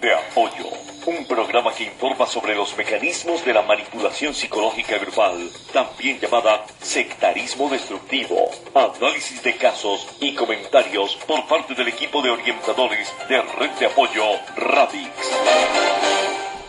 de 0.00 0.14
Apoyo, 0.14 0.68
un 1.06 1.26
programa 1.26 1.74
que 1.74 1.84
informa 1.84 2.26
sobre 2.26 2.54
los 2.54 2.76
mecanismos 2.76 3.44
de 3.44 3.52
la 3.52 3.62
manipulación 3.62 4.34
psicológica 4.34 4.98
grupal, 4.98 5.50
también 5.72 6.18
llamada 6.20 6.64
sectarismo 6.80 7.68
destructivo, 7.68 8.50
análisis 8.74 9.42
de 9.42 9.56
casos 9.56 10.06
y 10.20 10.34
comentarios 10.34 11.16
por 11.26 11.46
parte 11.46 11.74
del 11.74 11.88
equipo 11.88 12.22
de 12.22 12.30
orientadores 12.30 13.12
de 13.28 13.40
Red 13.40 13.70
de 13.78 13.86
Apoyo 13.86 14.24
Radix. 14.56 15.10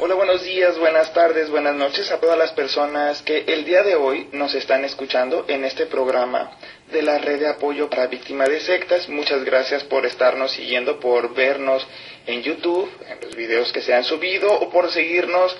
Hola, 0.02 0.16
buenos 0.16 0.42
días, 0.44 0.80
buenas 0.80 1.14
tardes, 1.14 1.50
buenas 1.50 1.76
noches 1.76 2.10
a 2.10 2.22
todas 2.22 2.38
las 2.38 2.54
personas 2.54 3.22
que 3.22 3.40
el 3.40 3.66
día 3.66 3.84
de 3.84 3.96
hoy 3.96 4.30
nos 4.32 4.56
están 4.56 4.86
escuchando 4.86 5.44
en 5.50 5.66
este 5.66 5.88
programa 5.88 6.52
de 6.92 7.02
la 7.02 7.18
red 7.18 7.40
de 7.40 7.48
apoyo 7.48 7.90
para 7.90 8.08
víctimas 8.08 8.50
de 8.50 8.60
sectas. 8.60 9.08
Muchas 9.10 9.44
gracias 9.44 9.84
por 9.84 10.06
estarnos 10.06 10.52
siguiendo, 10.52 11.00
por 11.00 11.34
vernos 11.34 11.86
en 12.26 12.42
YouTube, 12.42 12.90
en 13.08 13.20
los 13.22 13.36
videos 13.36 13.72
que 13.72 13.82
se 13.82 13.94
han 13.94 14.04
subido 14.04 14.52
o 14.52 14.70
por 14.70 14.92
seguirnos. 14.92 15.56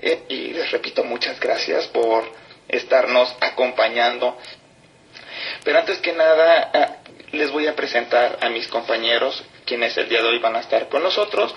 Eh, 0.00 0.22
y 0.28 0.52
les 0.52 0.70
repito, 0.70 1.04
muchas 1.04 1.40
gracias 1.40 1.86
por 1.88 2.24
estarnos 2.68 3.34
acompañando. 3.40 4.36
Pero 5.64 5.78
antes 5.78 5.98
que 5.98 6.12
nada, 6.12 6.70
ah, 6.72 6.96
les 7.32 7.50
voy 7.50 7.66
a 7.66 7.74
presentar 7.74 8.38
a 8.40 8.48
mis 8.48 8.68
compañeros, 8.68 9.42
quienes 9.64 9.96
el 9.96 10.08
día 10.08 10.22
de 10.22 10.28
hoy 10.28 10.38
van 10.38 10.56
a 10.56 10.60
estar 10.60 10.88
con 10.88 11.02
nosotros. 11.02 11.54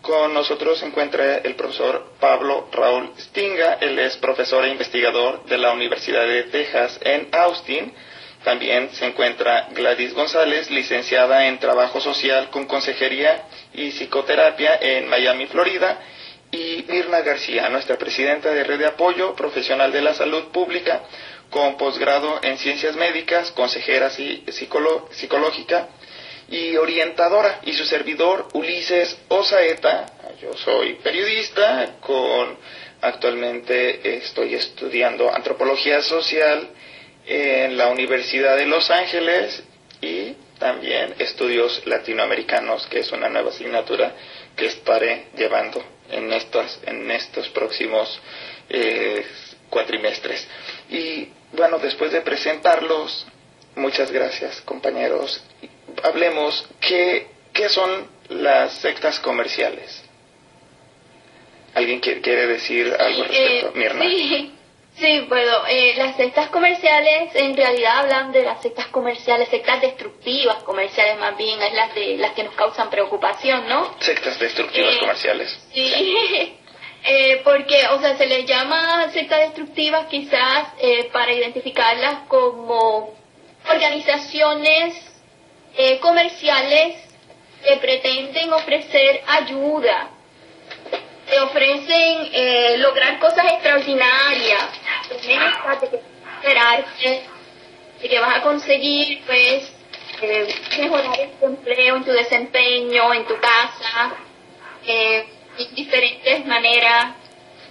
Con 0.00 0.34
nosotros 0.34 0.80
se 0.80 0.86
encuentra 0.86 1.38
el 1.38 1.54
profesor 1.54 2.14
Pablo 2.18 2.68
Raúl 2.72 3.12
Stinga, 3.18 3.74
él 3.80 4.00
es 4.00 4.16
profesor 4.16 4.64
e 4.64 4.70
investigador 4.70 5.44
de 5.44 5.58
la 5.58 5.72
Universidad 5.72 6.26
de 6.26 6.42
Texas 6.44 6.98
en 7.02 7.28
Austin. 7.30 7.94
También 8.44 8.90
se 8.92 9.06
encuentra 9.06 9.68
Gladys 9.72 10.14
González, 10.14 10.70
licenciada 10.70 11.46
en 11.46 11.58
Trabajo 11.58 12.00
Social 12.00 12.50
con 12.50 12.66
Consejería 12.66 13.44
y 13.72 13.92
Psicoterapia 13.92 14.78
en 14.80 15.08
Miami, 15.08 15.46
Florida. 15.46 16.00
Y 16.54 16.84
Mirna 16.86 17.22
García, 17.22 17.70
nuestra 17.70 17.96
presidenta 17.96 18.50
de 18.50 18.62
Red 18.62 18.80
de 18.80 18.86
Apoyo 18.86 19.34
Profesional 19.34 19.90
de 19.90 20.02
la 20.02 20.12
Salud 20.12 20.48
Pública, 20.52 21.00
con 21.48 21.78
posgrado 21.78 22.40
en 22.42 22.58
Ciencias 22.58 22.94
Médicas, 22.94 23.52
consejera 23.52 24.10
psicológica 24.10 25.88
y 26.50 26.76
orientadora, 26.76 27.60
y 27.64 27.72
su 27.72 27.86
servidor 27.86 28.48
Ulises 28.52 29.16
Osaeta. 29.28 30.04
Yo 30.42 30.52
soy 30.54 30.96
periodista, 30.96 31.96
con 32.00 32.58
actualmente 33.00 34.16
estoy 34.18 34.54
estudiando 34.54 35.34
antropología 35.34 36.02
social 36.02 36.68
en 37.26 37.76
la 37.76 37.88
Universidad 37.88 38.56
de 38.56 38.66
Los 38.66 38.90
Ángeles 38.90 39.62
y 40.00 40.34
también 40.58 41.14
estudios 41.18 41.86
latinoamericanos, 41.86 42.86
que 42.86 43.00
es 43.00 43.12
una 43.12 43.28
nueva 43.28 43.50
asignatura 43.50 44.14
que 44.56 44.66
estaré 44.66 45.26
llevando 45.36 45.82
en 46.10 46.32
estos, 46.32 46.80
en 46.86 47.10
estos 47.10 47.48
próximos 47.48 48.20
eh, 48.68 49.24
cuatrimestres. 49.70 50.46
Y 50.90 51.28
bueno, 51.52 51.78
después 51.78 52.12
de 52.12 52.20
presentarlos, 52.20 53.26
muchas 53.74 54.10
gracias 54.10 54.60
compañeros 54.62 55.42
hablemos, 56.02 56.66
¿qué, 56.80 57.26
¿qué 57.52 57.68
son 57.68 58.06
las 58.28 58.74
sectas 58.78 59.18
comerciales? 59.20 60.02
¿Alguien 61.74 62.00
quiere, 62.00 62.46
decir 62.46 62.94
algo 62.98 63.24
respecto? 63.24 63.68
Eh, 63.68 63.72
Mirna. 63.74 64.04
Sí. 64.04 64.52
Sí, 64.98 65.20
bueno, 65.28 65.66
eh, 65.68 65.94
las 65.96 66.16
sectas 66.16 66.48
comerciales 66.50 67.34
en 67.34 67.56
realidad 67.56 68.00
hablan 68.00 68.30
de 68.30 68.42
las 68.44 68.60
sectas 68.62 68.86
comerciales, 68.88 69.48
sectas 69.48 69.80
destructivas 69.80 70.62
comerciales 70.64 71.18
más 71.18 71.36
bien, 71.36 71.60
es 71.62 71.72
las 71.72 71.94
de 71.94 72.18
las 72.18 72.32
que 72.32 72.44
nos 72.44 72.54
causan 72.54 72.90
preocupación, 72.90 73.68
¿no? 73.68 73.94
Sectas 74.00 74.38
destructivas 74.38 74.94
Eh, 74.94 74.98
comerciales. 75.00 75.58
Sí, 75.72 76.58
Eh, 77.04 77.40
porque, 77.42 77.84
o 77.88 78.00
sea, 78.00 78.16
se 78.16 78.26
les 78.26 78.46
llama 78.46 79.10
sectas 79.12 79.40
destructivas 79.40 80.06
quizás 80.06 80.68
eh, 80.78 81.10
para 81.12 81.32
identificarlas 81.32 82.28
como 82.28 83.12
organizaciones 83.68 84.94
eh, 85.76 85.98
comerciales 85.98 86.96
que 87.64 87.76
pretenden 87.78 88.52
ofrecer 88.52 89.20
ayuda, 89.26 90.10
te 91.32 91.40
ofrecen 91.40 92.28
eh, 92.30 92.76
lograr 92.76 93.18
cosas 93.18 93.52
extraordinarias, 93.52 94.68
de 95.08 95.16
que 95.88 95.96
esperarte, 96.36 97.22
de 98.02 98.08
que 98.08 98.20
vas 98.20 98.36
a 98.36 98.42
conseguir, 98.42 99.22
pues, 99.24 99.72
eh, 100.20 100.54
mejorar 100.78 101.18
en 101.18 101.30
tu 101.38 101.46
empleo, 101.46 101.96
en 101.96 102.04
tu 102.04 102.10
desempeño, 102.10 103.14
en 103.14 103.24
tu 103.24 103.34
casa, 103.40 104.14
eh, 104.86 105.26
en 105.56 105.74
diferentes 105.74 106.44
maneras. 106.44 107.14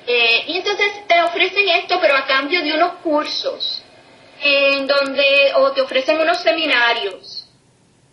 Eh, 0.07 0.43
y 0.47 0.57
entonces 0.57 1.05
te 1.07 1.22
ofrecen 1.22 1.69
esto, 1.69 1.99
pero 2.01 2.16
a 2.16 2.25
cambio 2.25 2.63
de 2.63 2.73
unos 2.73 2.93
cursos, 3.03 3.83
en 4.41 4.88
donde, 4.88 5.51
o 5.57 5.72
te 5.72 5.81
ofrecen 5.81 6.19
unos 6.19 6.41
seminarios, 6.41 7.41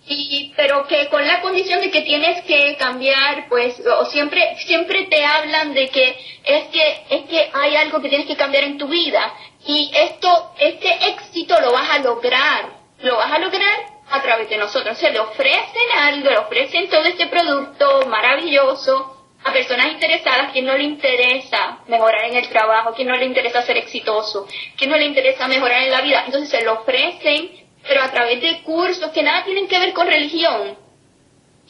y 0.08 0.52
pero 0.56 0.86
que 0.86 1.08
con 1.08 1.26
la 1.26 1.40
condición 1.40 1.80
de 1.80 1.90
que 1.90 2.02
tienes 2.02 2.42
que 2.44 2.76
cambiar 2.76 3.48
pues 3.48 3.80
o 3.86 4.06
siempre 4.06 4.56
siempre 4.58 5.04
te 5.04 5.24
hablan 5.24 5.74
de 5.74 5.88
que 5.88 6.16
es 6.44 6.64
que 6.68 7.04
es 7.10 7.22
que 7.24 7.50
hay 7.52 7.76
algo 7.76 8.00
que 8.00 8.08
tienes 8.08 8.26
que 8.26 8.36
cambiar 8.36 8.64
en 8.64 8.78
tu 8.78 8.88
vida. 8.88 9.32
Y 9.66 9.90
esto 9.94 10.52
este 10.58 10.88
éxito 11.10 11.60
lo 11.60 11.72
vas 11.72 11.90
a 11.90 11.98
lograr. 11.98 12.78
Lo 13.00 13.16
vas 13.16 13.32
a 13.32 13.38
lograr 13.38 13.98
a 14.10 14.22
través 14.22 14.48
de 14.48 14.56
nosotros. 14.56 14.96
Se 14.98 15.10
le 15.10 15.20
ofrecen 15.20 15.98
algo 15.98 16.30
le 16.30 16.38
ofrecen 16.38 16.88
todo 16.88 17.04
este 17.04 17.26
producto 17.26 18.06
maravilloso 18.08 19.14
a 19.44 19.52
personas 19.52 19.92
interesadas 19.92 20.52
que 20.52 20.62
no 20.62 20.76
le 20.76 20.82
interesa 20.82 21.78
mejorar 21.86 22.24
en 22.24 22.36
el 22.36 22.48
trabajo, 22.48 22.94
que 22.94 23.04
no 23.04 23.14
le 23.16 23.24
interesa 23.24 23.62
ser 23.62 23.76
exitoso, 23.76 24.48
que 24.76 24.86
no 24.86 24.96
le 24.96 25.04
interesa 25.04 25.46
mejorar 25.46 25.82
en 25.82 25.92
la 25.92 26.00
vida. 26.00 26.24
Entonces 26.26 26.50
se 26.50 26.64
lo 26.64 26.80
ofrecen 26.80 27.67
pero 27.88 28.02
a 28.02 28.10
través 28.10 28.40
de 28.42 28.60
cursos 28.62 29.10
que 29.12 29.22
nada 29.22 29.44
tienen 29.44 29.66
que 29.66 29.78
ver 29.78 29.94
con 29.94 30.06
religión. 30.06 30.76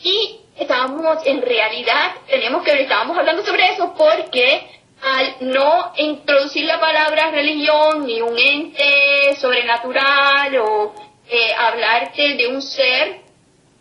Y 0.03 0.41
estábamos, 0.57 1.25
en 1.25 1.41
realidad, 1.41 2.17
tenemos 2.29 2.65
que 2.65 2.83
estábamos 2.83 3.17
hablando 3.17 3.45
sobre 3.45 3.73
eso 3.73 3.95
porque 3.97 4.69
al 5.01 5.37
no 5.53 5.93
introducir 5.97 6.65
la 6.65 6.81
palabra 6.81 7.31
religión 7.31 8.05
ni 8.05 8.21
un 8.21 8.37
ente 8.37 9.37
sobrenatural 9.37 10.57
o 10.59 10.93
eh, 11.31 11.55
hablarte 11.57 12.35
de 12.35 12.49
un 12.49 12.61
ser 12.61 13.21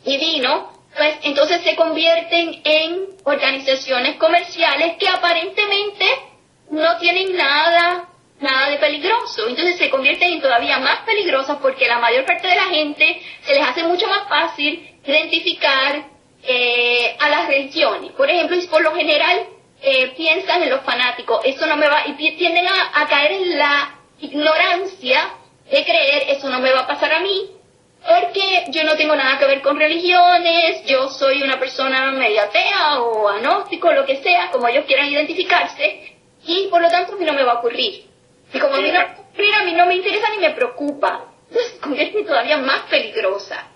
divino, 0.06 0.74
pues 0.96 1.16
entonces 1.24 1.62
se 1.64 1.76
convierten 1.76 2.62
en 2.64 3.08
organizaciones 3.24 4.18
comerciales 4.18 4.98
que 4.98 5.08
aparentemente 5.10 6.06
no 6.70 6.98
tienen 7.00 7.36
nada 7.36 8.07
nada 8.40 8.70
de 8.70 8.78
peligroso. 8.78 9.48
Entonces 9.48 9.78
se 9.78 9.90
convierten 9.90 10.34
en 10.34 10.42
todavía 10.42 10.80
más 10.80 11.00
peligrosas 11.00 11.58
porque 11.62 11.88
la 11.88 12.00
mayor 12.00 12.26
parte 12.26 12.48
de 12.48 12.56
la 12.56 12.66
gente 12.66 13.22
se 13.42 13.54
les 13.54 13.68
hace 13.68 13.84
mucho 13.84 14.08
más 14.08 14.28
fácil 14.28 15.00
identificar 15.06 16.06
eh, 16.44 17.16
a 17.20 17.30
las 17.30 17.48
religiones. 17.48 18.12
Por 18.12 18.30
ejemplo, 18.30 18.56
y 18.56 18.68
por 18.68 18.82
lo 18.82 18.94
general 18.96 19.48
eh, 19.82 20.14
piensan 20.16 20.64
en 20.64 20.70
los 20.70 20.82
fanáticos, 20.82 21.42
eso 21.46 21.66
no 21.66 21.78
me 21.78 21.88
va, 21.88 22.04
y 22.08 22.14
tienden 22.14 22.66
a, 22.68 23.08
caer 23.08 23.34
en 23.34 23.58
la 23.58 23.96
ignorancia 24.20 25.30
de 25.70 25.84
creer, 25.84 26.24
eso 26.30 26.50
no 26.50 26.60
me 26.60 26.72
va 26.72 26.82
a 26.82 26.88
pasar 26.88 27.14
a 27.14 27.20
mí, 27.20 27.52
porque 28.02 28.66
yo 28.70 28.84
no 28.84 28.96
tengo 28.96 29.16
nada 29.16 29.38
que 29.38 29.46
ver 29.46 29.62
con 29.62 29.78
religiones, 29.78 30.84
yo 30.86 31.10
soy 31.10 31.44
una 31.44 31.60
persona 31.60 32.12
media 32.12 32.44
atea 32.44 33.02
o 33.02 33.28
agnóstico, 33.30 33.92
lo 33.92 34.06
que 34.06 34.18
sea, 34.24 34.50
como 34.52 34.68
ellos 34.68 34.86
quieran 34.86 35.12
identificarse, 35.12 36.16
y 36.46 36.68
por 36.68 36.82
lo 36.82 36.90
tanto 36.90 37.14
a 37.14 37.24
no 37.24 37.34
me 37.34 37.44
va 37.44 37.54
a 37.54 37.60
ocurrir. 37.60 38.06
Y 38.54 38.60
como 38.60 38.76
a 38.76 38.82
mí 38.82 38.92
no 38.92 39.00
me 39.00 39.06
va 39.52 39.60
a 39.60 39.64
mí 39.64 39.74
no 39.74 39.86
me 39.86 39.96
interesa 39.96 40.28
ni 40.32 40.42
me 40.42 40.52
preocupa. 40.52 41.26
Entonces 41.50 41.80
convierte 41.82 42.24
todavía 42.24 42.58
más 42.58 42.84
peligrosa. 42.90 43.68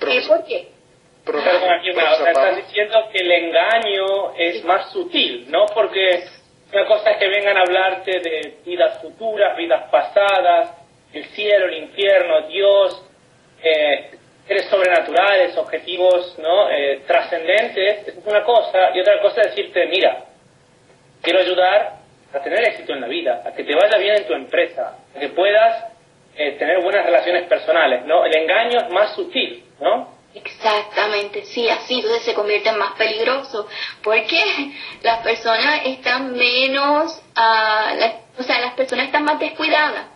Eh, 0.00 0.22
¿Por 0.26 0.44
qué? 0.44 0.68
Perdona, 1.24 1.80
Mirna, 1.82 2.12
o 2.12 2.16
sea, 2.16 2.30
estás 2.30 2.56
diciendo 2.56 3.08
que 3.12 3.18
el 3.18 3.32
engaño 3.32 4.34
es 4.36 4.64
más 4.64 4.92
sutil, 4.92 5.50
¿no? 5.50 5.66
Porque 5.74 6.24
una 6.72 6.86
cosa 6.86 7.10
es 7.10 7.18
que 7.18 7.28
vengan 7.28 7.56
a 7.56 7.62
hablarte 7.62 8.20
de 8.20 8.58
vidas 8.64 9.00
futuras, 9.00 9.56
vidas 9.56 9.90
pasadas, 9.90 10.70
el 11.12 11.24
cielo, 11.30 11.66
el 11.66 11.78
infierno, 11.78 12.42
Dios, 12.48 13.04
eh, 13.62 14.10
seres 14.46 14.66
sobrenaturales, 14.66 15.56
objetivos, 15.56 16.38
¿no? 16.38 16.70
Eh, 16.70 17.02
trascendentes, 17.06 18.08
es 18.08 18.14
una 18.24 18.44
cosa, 18.44 18.90
y 18.94 19.00
otra 19.00 19.20
cosa 19.20 19.40
es 19.40 19.48
decirte, 19.48 19.86
mira, 19.86 20.24
quiero 21.22 21.40
ayudar 21.40 21.95
a 22.36 22.42
tener 22.42 22.60
éxito 22.68 22.92
en 22.92 23.00
la 23.00 23.06
vida, 23.08 23.42
a 23.46 23.52
que 23.52 23.64
te 23.64 23.74
vaya 23.74 23.96
bien 23.98 24.16
en 24.16 24.26
tu 24.26 24.34
empresa, 24.34 24.94
a 25.14 25.18
que 25.18 25.28
puedas 25.30 25.84
eh, 26.36 26.52
tener 26.58 26.82
buenas 26.82 27.04
relaciones 27.06 27.46
personales, 27.48 28.04
¿no? 28.04 28.24
El 28.24 28.36
engaño 28.36 28.78
es 28.80 28.90
más 28.90 29.14
sutil, 29.14 29.64
¿no? 29.80 30.14
Exactamente, 30.34 31.44
sí, 31.46 31.68
así 31.68 31.94
entonces 31.94 32.22
se 32.22 32.34
convierte 32.34 32.68
en 32.68 32.76
más 32.78 32.92
peligroso, 32.92 33.66
porque 34.02 34.38
las 35.02 35.20
personas 35.20 35.80
están 35.86 36.36
menos, 36.36 37.22
las- 37.34 38.14
o 38.38 38.42
sea, 38.42 38.60
las 38.60 38.74
personas 38.74 39.06
están 39.06 39.24
más 39.24 39.38
descuidadas, 39.38 40.06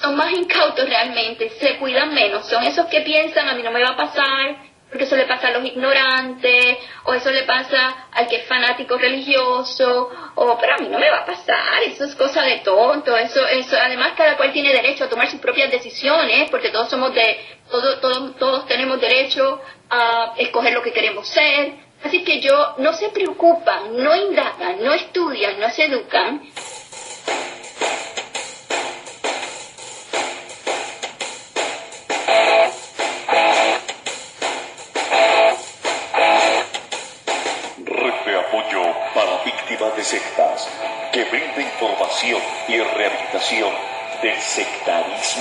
son 0.00 0.16
más 0.16 0.30
incautos 0.32 0.88
realmente, 0.88 1.50
se 1.50 1.76
cuidan 1.78 2.14
menos, 2.14 2.46
son 2.48 2.62
esos 2.62 2.86
que 2.86 3.00
piensan 3.00 3.48
a 3.48 3.54
mí 3.54 3.62
no 3.64 3.72
me 3.72 3.82
va 3.82 3.90
a 3.90 3.96
pasar, 3.96 4.56
porque 4.88 5.04
eso 5.04 5.16
le 5.16 5.26
pasa 5.26 5.48
a 5.48 5.50
los 5.50 5.64
ignorantes, 5.64 6.78
o 7.04 7.12
eso 7.12 7.30
le 7.30 7.42
pasa 7.42 8.08
al 8.12 8.26
que 8.26 8.36
es 8.36 8.46
fanático 8.46 8.96
religioso, 8.96 10.10
o 10.34 10.58
pero 10.58 10.74
a 10.74 10.78
mí 10.78 10.88
no 10.88 10.98
me 10.98 11.10
va 11.10 11.18
a 11.18 11.26
pasar, 11.26 11.82
eso 11.84 12.04
es 12.04 12.14
cosa 12.14 12.42
de 12.42 12.58
tonto, 12.58 13.16
eso, 13.16 13.46
eso, 13.46 13.76
además 13.76 14.12
cada 14.16 14.36
cual 14.36 14.52
tiene 14.52 14.72
derecho 14.72 15.04
a 15.04 15.08
tomar 15.08 15.30
sus 15.30 15.40
propias 15.40 15.70
decisiones, 15.70 16.50
porque 16.50 16.70
todos 16.70 16.88
somos 16.88 17.14
de, 17.14 17.38
todos, 17.70 18.00
todos, 18.00 18.36
todos 18.36 18.66
tenemos 18.66 19.00
derecho 19.00 19.60
a 19.90 20.32
escoger 20.38 20.72
lo 20.72 20.82
que 20.82 20.92
queremos 20.92 21.28
ser, 21.28 21.74
así 22.02 22.24
que 22.24 22.40
yo, 22.40 22.74
no 22.78 22.92
se 22.94 23.10
preocupan, 23.10 23.96
no 23.96 24.16
indagan, 24.16 24.82
no 24.82 24.94
estudian, 24.94 25.60
no 25.60 25.68
se 25.70 25.84
educan, 25.84 26.42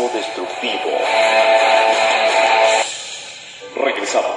destructivo. 0.06 0.92
Regresamos. 3.76 4.36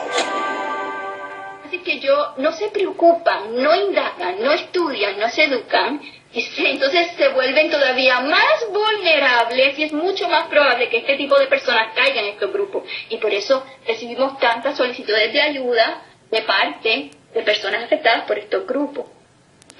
Así 1.67 1.79
que 1.79 2.01
yo 2.01 2.35
no 2.39 2.53
se 2.53 2.69
preocupan, 2.69 3.57
no 3.57 3.75
indagan, 3.75 4.43
no 4.43 4.53
estudian, 4.53 5.19
no 5.21 5.29
se 5.29 5.45
educan, 5.45 6.01
entonces 6.33 7.09
se 7.17 7.29
vuelven 7.29 7.71
todavía 7.71 8.21
más 8.21 8.67
vulnerables 8.73 9.79
y 9.79 9.85
es 9.85 9.93
mucho 9.93 10.29
más 10.29 10.47
probable 10.49 10.89
que 10.89 10.99
este 10.99 11.17
tipo 11.17 11.39
de 11.39 11.47
personas 11.47 11.93
caigan 11.95 12.25
en 12.25 12.33
estos 12.33 12.53
grupos. 12.53 12.85
Y 13.09 13.19
por 13.19 13.33
eso 13.33 13.65
recibimos 13.87 14.39
tantas 14.39 14.77
solicitudes 14.77 15.33
de 15.33 15.43
ayuda 15.43 16.03
de 16.31 16.43
parte 16.43 17.11
de 17.35 17.43
personas 17.43 17.85
afectadas 17.85 18.25
por 18.27 18.39
estos 18.39 18.67
grupos. 18.67 19.07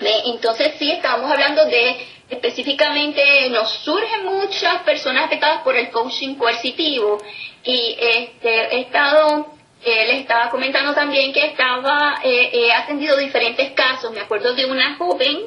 Entonces 0.01 0.75
sí, 0.79 0.91
estamos 0.91 1.31
hablando 1.31 1.65
de 1.67 1.97
específicamente, 2.31 3.51
nos 3.51 3.69
surgen 3.81 4.25
muchas 4.25 4.83
personas 4.83 5.25
afectadas 5.25 5.63
por 5.63 5.77
el 5.77 5.91
coaching 5.91 6.37
coercitivo 6.37 7.19
y 7.65 7.97
este, 8.01 8.77
he 8.77 8.81
estado, 8.83 9.53
eh, 9.85 10.07
les 10.07 10.21
estaba 10.21 10.49
comentando 10.49 10.95
también 10.95 11.33
que 11.33 11.45
estaba, 11.47 12.21
eh, 12.23 12.51
he 12.53 12.73
atendido 12.73 13.17
diferentes 13.17 13.73
casos, 13.73 14.13
me 14.13 14.21
acuerdo 14.21 14.55
de 14.55 14.67
una 14.67 14.97
joven 14.97 15.41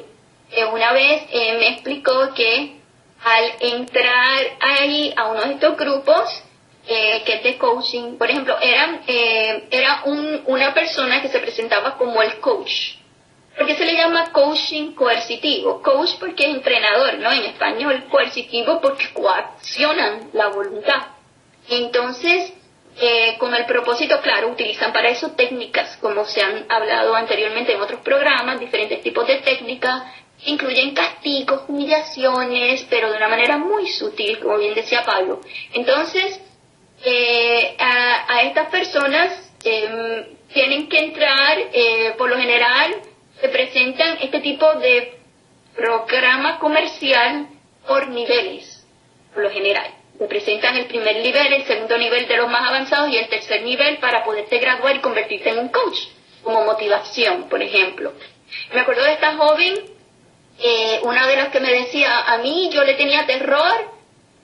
que 0.54 0.64
una 0.66 0.92
vez 0.92 1.22
eh, 1.32 1.56
me 1.58 1.68
explicó 1.68 2.34
que 2.34 2.76
al 3.24 3.44
entrar 3.60 4.40
ahí 4.60 5.12
a 5.16 5.28
uno 5.28 5.40
de 5.42 5.54
estos 5.54 5.76
grupos, 5.76 6.42
que 6.86 7.22
es 7.26 7.42
de 7.42 7.56
coaching, 7.56 8.18
por 8.18 8.30
ejemplo, 8.30 8.58
era, 8.60 9.00
era 9.70 10.02
un, 10.04 10.42
una 10.44 10.74
persona 10.74 11.22
que 11.22 11.28
se 11.28 11.38
presentaba 11.38 11.96
como 11.96 12.20
el 12.20 12.38
coach, 12.40 12.96
¿Por 13.56 13.66
qué 13.66 13.76
se 13.76 13.84
le 13.84 13.94
llama 13.94 14.32
coaching 14.32 14.92
coercitivo? 14.92 15.80
Coach 15.80 16.14
porque 16.18 16.44
es 16.44 16.54
entrenador, 16.56 17.18
¿no? 17.18 17.30
En 17.30 17.44
español, 17.44 18.04
coercitivo 18.10 18.80
porque 18.80 19.12
coaccionan 19.12 20.30
la 20.32 20.48
voluntad. 20.48 21.02
Entonces, 21.68 22.52
eh, 23.00 23.36
con 23.38 23.54
el 23.54 23.64
propósito, 23.64 24.20
claro, 24.20 24.48
utilizan 24.48 24.92
para 24.92 25.08
eso 25.08 25.32
técnicas, 25.32 25.96
como 25.98 26.24
se 26.24 26.42
han 26.42 26.66
hablado 26.68 27.14
anteriormente 27.14 27.72
en 27.72 27.80
otros 27.80 28.00
programas, 28.00 28.60
diferentes 28.60 29.02
tipos 29.02 29.26
de 29.26 29.38
técnicas, 29.38 30.02
incluyen 30.46 30.94
castigos, 30.94 31.62
humillaciones, 31.68 32.86
pero 32.90 33.10
de 33.10 33.16
una 33.16 33.28
manera 33.28 33.56
muy 33.56 33.88
sutil, 33.88 34.38
como 34.38 34.58
bien 34.58 34.74
decía 34.74 35.02
Pablo. 35.04 35.40
Entonces, 35.72 36.40
eh, 37.04 37.76
a, 37.78 38.42
estas 38.42 38.68
personas 38.68 39.52
em, 39.64 40.24
tienen 40.52 40.88
que 40.88 40.98
entrar, 40.98 41.58
eh, 41.72 42.14
por 42.16 42.30
lo 42.30 42.36
general, 42.36 42.94
se 43.44 43.50
presentan 43.50 44.16
este 44.22 44.40
tipo 44.40 44.72
de 44.76 45.18
programa 45.76 46.58
comercial 46.58 47.46
por 47.86 48.08
niveles, 48.08 48.86
por 49.34 49.42
lo 49.42 49.50
general. 49.50 49.86
Se 50.18 50.24
presentan 50.24 50.78
el 50.78 50.86
primer 50.86 51.16
nivel, 51.16 51.52
el 51.52 51.64
segundo 51.64 51.98
nivel 51.98 52.26
de 52.26 52.38
los 52.38 52.48
más 52.48 52.66
avanzados 52.66 53.10
y 53.10 53.18
el 53.18 53.28
tercer 53.28 53.62
nivel 53.62 53.98
para 53.98 54.24
poderte 54.24 54.56
graduar 54.60 54.96
y 54.96 55.00
convertirte 55.00 55.50
en 55.50 55.58
un 55.58 55.68
coach, 55.68 55.98
como 56.42 56.64
motivación, 56.64 57.50
por 57.50 57.60
ejemplo. 57.60 58.14
Me 58.72 58.80
acuerdo 58.80 59.04
de 59.04 59.12
esta 59.12 59.36
joven, 59.36 59.74
eh, 60.58 61.00
una 61.02 61.26
de 61.26 61.36
las 61.36 61.48
que 61.48 61.60
me 61.60 61.70
decía, 61.70 62.20
a 62.20 62.38
mí 62.38 62.70
yo 62.72 62.82
le 62.82 62.94
tenía 62.94 63.26
terror 63.26 63.92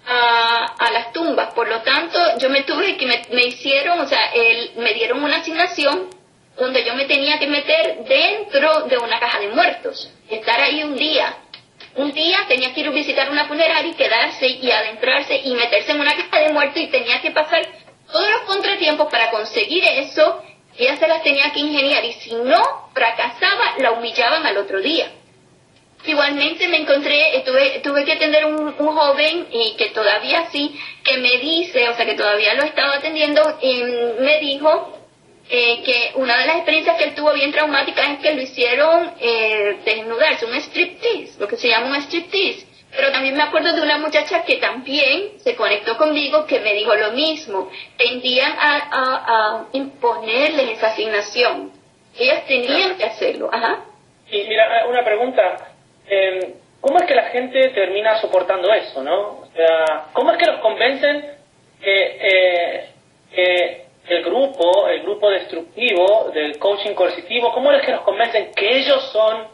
a, 0.06 0.74
a, 0.78 0.90
las 0.90 1.10
tumbas, 1.14 1.54
por 1.54 1.68
lo 1.68 1.80
tanto 1.80 2.18
yo 2.36 2.50
me 2.50 2.64
tuve 2.64 2.98
que 2.98 3.06
me, 3.06 3.22
me 3.32 3.44
hicieron, 3.44 3.98
o 3.98 4.06
sea, 4.06 4.30
me 4.76 4.92
dieron 4.92 5.24
una 5.24 5.38
asignación 5.38 6.19
donde 6.56 6.84
yo 6.84 6.94
me 6.94 7.04
tenía 7.06 7.38
que 7.38 7.46
meter 7.46 8.04
dentro 8.04 8.82
de 8.82 8.98
una 8.98 9.18
caja 9.18 9.40
de 9.40 9.48
muertos, 9.48 10.10
estar 10.28 10.60
ahí 10.60 10.82
un 10.82 10.96
día. 10.96 11.36
Un 11.96 12.12
día 12.12 12.38
tenía 12.48 12.72
que 12.72 12.80
ir 12.80 12.88
a 12.88 12.90
visitar 12.90 13.30
una 13.30 13.46
funeraria 13.46 13.90
y 13.90 13.94
quedarse 13.94 14.46
y 14.46 14.70
adentrarse 14.70 15.40
y 15.44 15.54
meterse 15.54 15.92
en 15.92 16.00
una 16.00 16.14
caja 16.14 16.40
de 16.40 16.52
muertos 16.52 16.82
y 16.82 16.86
tenía 16.86 17.20
que 17.20 17.30
pasar 17.30 17.66
todos 18.10 18.30
los 18.30 18.42
contratiempos 18.42 19.10
para 19.10 19.30
conseguir 19.30 19.84
eso. 19.84 20.42
Ella 20.78 20.96
se 20.96 21.08
las 21.08 21.22
tenía 21.22 21.50
que 21.52 21.60
ingeniar 21.60 22.04
y 22.04 22.12
si 22.12 22.34
no 22.34 22.90
fracasaba, 22.94 23.74
la 23.78 23.92
humillaban 23.92 24.46
al 24.46 24.56
otro 24.58 24.80
día. 24.80 25.10
Igualmente 26.06 26.68
me 26.68 26.78
encontré, 26.78 27.42
tuve, 27.44 27.80
tuve 27.80 28.04
que 28.04 28.12
atender 28.12 28.46
un, 28.46 28.74
un 28.78 28.96
joven 28.96 29.48
y 29.50 29.74
que 29.76 29.86
todavía 29.90 30.48
sí, 30.50 30.78
que 31.04 31.18
me 31.18 31.38
dice, 31.38 31.88
o 31.90 31.94
sea 31.94 32.06
que 32.06 32.14
todavía 32.14 32.54
lo 32.54 32.62
estaba 32.62 32.94
atendiendo, 32.94 33.58
y 33.60 33.82
me 34.20 34.38
dijo 34.38 34.99
eh, 35.52 35.82
que 35.84 36.12
una 36.14 36.38
de 36.38 36.46
las 36.46 36.56
experiencias 36.56 36.96
que 36.96 37.04
él 37.04 37.14
tuvo 37.16 37.32
bien 37.32 37.50
traumáticas 37.50 38.10
es 38.10 38.18
que 38.20 38.34
lo 38.34 38.40
hicieron 38.40 39.12
eh, 39.20 39.78
desnudarse, 39.84 40.46
un 40.46 40.54
striptease, 40.54 41.40
lo 41.40 41.48
que 41.48 41.56
se 41.56 41.68
llama 41.68 41.88
un 41.88 41.96
striptease. 41.96 42.66
Pero 42.92 43.10
también 43.10 43.36
me 43.36 43.42
acuerdo 43.42 43.72
de 43.72 43.82
una 43.82 43.98
muchacha 43.98 44.44
que 44.44 44.56
también 44.56 45.38
se 45.38 45.56
conectó 45.56 45.96
conmigo 45.96 46.46
que 46.46 46.60
me 46.60 46.74
dijo 46.74 46.94
lo 46.94 47.12
mismo. 47.12 47.68
Tendían 47.96 48.52
a, 48.58 48.78
a, 48.92 49.64
imponerles 49.72 50.70
esa 50.70 50.88
asignación. 50.88 51.72
Ellas 52.16 52.46
tenían 52.46 52.96
que 52.96 53.04
hacerlo. 53.04 53.50
Ajá. 53.52 53.84
Y 54.30 54.44
mira, 54.44 54.86
una 54.88 55.04
pregunta. 55.04 55.72
Em, 56.06 56.54
¿Cómo 56.80 56.98
es 56.98 57.06
que 57.06 57.14
la 57.14 57.24
gente 57.24 57.70
termina 57.70 58.20
soportando 58.20 58.72
eso, 58.72 59.02
no? 59.02 59.40
O 59.40 59.48
sea, 59.54 60.06
¿cómo 60.12 60.32
es 60.32 60.38
que 60.38 60.46
los 60.46 60.60
convencen 60.60 61.34
que, 61.80 62.18
eh, 62.22 62.88
que 63.32 63.89
el 64.10 64.24
grupo, 64.24 64.88
el 64.88 65.02
grupo 65.02 65.30
destructivo 65.30 66.30
del 66.34 66.58
coaching 66.58 66.94
coercitivo, 66.94 67.52
¿cómo 67.52 67.70
es 67.70 67.86
que 67.86 67.92
nos 67.92 68.02
convencen 68.02 68.52
que 68.52 68.78
ellos 68.78 69.08
son 69.12 69.46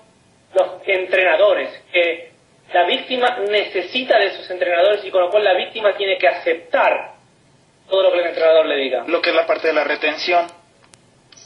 los 0.55 0.69
entrenadores? 0.87 1.69
Que 1.93 2.31
la 2.73 2.87
víctima 2.87 3.39
necesita 3.51 4.19
de 4.19 4.29
esos 4.29 4.51
entrenadores 4.51 5.05
y 5.05 5.11
con 5.11 5.21
lo 5.21 5.31
cual 5.31 5.45
la 5.45 5.53
víctima 5.53 5.95
tiene 5.95 6.17
que 6.17 6.27
aceptar 6.27 7.17
todo 7.87 8.03
lo 8.05 8.13
que 8.13 8.19
el 8.21 8.27
entrenador 8.29 8.65
le 8.65 8.77
diga. 8.77 9.05
Lo 9.07 9.21
que 9.21 9.29
es 9.29 9.37
la 9.37 9.47
parte 9.47 9.69
de 9.69 9.75
la 9.75 9.85
retención. 9.85 10.47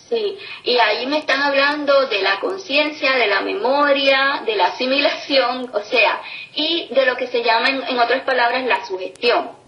Sí, 0.08 0.38
y 0.64 0.78
ahí 0.78 1.06
me 1.06 1.18
están 1.18 1.42
hablando 1.42 2.06
de 2.06 2.22
la 2.22 2.38
conciencia, 2.38 3.12
de 3.16 3.26
la 3.26 3.40
memoria, 3.40 4.42
de 4.46 4.54
la 4.54 4.66
asimilación, 4.66 5.68
o 5.72 5.80
sea, 5.80 6.22
y 6.54 6.88
de 6.90 7.06
lo 7.06 7.16
que 7.16 7.26
se 7.26 7.42
llama, 7.42 7.68
en 7.68 7.98
otras 7.98 8.22
palabras, 8.22 8.64
la 8.66 8.84
sugestión 8.84 9.59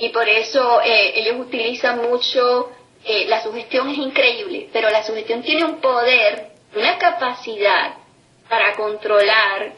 y 0.00 0.08
por 0.08 0.26
eso 0.26 0.80
eh, 0.80 1.12
ellos 1.16 1.36
utilizan 1.38 2.00
mucho, 2.00 2.72
eh, 3.04 3.26
la 3.28 3.42
sugestión 3.42 3.86
es 3.90 3.98
increíble, 3.98 4.70
pero 4.72 4.88
la 4.88 5.02
sugestión 5.02 5.42
tiene 5.42 5.62
un 5.64 5.78
poder, 5.80 6.52
una 6.74 6.96
capacidad 6.96 7.96
para 8.48 8.74
controlar 8.76 9.74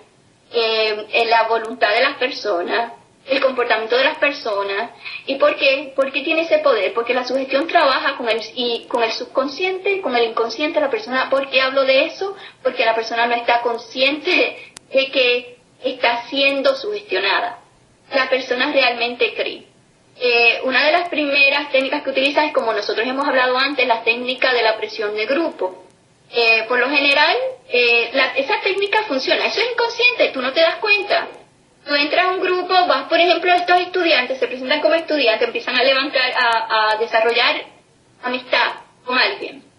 eh, 0.53 1.25
la 1.27 1.49
voluntad 1.49 1.93
de 1.93 2.03
las 2.03 2.17
personas, 2.19 2.93
el 3.27 3.41
comportamiento 3.41 3.97
de 3.97 4.05
las 4.05 4.19
personas. 4.19 4.93
¿Y 5.27 5.35
por 5.37 5.57
qué? 5.57 5.93
¿Por 5.97 6.13
qué 6.13 6.23
tiene 6.23 6.43
ese 6.43 6.59
poder? 6.59 6.95
Porque 6.95 7.15
la 7.15 7.27
sugestión 7.27 7.67
trabaja 7.67 8.17
con 8.17 8.29
el, 8.29 8.41
y 8.55 8.85
con 8.87 9.03
el 9.03 9.11
subconsciente, 9.11 10.01
con 10.03 10.15
el 10.15 10.31
inconsciente 10.31 10.79
de 10.79 10.87
la 10.87 10.91
persona. 10.91 11.31
¿Por 11.31 11.51
qué 11.51 11.61
hablo 11.61 11.85
de 11.85 12.05
eso? 12.07 12.37
Porque 12.63 12.85
la 12.85 12.95
persona 12.95 13.27
no 13.27 13.35
está 13.35 13.61
consciente 13.61 14.73
de 14.93 15.11
que 15.11 15.59
está 15.83 16.29
siendo 16.29 16.77
sugestionada. 16.77 17.59
La 18.15 18.31
persona 18.31 18.71
realmente 18.73 19.35
cree. 19.35 19.72
Eh, 20.25 20.61
una 20.63 20.87
de 20.87 20.93
las 20.93 21.09
primeras 21.09 21.73
técnicas 21.73 22.05
que 22.05 22.11
utilizan 22.11 22.45
es, 22.45 22.53
como 22.53 22.73
nosotros 22.73 23.05
hemos 23.05 23.27
hablado 23.27 23.59
antes, 23.59 23.85
la 23.89 24.05
técnica 24.05 24.55
de 24.55 24.63
la 24.63 24.77
presión 24.77 25.17
de 25.17 25.27
grupo. 25.27 25.85
Eh, 26.31 26.65
por 26.69 26.79
lo 26.79 26.89
general, 26.89 27.37
eh, 27.69 28.13
esa 28.37 28.61
técnica 28.61 29.03
funciona. 29.03 29.45
Eso 29.47 29.61
es 29.61 29.73
inconsciente, 29.73 30.29
tú 30.29 30.41
no 30.41 30.53
te 30.53 30.61
das 30.61 30.77
cuenta. 30.77 31.27
Tú 31.85 31.93
entras 31.97 32.27
a 32.27 32.29
un 32.31 32.41
grupo, 32.41 32.73
vas, 32.87 33.09
por 33.09 33.19
ejemplo, 33.19 33.53
estos 33.53 33.81
estudiantes, 33.81 34.39
se 34.39 34.47
presentan 34.47 34.81
como 34.81 34.95
estudiantes, 34.95 35.49
empiezan 35.49 35.77
a 35.77 35.83
levantar, 35.83 36.33
a, 36.37 36.93
a 36.93 36.97
desarrollar 36.99 37.65
amistad 38.23 38.75
con 39.05 39.19
alguien. 39.19 39.72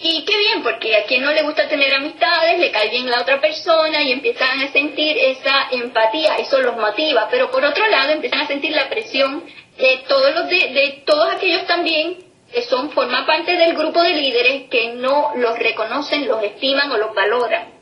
Y 0.00 0.24
qué 0.24 0.38
bien, 0.38 0.62
porque 0.62 0.96
a 0.96 1.04
quien 1.06 1.22
no 1.22 1.32
le 1.32 1.42
gusta 1.42 1.68
tener 1.68 1.92
amistades, 1.92 2.60
le 2.60 2.70
cae 2.70 2.88
bien 2.90 3.10
la 3.10 3.20
otra 3.20 3.40
persona 3.40 4.00
y 4.00 4.12
empiezan 4.12 4.60
a 4.60 4.70
sentir 4.70 5.16
esa 5.18 5.68
empatía, 5.72 6.36
eso 6.36 6.60
los 6.60 6.76
motiva. 6.76 7.26
Pero 7.30 7.50
por 7.50 7.64
otro 7.64 7.84
lado, 7.88 8.12
empiezan 8.12 8.42
a 8.42 8.46
sentir 8.46 8.70
la 8.72 8.88
presión 8.88 9.44
de 9.76 10.04
todos 10.08 10.34
los 10.34 10.48
de, 10.48 11.02
todos 11.04 11.34
aquellos 11.34 11.66
también 11.66 12.18
que 12.52 12.62
son, 12.62 12.90
forman 12.92 13.26
parte 13.26 13.56
del 13.56 13.76
grupo 13.76 14.02
de 14.02 14.14
líderes 14.14 14.70
que 14.70 14.94
no 14.94 15.32
los 15.34 15.58
reconocen, 15.58 16.28
los 16.28 16.42
estiman 16.42 16.90
o 16.92 16.96
los 16.96 17.14
valoran. 17.14 17.78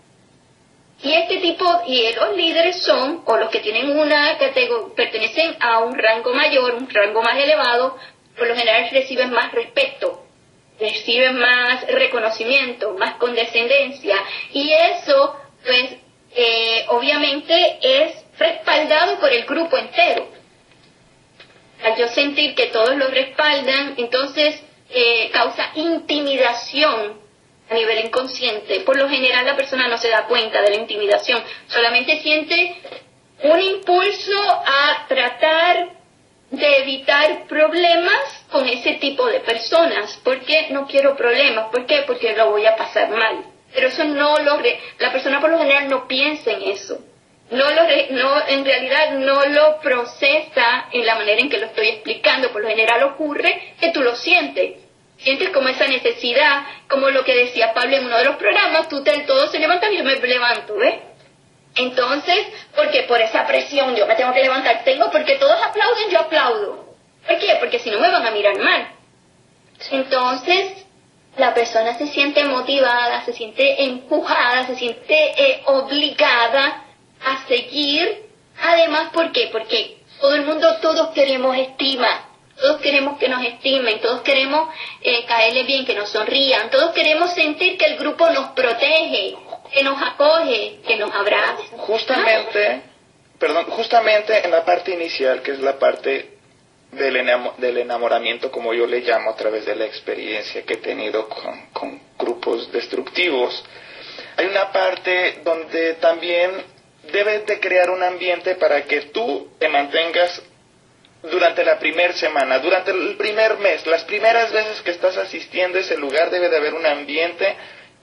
Y 1.03 1.13
este 1.13 1.37
tipo, 1.37 1.83
y 1.87 2.13
los 2.15 2.37
líderes 2.37 2.83
son, 2.83 3.23
o 3.27 3.37
los 3.37 3.51
que 3.51 3.61
tienen 3.61 3.97
una 3.97 4.39
categoría, 4.39 4.95
pertenecen 4.97 5.57
a 5.61 5.81
un 5.81 5.97
rango 5.97 6.33
mayor, 6.33 6.75
un 6.75 6.89
rango 6.89 7.23
más 7.23 7.39
elevado, 7.39 7.97
por 8.37 8.49
lo 8.49 8.57
general 8.57 8.89
reciben 8.91 9.31
más 9.31 9.53
respeto, 9.53 10.26
reciben 10.79 11.39
más 11.39 11.87
reconocimiento, 11.87 12.95
más 12.95 13.15
condescendencia. 13.15 14.17
Y 14.53 14.73
eso, 14.73 15.37
pues, 15.65 15.97
eh, 16.35 16.85
obviamente 16.89 17.79
es 17.83 18.13
respaldado 18.39 19.19
por 19.19 19.33
el 19.33 19.45
grupo 19.45 19.77
entero. 19.77 20.29
Al 21.85 21.97
yo 21.97 22.09
sentir 22.09 22.55
que 22.55 22.67
todos 22.67 22.97
lo 22.97 23.09
respaldan, 23.09 23.95
entonces 23.97 24.63
eh, 24.91 25.31
causa 25.33 25.71
intimidación 25.75 27.21
a 27.69 27.75
nivel 27.75 28.07
inconsciente. 28.07 28.81
Por 28.81 28.97
lo 28.97 29.09
general 29.09 29.45
la 29.47 29.57
persona 29.57 29.89
no 29.89 29.99
se 29.99 30.09
da 30.09 30.27
cuenta 30.27 30.63
de 30.63 30.71
la 30.71 30.77
intimidación, 30.77 31.43
solamente 31.69 32.21
siente 32.21 32.77
un 33.43 33.61
impulso 33.61 34.39
a 34.51 35.07
tratar 35.09 35.96
de 36.51 36.79
evitar 36.79 37.47
problemas 37.49 38.45
con 38.51 38.69
ese 38.69 38.95
tipo 38.95 39.27
de 39.27 39.41
personas. 39.41 40.17
¿Por 40.23 40.41
qué 40.41 40.69
no 40.71 40.87
quiero 40.87 41.17
problemas? 41.17 41.67
¿Por 41.71 41.87
qué? 41.87 42.05
Porque 42.07 42.37
lo 42.37 42.51
voy 42.51 42.67
a 42.67 42.77
pasar 42.77 43.11
mal. 43.11 43.45
Pero 43.75 43.89
eso 43.89 44.05
no 44.05 44.39
lo... 44.39 44.61
La 44.99 45.13
persona 45.13 45.41
por 45.41 45.51
lo 45.51 45.59
general 45.59 45.89
no 45.89 46.07
piensa 46.07 46.53
en 46.53 46.63
eso. 46.63 46.99
No 47.51 47.71
lo, 47.71 47.83
no, 48.11 48.49
en 48.49 48.65
realidad 48.65 49.13
no 49.19 49.45
lo 49.47 49.79
procesa 49.81 50.89
en 50.93 51.07
la 51.07 51.15
manera 51.15 51.41
en 51.41 51.49
que 51.49 51.59
lo 51.59 51.67
estoy 51.67 51.89
explicando. 51.89 52.51
Por 52.51 52.63
lo 52.63 52.69
general 52.69 53.03
ocurre 53.05 53.75
que 53.81 53.91
tú 53.91 54.03
lo 54.03 54.15
sientes 54.17 54.87
sientes 55.19 55.51
como 55.51 55.69
esa 55.69 55.87
necesidad, 55.87 56.65
como 56.89 57.11
lo 57.11 57.25
que 57.25 57.35
decía 57.35 57.73
Pablo 57.75 57.97
en 57.97 58.07
uno 58.07 58.19
de 58.19 58.25
los 58.25 58.37
programas, 58.37 58.89
tú 58.89 59.03
te, 59.03 59.19
todos 59.21 59.51
se 59.51 59.59
levantan 59.59 59.93
y 59.93 59.99
yo 59.99 60.05
me 60.05 60.17
levanto, 60.17 60.77
¿ves? 60.77 60.95
Entonces, 61.77 62.47
porque 62.75 63.03
por 63.03 63.21
esa 63.21 63.47
presión 63.47 63.95
yo 63.95 64.07
me 64.07 64.15
tengo 64.15 64.33
que 64.33 64.43
levantar, 64.43 64.83
tengo, 64.85 65.11
porque 65.11 65.37
todos 65.37 65.63
aplauden, 65.63 66.11
yo 66.11 66.21
aplaudo. 66.21 66.87
¿Por 67.27 67.39
qué? 67.39 67.57
Porque 67.61 67.79
si 67.79 67.91
no 67.91 67.99
me 67.99 68.11
van 68.11 68.27
a 68.27 68.31
mirar 68.31 68.59
mal. 68.59 68.89
Entonces, 69.91 70.87
la 71.37 71.53
persona 71.53 71.99
se 71.99 72.07
siente 72.07 72.45
motivada, 72.45 73.25
se 73.25 73.33
siente 73.35 73.85
empujada, 73.85 74.67
se 74.67 74.77
siente 74.77 75.15
eh, 75.15 75.63
obligada 75.67 76.85
a 77.25 77.47
seguir. 77.47 78.25
Además, 78.63 79.11
¿por 79.13 79.33
qué? 79.33 79.51
Porque 79.53 79.99
todo 80.21 80.35
el 80.35 80.47
mundo, 80.47 80.79
todos 80.81 81.09
queremos 81.09 81.57
estima, 81.59 82.27
todos 82.59 82.81
queremos 82.81 83.19
que 83.19 83.29
nos 83.29 83.45
estimen, 83.45 84.01
todos 84.01 84.23
queremos 84.23 84.69
eh, 85.03 85.27
caerle 85.27 85.65
bien, 85.65 85.85
que 85.85 85.95
nos 85.95 86.09
sonrían, 86.09 86.71
todos 86.71 86.93
queremos 86.93 87.33
sentir 87.35 87.77
que 87.77 87.85
el 87.85 87.99
grupo 87.99 88.31
nos 88.31 88.49
protege, 88.51 89.37
que 89.73 89.83
nos 89.83 90.01
acoge, 90.01 90.81
que 90.87 90.97
nos 90.97 91.15
abraza. 91.15 91.63
Justamente, 91.79 92.83
perdón, 93.39 93.67
justamente 93.67 94.45
en 94.45 94.51
la 94.51 94.65
parte 94.65 94.93
inicial, 94.93 95.43
que 95.43 95.53
es 95.53 95.61
la 95.61 95.79
parte 95.79 96.37
del, 96.93 97.27
del 97.59 97.79
enamoramiento, 97.79 98.51
como 98.51 98.73
yo 98.73 98.87
le 98.87 99.01
llamo 99.01 99.31
a 99.31 99.37
través 99.37 99.67
de 99.67 99.77
la 99.77 99.85
experiencia 99.85 100.63
que 100.63 100.75
he 100.75 100.79
tenido 100.79 101.29
con, 101.29 102.01
grupos 102.19 102.73
destructivos, 102.73 103.65
hay 104.37 104.47
una 104.47 104.73
parte 104.73 105.41
donde 105.45 105.95
también 105.95 106.51
debes 107.13 107.47
de 107.47 107.61
crear 107.61 107.91
un 107.91 108.03
ambiente 108.03 108.55
para 108.55 108.83
que 108.85 109.03
tú 109.03 109.49
te 109.59 109.69
mantengas 109.69 110.43
durante 111.23 111.65
la 111.65 111.79
primera 111.79 112.13
semana, 112.15 112.59
durante 112.59 112.91
el 112.91 113.17
primer 113.17 113.59
mes, 113.59 113.87
las 113.87 114.05
primeras 114.05 114.53
veces 114.53 114.81
que 114.83 114.93
estás 114.93 115.17
asistiendo 115.17 115.79
a 115.79 115.81
ese 115.81 115.97
lugar 115.97 116.31
debe 116.31 116.49
de 116.49 116.57
haber 116.57 116.75
un 116.75 116.87
ambiente 116.87 117.57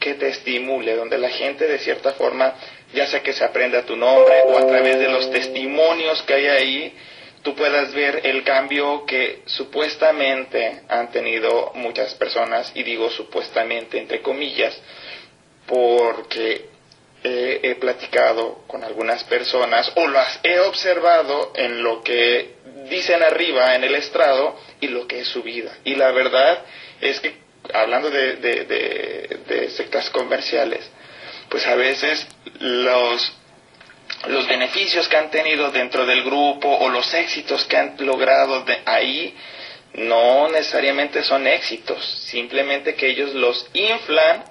que 0.04 0.16
te 0.16 0.28
estimule, 0.28 0.98
donde 0.98 1.18
la 1.18 1.30
gente 1.30 1.66
de 1.66 1.80
cierta 1.80 2.12
forma, 2.12 2.54
ya 2.94 3.08
sea 3.08 3.24
que 3.24 3.32
se 3.32 3.46
aprenda 3.46 3.84
tu 3.84 3.96
nombre 3.96 4.36
o 4.48 4.58
a 4.58 4.68
través 4.68 5.00
de 5.00 5.08
los 5.08 5.32
testimonios 5.32 6.22
que 6.24 6.34
hay 6.34 6.48
ahí, 6.48 6.94
tú 7.42 7.56
puedas 7.56 7.94
ver 7.94 8.20
el 8.26 8.44
cambio 8.44 9.06
que 9.06 9.44
supuestamente 9.46 10.82
han 10.90 11.10
tenido 11.10 11.72
muchas 11.76 12.16
personas, 12.16 12.72
y 12.76 12.84
digo 12.84 13.10
supuestamente 13.10 13.98
entre 13.98 14.22
comillas, 14.22 14.78
porque 15.66 16.66
he 17.24 17.76
platicado 17.76 18.64
con 18.68 18.84
algunas 18.84 19.24
personas 19.24 19.90
o 19.96 20.08
las 20.08 20.42
he 20.44 20.60
observado 20.60 21.54
en 21.56 21.82
lo 21.82 22.04
que 22.04 22.56
dicen 22.90 23.24
arriba 23.24 23.76
en 23.76 23.86
el 23.86 23.96
estrado 23.96 24.60
y 24.82 24.90
lo 24.90 25.08
que 25.08 25.22
es 25.22 25.30
su 25.30 25.42
vida. 25.42 25.72
Y 25.86 25.96
la 25.96 26.12
verdad 26.12 26.66
es 27.00 27.22
que, 27.22 27.43
hablando 27.74 28.10
de, 28.10 28.36
de, 28.36 29.70
sectas 29.70 30.10
comerciales, 30.10 30.90
pues 31.50 31.66
a 31.68 31.76
veces 31.76 32.28
los, 32.60 33.34
los 34.28 34.48
beneficios 34.48 35.08
que 35.08 35.18
han 35.18 35.32
tenido 35.32 35.72
dentro 35.72 36.06
del 36.06 36.24
grupo 36.24 36.70
o 36.70 36.90
los 36.90 37.14
éxitos 37.14 37.66
que 37.66 37.78
han 37.78 37.96
logrado 38.00 38.64
de 38.64 38.82
ahí 38.86 39.36
no 39.94 40.50
necesariamente 40.50 41.24
son 41.24 41.48
éxitos, 41.48 42.04
simplemente 42.28 42.96
que 42.96 43.08
ellos 43.08 43.34
los 43.34 43.68
inflan 43.74 44.44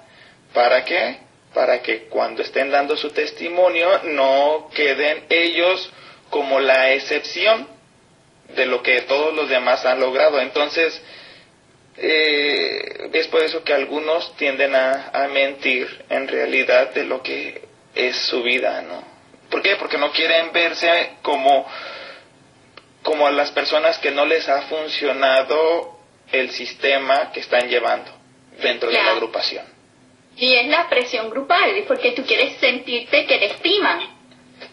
para 0.53 0.83
que 0.85 1.17
para 1.53 1.83
que 1.83 2.05
cuando 2.05 2.41
estén 2.41 2.71
dando 2.71 2.97
su 2.97 3.11
testimonio 3.11 3.87
no 4.05 4.69
queden 4.73 5.25
ellos 5.29 5.91
como 6.31 6.59
la 6.59 6.91
excepción 6.93 7.67
de 8.55 8.65
lo 8.65 8.81
que 8.81 9.01
todos 9.01 9.33
los 9.35 9.49
demás 9.49 9.85
han 9.85 9.99
logrado. 9.99 10.39
Entonces, 10.39 10.99
eh, 11.97 13.09
es 13.13 13.27
por 13.27 13.43
eso 13.43 13.63
que 13.63 13.73
algunos 13.73 14.35
tienden 14.35 14.75
a, 14.75 15.11
a, 15.13 15.27
mentir 15.27 16.05
en 16.09 16.27
realidad 16.27 16.93
de 16.93 17.05
lo 17.05 17.21
que 17.21 17.61
es 17.93 18.15
su 18.15 18.41
vida, 18.41 18.81
¿no? 18.81 19.03
¿Por 19.49 19.61
qué? 19.61 19.75
Porque 19.75 19.97
no 19.97 20.11
quieren 20.11 20.51
verse 20.51 21.17
como, 21.21 21.67
como 23.03 23.27
a 23.27 23.31
las 23.31 23.51
personas 23.51 23.99
que 23.99 24.11
no 24.11 24.25
les 24.25 24.49
ha 24.49 24.63
funcionado 24.63 25.99
el 26.31 26.49
sistema 26.49 27.31
que 27.31 27.41
están 27.41 27.69
llevando 27.69 28.11
dentro 28.61 28.89
de 28.89 28.95
la 28.95 29.11
agrupación. 29.11 29.65
Y 30.35 30.55
es 30.55 30.67
la 30.67 30.89
presión 30.89 31.29
grupal, 31.29 31.83
porque 31.87 32.11
tú 32.11 32.25
quieres 32.25 32.57
sentirte 32.57 33.25
que 33.27 33.37
te 33.37 33.45
estiman, 33.45 33.99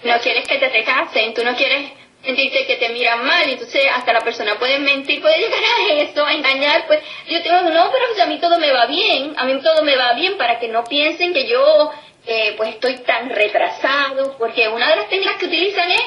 no 0.05 0.19
quieres 0.21 0.49
que 0.49 0.59
te 0.59 0.69
rechacen, 0.71 1.35
tú 1.35 1.45
no 1.45 1.55
quieres 1.55 2.00
sentirte 2.23 2.67
que 2.67 2.77
te 2.77 2.89
miran 2.91 3.25
mal, 3.25 3.49
entonces 3.49 3.83
hasta 3.95 4.13
la 4.13 4.21
persona 4.21 4.59
puede 4.59 4.79
mentir, 4.79 5.21
puede 5.21 5.39
llegar 5.39 5.61
a 5.63 5.93
eso, 5.95 6.25
a 6.25 6.35
engañar, 6.35 6.87
pues 6.87 7.01
yo 7.29 7.43
tengo, 7.43 7.63
no, 7.63 7.91
pero 7.91 8.07
pues, 8.09 8.21
a 8.21 8.27
mí 8.27 8.39
todo 8.39 8.59
me 8.59 8.73
va 8.73 8.87
bien, 8.87 9.35
a 9.37 9.45
mí 9.45 9.59
todo 9.63 9.83
me 9.83 9.97
va 9.97 10.13
bien 10.15 10.37
para 10.37 10.59
que 10.59 10.69
no 10.69 10.85
piensen 10.85 11.33
que 11.33 11.47
yo 11.49 11.91
eh, 12.27 12.55
pues 12.57 12.71
estoy 12.71 12.99
tan 12.99 13.31
retrasado, 13.31 14.37
porque 14.39 14.69
una 14.69 14.91
de 14.91 14.97
las 14.97 15.09
técnicas 15.09 15.37
que 15.37 15.47
utilizan 15.47 15.91
es 15.91 16.03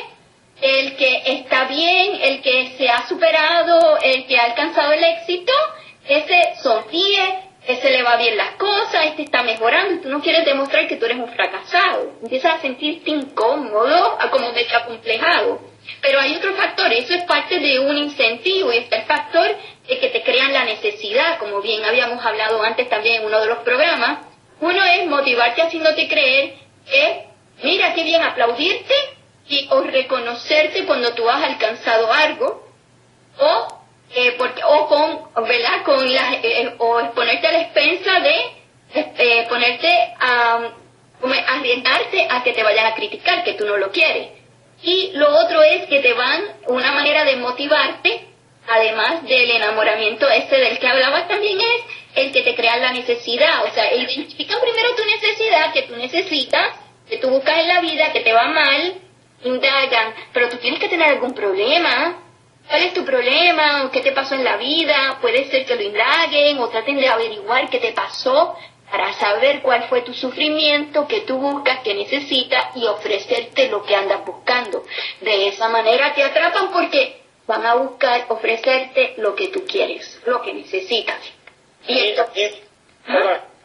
el 0.62 0.96
que 0.96 1.24
está 1.25 1.65
bien, 1.65 2.20
el 2.22 2.41
que 2.41 2.74
se 2.77 2.89
ha 2.89 3.08
superado, 3.08 3.98
el 4.01 4.25
que 4.27 4.38
ha 4.38 4.46
alcanzado 4.46 4.93
el 4.93 5.03
éxito, 5.03 5.51
ese 6.08 6.53
sonríe, 6.62 7.43
se 7.65 7.89
le 7.89 8.03
va 8.03 8.17
bien 8.17 8.38
las 8.38 8.51
cosas, 8.51 9.05
este 9.05 9.24
está 9.24 9.41
mejorando, 9.41 9.93
y 9.96 9.98
tú 10.00 10.10
no 10.10 10.22
quieres 10.22 10.46
demostrar 10.46 10.88
que 10.88 10.98
tú 10.98 11.05
eres 11.05 11.17
un 11.17 11.29
fracasado. 11.29 12.13
Empiezas 12.22 12.55
a 12.55 12.62
sentirte 12.62 13.10
incómodo, 13.10 14.17
a 14.20 14.29
como 14.29 14.51
complejado. 14.86 15.73
Pero 16.01 16.19
hay 16.19 16.35
otro 16.35 16.53
factor, 16.55 16.91
eso 16.91 17.13
es 17.13 17.23
parte 17.23 17.59
de 17.59 17.79
un 17.79 17.97
incentivo 17.97 18.71
y 18.71 18.77
está 18.77 18.97
el 18.97 19.05
factor 19.05 19.47
de 19.87 19.99
que 19.99 20.09
te 20.09 20.21
crean 20.23 20.53
la 20.53 20.65
necesidad, 20.65 21.37
como 21.39 21.61
bien 21.61 21.83
habíamos 21.83 22.23
hablado 22.25 22.61
antes 22.63 22.89
también 22.89 23.21
en 23.21 23.27
uno 23.27 23.39
de 23.39 23.47
los 23.47 23.59
programas. 23.59 24.19
Uno 24.59 24.83
es 24.83 25.07
motivarte 25.07 25.61
haciéndote 25.61 26.07
creer 26.07 26.55
que, 26.85 27.27
mira 27.63 27.93
qué 27.93 28.03
bien 28.03 28.21
aplaudirte 28.21 28.93
y 29.47 29.67
o 29.71 29.81
reconocerte 29.81 30.85
cuando 30.85 31.13
tú 31.13 31.29
has 31.29 31.43
alcanzado 31.43 32.11
algo, 32.11 32.67
o 33.39 33.83
eh, 34.15 34.35
porque, 34.37 34.61
o 34.63 34.87
con, 34.87 35.45
¿verdad? 35.45 35.83
Con 35.83 36.13
la, 36.13 36.33
eh, 36.35 36.75
o 36.77 36.99
exponerte 36.99 37.47
a 37.47 37.51
la 37.51 37.61
expensa 37.61 38.19
de 38.19 38.63
eh, 38.93 39.45
ponerte 39.49 39.89
a, 40.19 40.69
arriesgarte 41.47 42.27
a 42.29 42.43
que 42.43 42.53
te 42.53 42.63
vayan 42.63 42.85
a 42.85 42.95
criticar, 42.95 43.43
que 43.43 43.53
tú 43.53 43.65
no 43.65 43.77
lo 43.77 43.91
quieres. 43.91 44.42
Y 44.83 45.11
lo 45.13 45.29
otro 45.39 45.63
es 45.63 45.87
que 45.87 46.01
te 46.01 46.13
van, 46.13 46.43
una 46.67 46.91
manera 46.91 47.23
de 47.23 47.37
motivarte, 47.37 48.27
además 48.67 49.23
del 49.23 49.51
enamoramiento 49.51 50.29
este 50.29 50.57
del 50.57 50.77
que 50.77 50.87
hablabas, 50.87 51.27
también 51.27 51.59
es 51.59 51.81
el 52.15 52.31
que 52.31 52.41
te 52.43 52.53
crea 52.53 52.77
la 52.77 52.91
necesidad. 52.91 53.63
O 53.65 53.73
sea, 53.73 53.93
identifican 53.93 54.59
primero 54.61 54.95
tu 54.95 55.05
necesidad, 55.05 55.73
que 55.73 55.83
tú 55.83 55.95
necesitas, 55.95 56.67
que 57.09 57.17
tú 57.17 57.29
buscas 57.29 57.59
en 57.59 57.67
la 57.69 57.79
vida, 57.79 58.11
que 58.11 58.19
te 58.19 58.33
va 58.33 58.47
mal, 58.47 58.95
indagan, 59.45 60.13
pero 60.33 60.49
tú 60.49 60.57
tienes 60.57 60.79
que 60.79 60.89
tener 60.89 61.09
algún 61.09 61.33
problema, 61.33 62.19
¿Cuál 62.67 62.83
es 62.83 62.93
tu 62.93 63.03
problema? 63.03 63.89
¿Qué 63.91 63.99
te 63.99 64.13
pasó 64.13 64.35
en 64.35 64.43
la 64.43 64.55
vida? 64.55 65.17
Puede 65.21 65.49
ser 65.49 65.65
que 65.65 65.75
lo 65.75 65.81
indaguen 65.81 66.59
o 66.59 66.69
traten 66.69 66.95
de 66.95 67.09
averiguar 67.09 67.69
qué 67.69 67.79
te 67.79 67.91
pasó 67.91 68.55
para 68.93 69.12
saber 69.13 69.63
cuál 69.63 69.81
fue 69.85 70.03
tu 70.03 70.13
sufrimiento, 70.13 71.07
qué 71.07 71.21
tú 71.21 71.39
buscas, 71.39 71.79
qué 71.79 71.95
necesitas 71.95 72.77
y 72.77 72.85
ofrecerte 72.85 73.67
lo 73.67 73.81
que 73.81 73.95
andas 73.95 74.23
buscando. 74.23 74.83
De 75.19 75.47
esa 75.47 75.67
manera 75.67 76.13
te 76.13 76.21
atrapan 76.21 76.71
porque 76.71 77.15
van 77.47 77.65
a 77.65 77.73
buscar 77.73 78.25
ofrecerte 78.29 79.15
lo 79.17 79.33
que 79.33 79.47
tú 79.47 79.65
quieres, 79.65 80.21
lo 80.27 80.43
que 80.43 80.53
necesitas. 80.53 81.17
Y 81.88 82.09
entonces, 82.09 82.62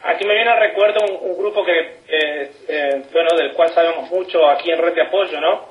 aquí 0.01 0.25
me 0.25 0.33
viene 0.33 0.49
al 0.49 0.61
recuerdo 0.61 1.05
un, 1.05 1.37
grupo 1.37 1.63
que, 1.63 1.99
eh, 2.07 3.03
bueno, 3.13 3.29
del 3.37 3.53
cual 3.53 3.69
sabemos 3.69 4.09
mucho 4.09 4.49
aquí 4.49 4.71
en 4.71 4.81
Red 4.81 4.95
de 4.95 5.03
Apoyo, 5.03 5.39
¿no? 5.39 5.63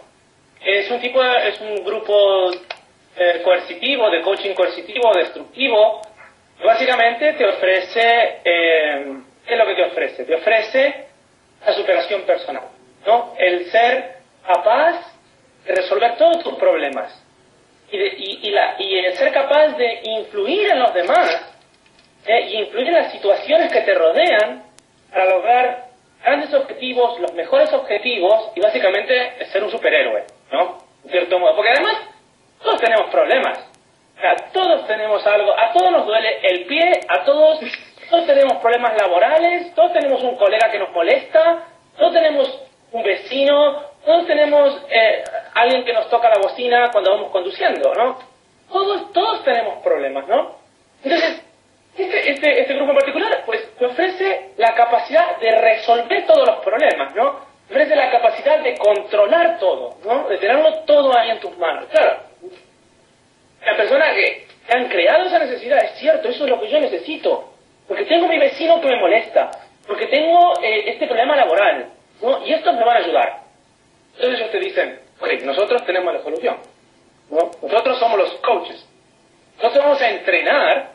Es 0.65 0.89
un 0.89 1.01
tipo, 1.01 1.21
es 1.21 1.61
un 1.61 1.85
grupo 1.85 2.53
eh, 3.17 3.43
coercitivo, 3.43 4.09
de 4.09 4.23
coaching 4.23 4.55
coercitivo, 4.55 5.13
destructivo, 5.15 6.01
básicamente 6.65 7.33
te 7.33 7.45
ofrece, 7.45 8.41
eh, 8.45 9.19
¿qué 9.49 9.55
es 9.55 9.59
lo 9.59 9.67
que 9.67 9.75
te 9.75 9.85
ofrece? 9.85 10.25
Te 10.25 10.35
ofrece 10.35 11.07
la 11.67 11.73
superación 11.73 12.23
personal, 12.23 12.65
¿no? 13.07 13.35
El 13.39 13.71
ser 13.71 14.19
capaz 14.47 15.01
de 15.65 15.75
resolver 15.75 16.17
todos 16.17 16.45
tus 16.45 16.55
problemas 16.55 17.25
y, 17.91 18.51
la, 18.51 18.77
y 18.79 18.99
el 18.99 19.15
ser 19.15 19.33
capaz 19.33 19.69
de 19.77 20.01
influir 20.05 20.71
en 20.71 20.79
los 20.79 20.93
demás 20.93 21.55
¿eh? 22.27 22.41
y 22.51 22.57
influir 22.59 22.89
en 22.89 22.95
las 22.95 23.13
situaciones 23.13 23.73
que 23.73 23.81
te 23.81 23.95
rodean 23.95 24.65
para 25.11 25.25
lograr 25.25 25.89
grandes 26.23 26.53
objetivos, 26.53 27.19
los 27.21 27.33
mejores 27.33 27.73
objetivos 27.73 28.53
y 28.55 28.61
básicamente 28.61 29.47
ser 29.47 29.65
un 29.65 29.71
superhéroe, 29.71 30.25
¿no? 30.53 30.79
En 31.05 31.11
cierto 31.11 31.39
modo. 31.39 31.57
Porque 31.57 31.71
además 31.71 31.97
todos 32.63 32.81
tenemos 32.81 33.11
problemas. 33.11 33.59
O 34.17 34.21
sea, 34.21 34.35
todos 34.53 34.87
tenemos 34.87 35.25
algo, 35.27 35.53
a 35.57 35.73
todos 35.73 35.93
nos 35.93 36.07
duele 36.07 36.41
el 36.43 36.67
pie, 36.67 37.01
a 37.09 37.25
todos, 37.25 37.61
todos 38.11 38.27
tenemos 38.27 38.59
problemas 38.59 38.97
laborales, 38.97 39.75
todos 39.75 39.93
tenemos 39.93 40.23
un 40.23 40.37
colega 40.37 40.71
que 40.71 40.79
nos 40.79 40.91
molesta, 40.91 41.65
todos 41.97 42.13
tenemos 42.13 42.63
un 42.93 43.03
vecino, 43.03 43.83
todos 44.05 44.27
tenemos 44.27 44.83
eh, 44.91 45.25
alguien 45.55 45.85
que 45.85 45.93
nos 45.93 46.09
toca 46.09 46.31
la 46.31 46.39
bocina 46.39 46.91
cuando 46.91 47.11
vamos 47.11 47.31
conduciendo, 47.31 47.95
¿no? 47.95 48.19
Todos, 48.71 49.13
todos 49.13 49.45
tenemos 49.45 49.83
problemas, 49.83 50.27
¿no? 50.29 50.57
Entonces, 51.03 51.43
este, 51.97 52.31
este, 52.31 52.61
este 52.61 52.75
grupo 52.75 52.93
en 52.93 52.99
particular, 52.99 53.43
pues, 53.45 53.69
ofrece 53.81 54.53
la 54.57 54.75
capacidad 54.75 55.37
de 55.39 55.51
resolver 55.61 56.27
todos 56.27 56.47
los 56.47 56.57
problemas, 56.65 57.15
¿no? 57.15 57.41
Te 57.67 57.75
ofrece 57.75 57.97
la 57.97 58.11
capacidad 58.11 58.61
de 58.61 58.77
controlar 58.77 59.59
todo, 59.59 59.97
¿no? 60.05 60.29
De 60.29 60.39
tenerlo 60.39 60.81
todo 60.81 61.17
ahí 61.17 61.31
en 61.31 61.41
tus 61.41 61.57
manos. 61.59 61.87
Claro, 61.91 62.21
la 63.65 63.77
persona 63.77 64.15
que, 64.15 64.47
han 64.71 64.87
creado 64.89 65.25
esa 65.25 65.39
necesidad, 65.39 65.83
es 65.83 65.99
cierto, 65.99 66.29
eso 66.29 66.45
es 66.45 66.51
lo 66.51 66.61
que 66.61 66.69
yo 66.69 66.79
necesito, 66.79 67.55
porque 67.89 68.05
tengo 68.05 68.29
mi 68.29 68.39
vecino 68.39 68.81
que 68.81 68.87
me 68.87 69.01
molesta, 69.01 69.51
porque 69.87 70.07
tengo 70.07 70.61
eh, 70.63 70.91
este 70.91 71.07
problema 71.07 71.35
laboral, 71.35 71.91
¿no? 72.21 72.47
Y 72.47 72.53
estos 72.53 72.75
me 72.75 72.85
van 72.85 72.99
a 72.99 73.01
ayudar. 73.01 73.41
Entonces 74.15 74.41
ellos 74.41 74.53
te 74.53 74.61
dicen, 74.61 75.01
ok, 75.19 75.29
nosotros 75.45 75.85
tenemos 75.87 76.13
la 76.13 76.23
solución, 76.23 76.59
¿no? 77.31 77.51
Nosotros 77.63 77.99
somos 77.99 78.19
los 78.19 78.31
coaches. 78.37 78.87
Nosotros 79.57 79.85
vamos 79.85 80.03
a 80.03 80.11
entrenar 80.11 80.91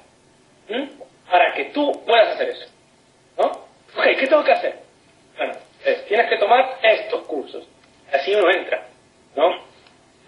para 1.29 1.53
que 1.53 1.65
tú 1.65 1.91
puedas 2.05 2.35
hacer 2.35 2.49
eso, 2.49 2.67
¿no? 3.37 3.45
Ok, 3.45 4.05
¿qué 4.19 4.27
tengo 4.27 4.43
que 4.43 4.51
hacer? 4.51 4.79
Bueno, 5.37 5.53
tienes 6.07 6.29
que 6.29 6.37
tomar 6.37 6.77
estos 6.81 7.23
cursos. 7.23 7.67
Así 8.11 8.33
uno 8.35 8.49
entra, 8.51 8.85
¿no? 9.35 9.49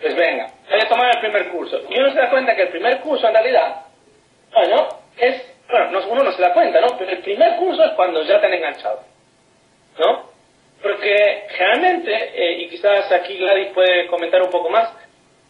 Pues 0.02 0.16
venga, 0.16 0.52
voy 0.70 0.82
a 0.82 0.90
tomar 0.90 1.16
el 1.16 1.22
primer 1.22 1.50
curso. 1.50 1.82
Y 1.90 2.00
uno 2.00 2.12
se 2.12 2.18
da 2.20 2.30
cuenta 2.30 2.56
que 2.56 2.64
el 2.64 2.70
primer 2.70 3.00
curso 3.00 3.28
en 3.28 3.34
realidad, 3.34 3.86
bueno, 4.54 4.88
es, 5.18 5.42
bueno, 5.70 6.00
uno 6.10 6.24
no 6.24 6.32
se 6.32 6.42
da 6.42 6.54
cuenta, 6.54 6.82
¿no? 6.82 6.98
Pero 6.98 7.12
el 7.12 7.20
primer 7.20 7.56
curso 7.58 7.84
es 7.84 7.92
cuando 7.92 8.24
ya 8.24 8.40
te 8.40 8.48
han 8.48 8.54
enganchado, 8.54 9.02
¿no? 9.98 10.30
Porque 10.82 11.48
generalmente, 11.50 12.14
eh, 12.14 12.62
y 12.62 12.70
quizás 12.70 13.12
aquí 13.12 13.38
Gladys 13.38 13.74
puede 13.74 14.08
comentar 14.08 14.42
un 14.42 14.50
poco 14.50 14.70
más, 14.70 14.92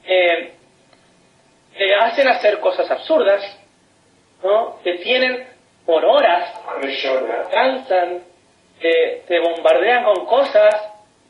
eh, 0.05 0.53
te 1.77 1.95
hacen 1.95 2.27
hacer 2.27 2.59
cosas 2.59 2.89
absurdas, 2.89 3.43
¿no? 4.43 4.79
Te 4.83 4.93
tienen 4.99 5.47
por 5.85 6.03
horas, 6.05 6.53
cansan, 7.51 8.23
te, 8.79 9.23
te 9.27 9.39
bombardean 9.39 10.03
con 10.03 10.25
cosas, 10.25 10.75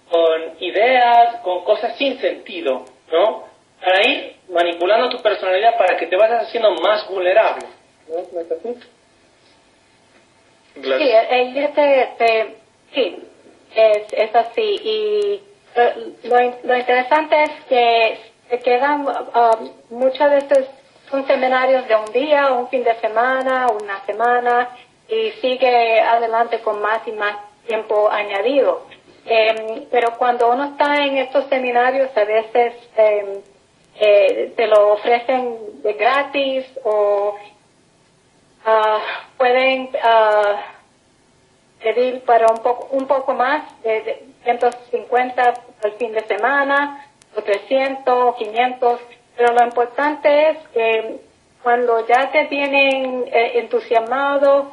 con 0.10 0.56
ideas, 0.60 1.38
con 1.42 1.64
cosas 1.64 1.98
sin 1.98 2.20
sentido. 2.20 2.86
¿no? 3.12 3.44
Para 3.84 4.08
ir 4.08 4.36
manipulando 4.50 5.10
tu 5.10 5.22
personalidad 5.22 5.78
para 5.78 5.98
que 5.98 6.08
te 6.08 6.16
vayas 6.16 6.48
haciendo 6.48 6.72
más 6.76 7.08
vulnerable. 7.08 7.66
¿No, 8.08 8.40
es 8.40 8.52
así? 8.52 8.80
Sí, 10.76 11.12
este, 11.12 12.56
sí, 12.94 13.18
es, 13.76 14.14
es 14.14 14.36
así. 14.36 14.80
Y 14.84 15.44
lo, 16.24 16.38
lo 16.64 16.78
interesante 16.78 17.44
es 17.44 17.52
que 17.70 18.20
se 18.50 18.60
quedan, 18.60 19.08
um, 19.08 19.72
muchas 19.90 20.32
veces 20.32 20.68
son 21.10 21.26
seminarios 21.28 21.88
de 21.88 21.96
un 21.96 22.12
día, 22.12 22.52
un 22.54 22.68
fin 22.70 22.84
de 22.84 22.96
semana, 22.96 23.68
una 23.68 24.06
semana, 24.06 24.70
y 25.08 25.32
sigue 25.42 26.00
adelante 26.02 26.60
con 26.60 26.82
más 26.82 27.08
y 27.08 27.12
más 27.12 27.38
tiempo 27.68 28.10
añadido. 28.10 28.86
Eh, 29.26 29.88
pero 29.92 30.18
cuando 30.18 30.52
uno 30.52 30.66
está 30.66 31.04
en 31.06 31.18
estos 31.18 31.46
seminarios, 31.46 32.16
a 32.16 32.26
veces 32.26 32.74
em, 32.96 33.42
eh, 34.00 34.54
te 34.56 34.68
lo 34.68 34.94
ofrecen 34.94 35.82
de 35.82 35.94
gratis 35.94 36.66
o 36.84 37.36
uh, 38.66 39.38
pueden 39.38 39.90
uh, 39.94 40.58
pedir 41.82 42.24
para 42.24 42.48
un 42.48 42.58
poco, 42.58 42.88
un 42.92 43.06
poco 43.08 43.34
más, 43.34 43.64
de, 43.84 44.26
150 44.44 45.54
al 45.84 45.92
fin 45.94 46.14
de 46.14 46.22
semana, 46.26 47.06
o 47.36 47.42
300, 47.42 48.36
500, 48.36 49.00
pero 49.36 49.54
lo 49.54 49.64
importante 49.64 50.50
es 50.50 50.58
que 50.70 51.20
cuando 51.62 52.06
ya 52.08 52.32
te 52.32 52.46
tienen 52.46 53.26
eh, 53.28 53.60
entusiasmado, 53.60 54.72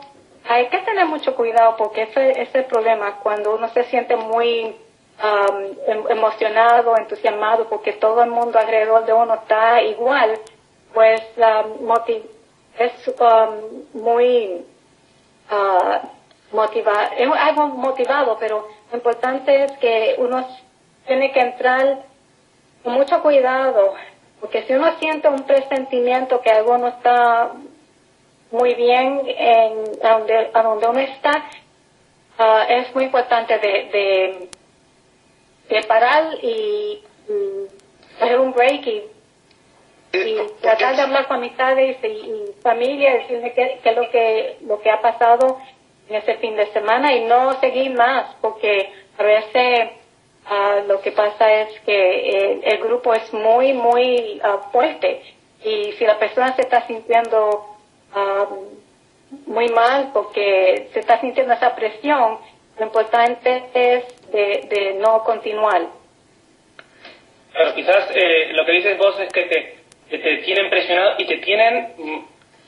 hay 0.48 0.66
que 0.68 0.78
tener 0.78 1.06
mucho 1.06 1.34
cuidado 1.34 1.76
porque 1.76 2.02
ese, 2.02 2.42
es 2.42 2.54
el 2.54 2.64
problema, 2.66 3.16
cuando 3.22 3.54
uno 3.54 3.68
se 3.70 3.84
siente 3.84 4.14
muy 4.16 4.76
um, 5.22 5.56
em, 5.86 6.10
emocionado, 6.10 6.96
entusiasmado, 6.96 7.68
porque 7.68 7.94
todo 7.94 8.22
el 8.22 8.30
mundo 8.30 8.58
alrededor 8.58 9.06
de 9.06 9.12
uno 9.12 9.34
está 9.34 9.82
igual, 9.82 10.38
pues 10.92 11.22
um, 11.36 11.86
es 12.78 12.92
um, 13.08 14.00
muy 14.02 14.64
uh, 15.50 16.54
motivado, 16.54 17.10
es 17.16 17.28
algo 17.30 17.68
motivado, 17.68 18.36
pero 18.38 18.68
lo 18.90 18.96
importante 18.96 19.64
es 19.64 19.72
que 19.78 20.16
uno 20.18 20.46
tiene 21.06 21.32
que 21.32 21.40
entrar 21.40 22.04
con 22.82 22.94
mucho 22.94 23.22
cuidado, 23.22 23.94
porque 24.40 24.62
si 24.64 24.72
uno 24.74 24.98
siente 24.98 25.28
un 25.28 25.44
presentimiento 25.44 26.40
que 26.40 26.50
algo 26.50 26.78
no 26.78 26.88
está 26.88 27.52
muy 28.50 28.74
bien 28.74 29.22
en 29.26 30.04
a 30.04 30.18
donde, 30.18 30.50
a 30.52 30.62
donde 30.62 30.86
uno 30.86 31.00
está, 31.00 31.44
ah, 32.38 32.64
es 32.68 32.94
muy 32.94 33.04
importante 33.04 33.58
de, 33.58 34.48
de, 35.68 35.82
parar 35.84 36.34
y, 36.42 37.02
hacer 38.20 38.38
un 38.38 38.52
break 38.52 38.86
y, 38.86 39.02
eh, 40.12 40.46
tratar 40.60 40.96
de 40.96 41.02
hablar 41.02 41.26
con 41.26 41.38
amistades 41.38 41.96
y, 42.02 42.06
y 42.06 42.54
familia, 42.62 43.14
decirle 43.14 43.52
qué, 43.54 43.80
es 43.82 43.96
lo 43.96 44.10
que, 44.10 44.56
lo 44.66 44.80
que 44.80 44.90
ha 44.90 45.00
pasado 45.00 45.58
en 46.08 46.16
ese 46.16 46.34
fin 46.36 46.56
de 46.56 46.66
semana 46.72 47.14
y 47.14 47.24
no 47.24 47.58
seguir 47.60 47.92
más, 47.94 48.34
porque 48.40 48.92
a 49.18 49.22
veces 49.22 49.90
ah, 50.46 50.80
lo 50.86 51.00
que 51.00 51.12
pasa 51.12 51.52
es 51.62 51.80
que 51.80 52.60
el, 52.62 52.78
grupo 52.78 53.14
es 53.14 53.32
muy, 53.32 53.72
muy 53.72 54.40
ah, 54.44 54.68
fuerte 54.70 55.22
y 55.64 55.92
si 55.92 56.04
la 56.04 56.18
persona 56.18 56.54
se 56.56 56.62
está 56.62 56.86
sintiendo 56.86 57.68
muy 59.46 59.68
mal 59.68 60.10
porque 60.12 60.90
se 60.92 61.00
está 61.00 61.18
sintiendo 61.20 61.54
esa 61.54 61.74
presión, 61.74 62.38
lo 62.78 62.86
importante 62.86 63.64
es 63.72 64.04
de, 64.30 64.98
no 65.00 65.24
continuar. 65.24 65.86
Claro, 67.52 67.74
quizás 67.74 68.10
eh, 68.14 68.50
lo 68.52 68.64
que 68.64 68.72
dices 68.72 68.98
vos 68.98 69.18
es 69.20 69.32
que 69.32 69.42
te, 69.44 69.81
te 70.18 70.36
tienen 70.38 70.70
presionado 70.70 71.14
y 71.18 71.26
te 71.26 71.38
tienen 71.38 71.94
mm, 71.96 72.24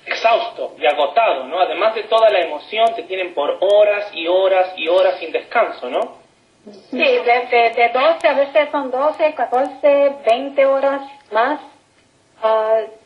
exhausto 0.06 0.74
y 0.78 0.86
agotado, 0.86 1.44
¿no? 1.46 1.60
Además 1.60 1.94
de 1.94 2.04
toda 2.04 2.30
la 2.30 2.40
emoción, 2.40 2.94
te 2.94 3.02
tienen 3.04 3.34
por 3.34 3.58
horas 3.60 4.10
y 4.12 4.26
horas 4.26 4.72
y 4.76 4.88
horas 4.88 5.18
sin 5.18 5.32
descanso, 5.32 5.88
¿no? 5.88 6.18
Sí, 6.90 6.98
de, 6.98 7.72
de, 7.76 7.90
12, 7.92 8.26
a 8.28 8.34
veces 8.34 8.68
son 8.70 8.90
12, 8.90 9.34
14, 9.34 10.12
20 10.26 10.66
horas 10.66 11.02
más. 11.30 11.60
Uh, 12.42 13.04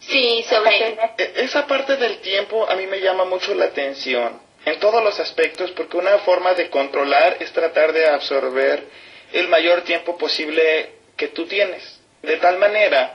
Sí, 0.00 0.44
sobre 0.48 0.96
e, 1.18 1.32
esa 1.36 1.66
parte 1.66 1.96
del 1.96 2.18
tiempo 2.18 2.68
a 2.68 2.76
mí 2.76 2.86
me 2.86 3.00
llama 3.00 3.24
mucho 3.24 3.54
la 3.54 3.66
atención 3.66 4.40
en 4.64 4.78
todos 4.78 5.02
los 5.02 5.18
aspectos 5.18 5.70
porque 5.72 5.96
una 5.96 6.18
forma 6.18 6.54
de 6.54 6.70
controlar 6.70 7.38
es 7.40 7.52
tratar 7.52 7.92
de 7.92 8.06
absorber 8.06 8.84
el 9.32 9.48
mayor 9.48 9.82
tiempo 9.82 10.16
posible 10.16 10.90
que 11.16 11.28
tú 11.28 11.46
tienes. 11.46 12.00
De 12.22 12.36
tal 12.38 12.58
manera 12.58 13.14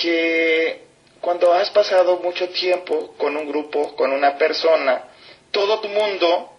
que 0.00 0.82
cuando 1.20 1.52
has 1.52 1.70
pasado 1.70 2.18
mucho 2.18 2.48
tiempo 2.50 3.14
con 3.16 3.36
un 3.36 3.48
grupo, 3.48 3.96
con 3.96 4.12
una 4.12 4.36
persona, 4.36 5.04
todo 5.50 5.80
tu 5.80 5.88
mundo 5.88 6.50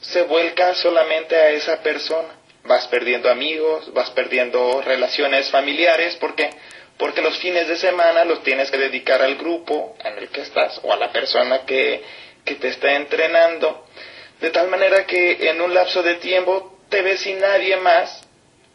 se 0.00 0.22
vuelca 0.22 0.74
solamente 0.74 1.36
a 1.36 1.50
esa 1.50 1.82
persona. 1.82 2.28
Vas 2.64 2.86
perdiendo 2.88 3.30
amigos, 3.30 3.92
vas 3.92 4.10
perdiendo 4.10 4.82
relaciones 4.82 5.50
familiares 5.50 6.16
porque 6.16 6.50
porque 6.98 7.22
los 7.22 7.38
fines 7.38 7.68
de 7.68 7.76
semana 7.76 8.24
los 8.24 8.42
tienes 8.42 8.72
que 8.72 8.76
dedicar 8.76 9.22
al 9.22 9.36
grupo 9.36 9.96
en 10.04 10.18
el 10.18 10.28
que 10.30 10.40
estás 10.40 10.80
o 10.82 10.92
a 10.92 10.96
la 10.96 11.12
persona 11.12 11.64
que, 11.64 12.02
que 12.44 12.56
te 12.56 12.68
está 12.68 12.94
entrenando, 12.94 13.86
de 14.40 14.50
tal 14.50 14.68
manera 14.68 15.06
que 15.06 15.48
en 15.48 15.60
un 15.60 15.72
lapso 15.72 16.02
de 16.02 16.16
tiempo 16.16 16.80
te 16.88 17.02
ves 17.02 17.20
sin 17.20 17.38
nadie 17.38 17.76
más 17.76 18.22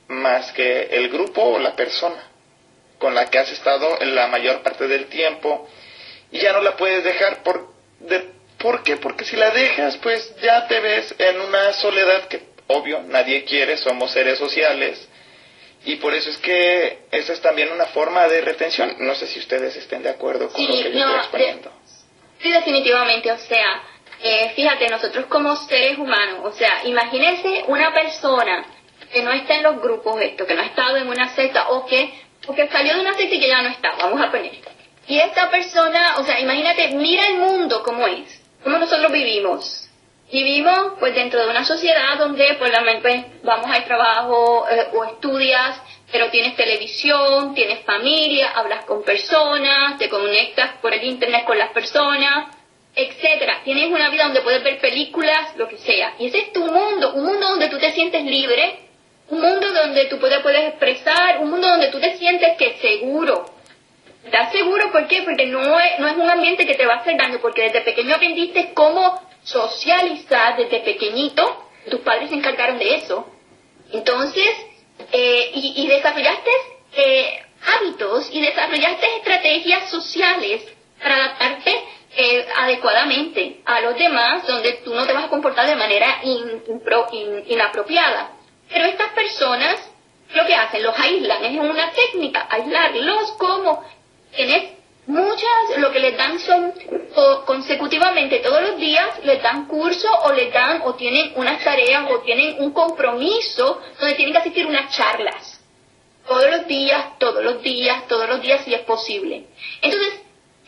más 0.08 0.51
que 0.53 0.84
el 0.84 1.10
grupo 1.10 1.41
o 1.41 1.60
la 1.60 1.75
persona 1.75 2.32
con 3.03 3.13
la 3.13 3.29
que 3.29 3.37
has 3.37 3.51
estado 3.51 3.99
en 3.99 4.15
la 4.15 4.27
mayor 4.27 4.63
parte 4.63 4.87
del 4.87 5.07
tiempo 5.07 5.67
y 6.31 6.39
ya 6.39 6.53
no 6.53 6.61
la 6.61 6.77
puedes 6.77 7.03
dejar 7.03 7.43
por 7.43 7.67
de, 7.99 8.29
¿por 8.57 8.81
qué? 8.81 8.95
Porque 8.95 9.25
si 9.25 9.35
la 9.35 9.49
dejas 9.49 9.97
pues 9.97 10.33
ya 10.41 10.65
te 10.69 10.79
ves 10.79 11.13
en 11.17 11.41
una 11.41 11.73
soledad 11.73 12.29
que 12.29 12.43
obvio 12.67 13.01
nadie 13.01 13.43
quiere, 13.43 13.75
somos 13.75 14.09
seres 14.11 14.39
sociales 14.39 15.05
y 15.83 15.97
por 15.97 16.13
eso 16.13 16.29
es 16.29 16.37
que 16.37 16.99
esa 17.11 17.33
es 17.33 17.41
también 17.41 17.73
una 17.73 17.87
forma 17.87 18.25
de 18.29 18.39
retención. 18.39 18.95
No 18.99 19.15
sé 19.15 19.27
si 19.27 19.39
ustedes 19.39 19.75
estén 19.75 20.01
de 20.01 20.09
acuerdo 20.09 20.47
con 20.47 20.65
lo 20.65 20.71
que 20.71 20.91
yo 20.93 20.99
estoy 20.99 21.15
exponiendo. 21.17 21.73
sí, 22.41 22.53
definitivamente, 22.53 23.29
o 23.33 23.37
sea, 23.37 23.83
eh, 24.21 24.53
fíjate, 24.55 24.87
nosotros 24.87 25.25
como 25.25 25.57
seres 25.57 25.97
humanos, 25.97 26.39
o 26.41 26.53
sea, 26.53 26.85
imagínense 26.85 27.65
una 27.67 27.93
persona 27.93 28.65
que 29.11 29.21
no 29.21 29.31
está 29.31 29.55
en 29.55 29.63
los 29.63 29.81
grupos 29.81 30.21
esto, 30.21 30.47
que 30.47 30.55
no 30.55 30.61
ha 30.61 30.65
estado 30.65 30.95
en 30.95 31.09
una 31.09 31.35
secta 31.35 31.69
o 31.69 31.85
que, 31.85 32.22
o 32.47 32.53
que 32.53 32.67
salió 32.67 32.95
de 32.95 33.01
una 33.01 33.13
secta 33.13 33.36
y 33.36 33.39
que 33.39 33.47
ya 33.47 33.62
no 33.62 33.69
está, 33.69 33.93
vamos 33.99 34.21
a 34.21 34.32
poner. 34.32 34.51
Y 35.08 35.17
esta 35.19 35.49
persona, 35.49 36.15
o 36.17 36.23
sea, 36.23 36.39
imagínate, 36.39 36.89
mira 36.89 37.27
el 37.27 37.38
mundo 37.38 37.84
como 37.84 38.08
es, 38.08 38.41
como 38.63 38.77
nosotros 38.77 39.12
vivimos. 39.12 39.89
Vivimos 40.32 40.93
pues 40.99 41.13
dentro 41.13 41.39
de 41.39 41.49
una 41.49 41.63
sociedad 41.63 42.17
donde 42.17 42.58
la 42.60 43.01
pues, 43.01 43.25
vamos 43.43 43.69
al 43.69 43.86
trabajo 43.86 44.65
eh, 44.67 44.88
o 44.93 45.03
estudias, 45.03 45.79
pero 46.12 46.29
tienes 46.29 46.56
televisión, 46.56 47.53
tienes 47.53 47.82
familia, 47.82 48.49
hablas 48.56 48.86
con 48.86 49.03
personas, 49.03 49.97
te 49.99 50.10
conectas 50.10 50.77
por 50.82 50.93
el 50.93 51.03
internet 51.03 51.43
con 51.45 51.58
las 51.58 51.71
personas, 51.71 52.47
etcétera. 52.95 53.62
Tienes 53.63 53.91
una 53.91 54.10
vida 54.10 54.23
donde 54.25 54.41
puedes 54.41 54.63
ver 54.63 54.79
películas, 54.79 55.56
lo 55.56 55.67
que 55.67 55.77
sea. 55.77 56.15
Y 56.17 56.27
ese 56.27 56.39
es 56.39 56.53
tu 56.53 56.65
mundo, 56.65 57.13
un 57.13 57.25
mundo 57.25 57.49
donde 57.49 57.69
tú 57.69 57.77
te 57.77 57.91
sientes 57.91 58.23
libre, 58.23 58.82
un 59.29 59.41
mundo 59.41 59.71
donde 59.73 60.05
tú 60.05 60.19
puedes, 60.19 60.39
puedes 60.41 60.69
expresar, 60.69 61.39
un 61.39 61.49
mundo 61.49 61.67
donde 61.67 61.88
tú 61.88 61.99
te 61.99 62.17
sientes 62.17 62.57
que 62.57 62.77
seguro. 62.79 63.45
¿Estás 64.25 64.51
seguro? 64.51 64.91
¿Por 64.91 65.07
qué? 65.07 65.21
Porque 65.23 65.45
no 65.45 65.79
es, 65.79 65.99
no 65.99 66.07
es 66.07 66.17
un 66.17 66.29
ambiente 66.29 66.65
que 66.65 66.75
te 66.75 66.86
va 66.86 66.95
a 66.95 66.97
hacer 66.97 67.17
daño, 67.17 67.39
porque 67.41 67.63
desde 67.63 67.81
pequeño 67.81 68.15
aprendiste 68.15 68.73
cómo 68.73 69.21
socializar 69.43 70.57
desde 70.57 70.79
pequeñito. 70.79 71.69
Tus 71.89 71.99
padres 72.01 72.29
se 72.29 72.36
encargaron 72.36 72.79
de 72.79 72.95
eso. 72.95 73.27
Entonces, 73.91 74.49
eh, 75.12 75.51
y, 75.53 75.88
desarrollaste 75.88 76.51
eh, 76.95 77.43
hábitos 77.65 78.29
y 78.31 78.41
desarrollaste 78.41 79.17
estrategias 79.17 79.89
sociales 79.89 80.63
para 81.01 81.15
adaptarte 81.15 81.71
eh, 82.15 82.47
adecuadamente 82.57 83.62
a 83.65 83.81
los 83.81 83.97
demás, 83.97 84.47
donde 84.47 84.73
tú 84.86 84.93
no 84.93 85.05
te 85.05 85.13
vas 85.13 85.25
a 85.25 85.29
comportar 85.29 85.67
de 85.67 85.75
manera 85.75 86.21
inapropiada. 87.47 88.31
Pero 88.69 88.86
estas 88.86 89.10
personas 89.10 89.89
lo 90.34 90.45
que 90.45 90.56
hacen, 90.56 90.84
los 90.84 90.97
aíslan, 90.97 91.45
es 91.45 91.60
una 91.60 91.91
técnica, 91.91 92.47
aislarlos 92.49 93.32
como 93.34 93.84
tienes 94.36 94.71
muchas, 95.06 95.78
lo 95.78 95.91
que 95.91 95.99
les 95.99 96.17
dan 96.17 96.39
son 96.39 96.73
consecutivamente 97.45 98.39
todos 98.39 98.62
los 98.62 98.78
días 98.78 99.08
les 99.23 99.41
dan 99.43 99.67
curso 99.67 100.10
o 100.23 100.32
les 100.32 100.52
dan 100.54 100.82
o 100.84 100.95
tienen 100.95 101.34
unas 101.36 101.63
tareas 101.63 102.10
o 102.10 102.19
tienen 102.19 102.56
un 102.60 102.71
compromiso 102.71 103.82
donde 103.99 104.15
tienen 104.15 104.34
que 104.34 104.39
asistir 104.39 104.65
unas 104.65 104.95
charlas. 104.95 105.60
Todos 106.28 106.49
los 106.49 106.67
días, 106.67 107.19
todos 107.19 107.43
los 107.43 107.62
días, 107.62 108.08
todos 108.08 108.30
los 108.30 108.41
días 108.41 108.63
si 108.63 108.73
es 108.73 108.82
posible. 108.82 109.45
Entonces, 109.82 110.21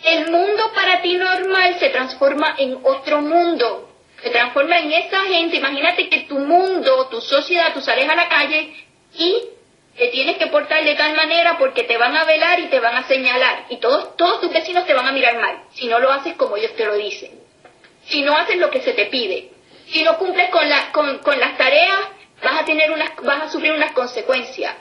el 0.04 0.30
mundo 0.30 0.72
para 0.76 1.02
ti 1.02 1.16
normal 1.16 1.80
se 1.80 1.90
transforma 1.90 2.56
en 2.58 2.78
otro 2.84 3.22
mundo. 3.22 3.90
Se 4.26 4.32
transforma 4.32 4.80
en 4.80 4.92
esa 4.92 5.22
gente. 5.26 5.58
Imagínate 5.58 6.10
que 6.10 6.22
tu 6.22 6.40
mundo, 6.40 7.10
tu 7.12 7.22
sociedad, 7.22 7.72
tú 7.76 7.80
sales 7.80 8.10
a 8.10 8.16
la 8.16 8.28
calle 8.28 8.74
y 9.14 9.38
te 9.96 10.08
tienes 10.08 10.38
que 10.38 10.48
portar 10.48 10.84
de 10.84 10.96
tal 10.96 11.16
manera 11.16 11.60
porque 11.60 11.84
te 11.84 11.96
van 11.96 12.18
a 12.18 12.24
velar 12.24 12.60
y 12.60 12.66
te 12.66 12.80
van 12.80 12.96
a 12.96 13.04
señalar. 13.04 13.68
Y 13.70 13.78
todos, 13.78 14.18
todos 14.18 14.42
tus 14.42 14.52
vecinos 14.52 14.88
te 14.88 14.96
van 14.96 15.06
a 15.06 15.12
mirar 15.12 15.40
mal 15.40 15.60
si 15.76 15.86
no 15.86 16.00
lo 16.00 16.12
haces 16.12 16.34
como 16.34 16.58
ellos 16.58 16.74
te 16.76 16.86
lo 16.86 16.96
dicen. 16.96 17.40
Si 18.06 18.24
no 18.24 18.36
haces 18.36 18.58
lo 18.58 18.72
que 18.72 18.82
se 18.82 18.94
te 18.94 19.06
pide. 19.06 19.52
Si 19.90 20.02
no 20.02 20.18
cumples 20.18 20.50
con, 20.50 20.68
la, 20.68 20.92
con, 20.92 21.20
con 21.20 21.40
las 21.40 21.56
tareas, 21.56 22.00
vas 22.44 22.62
a, 22.62 22.66
tener 22.66 22.90
unas, 22.90 23.12
vas 23.22 23.44
a 23.44 23.50
sufrir 23.52 23.74
unas 23.74 23.92
consecuencias. 23.92 24.74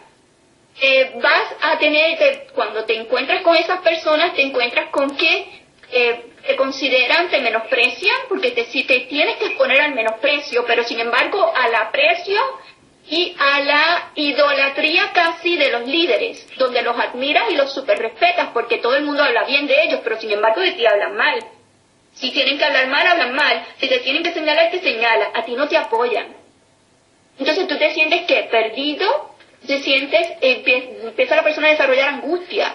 Eh, 0.81 1.13
vas 1.23 1.55
a 1.61 1.77
tener, 1.79 2.47
cuando 2.55 2.87
te 2.87 2.97
encuentras 2.97 3.43
con 3.43 3.55
esas 3.59 3.83
personas, 3.83 4.33
te 4.33 4.41
encuentras 4.41 4.89
con 4.89 5.15
que 5.19 5.65
eh, 5.93 6.31
te 6.33 6.34
consideran, 6.57 7.29
te 7.31 7.41
menosprecian, 7.41 8.17
porque 8.29 8.51
te, 8.51 8.67
si 8.67 8.85
te 8.85 9.01
tienes 9.01 9.37
que 9.37 9.47
exponer 9.47 9.81
al 9.81 9.95
menosprecio, 9.95 10.65
pero 10.67 10.85
sin 10.85 11.01
embargo 11.01 11.53
al 11.55 11.75
aprecio 11.75 12.41
y 13.09 13.35
a 13.39 13.61
la 13.61 14.11
idolatría 14.15 15.11
casi 15.13 15.57
de 15.57 15.71
los 15.71 15.87
líderes, 15.87 16.47
donde 16.57 16.83
los 16.83 16.99
admiras 16.99 17.51
y 17.51 17.57
los 17.57 17.73
super 17.73 17.99
respetas, 17.99 18.49
porque 18.53 18.79
todo 18.79 18.97
el 18.97 19.05
mundo 19.05 19.23
habla 19.23 19.45
bien 19.45 19.67
de 19.67 19.83
ellos, 19.85 20.01
pero 20.05 20.21
sin 20.21 20.31
embargo 20.31 20.61
de 20.61 20.73
ti 20.73 20.87
hablan 20.87 21.17
mal. 21.17 21.45
Si 22.15 22.31
tienen 22.31 22.57
que 22.59 22.65
hablar 22.65 22.89
mal, 22.89 23.07
hablan 23.07 23.35
mal. 23.35 23.65
Si 23.79 23.89
te 23.89 23.99
tienen 23.99 24.23
que 24.23 24.33
señalar, 24.33 24.71
te 24.71 24.81
señalan. 24.81 25.31
A 25.35 25.45
ti 25.45 25.55
no 25.55 25.69
te 25.69 25.77
apoyan. 25.77 26.29
Entonces 27.39 27.67
tú 27.67 27.77
te 27.77 27.93
sientes 27.93 28.23
que 28.27 28.45
perdido, 28.45 29.35
te 29.67 29.83
sientes, 29.83 30.29
empieza 30.41 31.37
la 31.37 31.43
persona 31.43 31.69
a 31.69 31.71
desarrollar 31.73 32.09
angustia, 32.11 32.75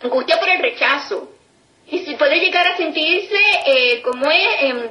angustia 0.00 0.38
por 0.38 0.48
el 0.48 0.60
rechazo. 0.60 1.32
Y 1.88 1.98
si 2.00 2.14
puede 2.16 2.40
llegar 2.40 2.66
a 2.66 2.76
sentirse 2.76 3.38
eh, 3.66 4.02
como 4.02 4.30
es 4.30 4.62
em, 4.62 4.88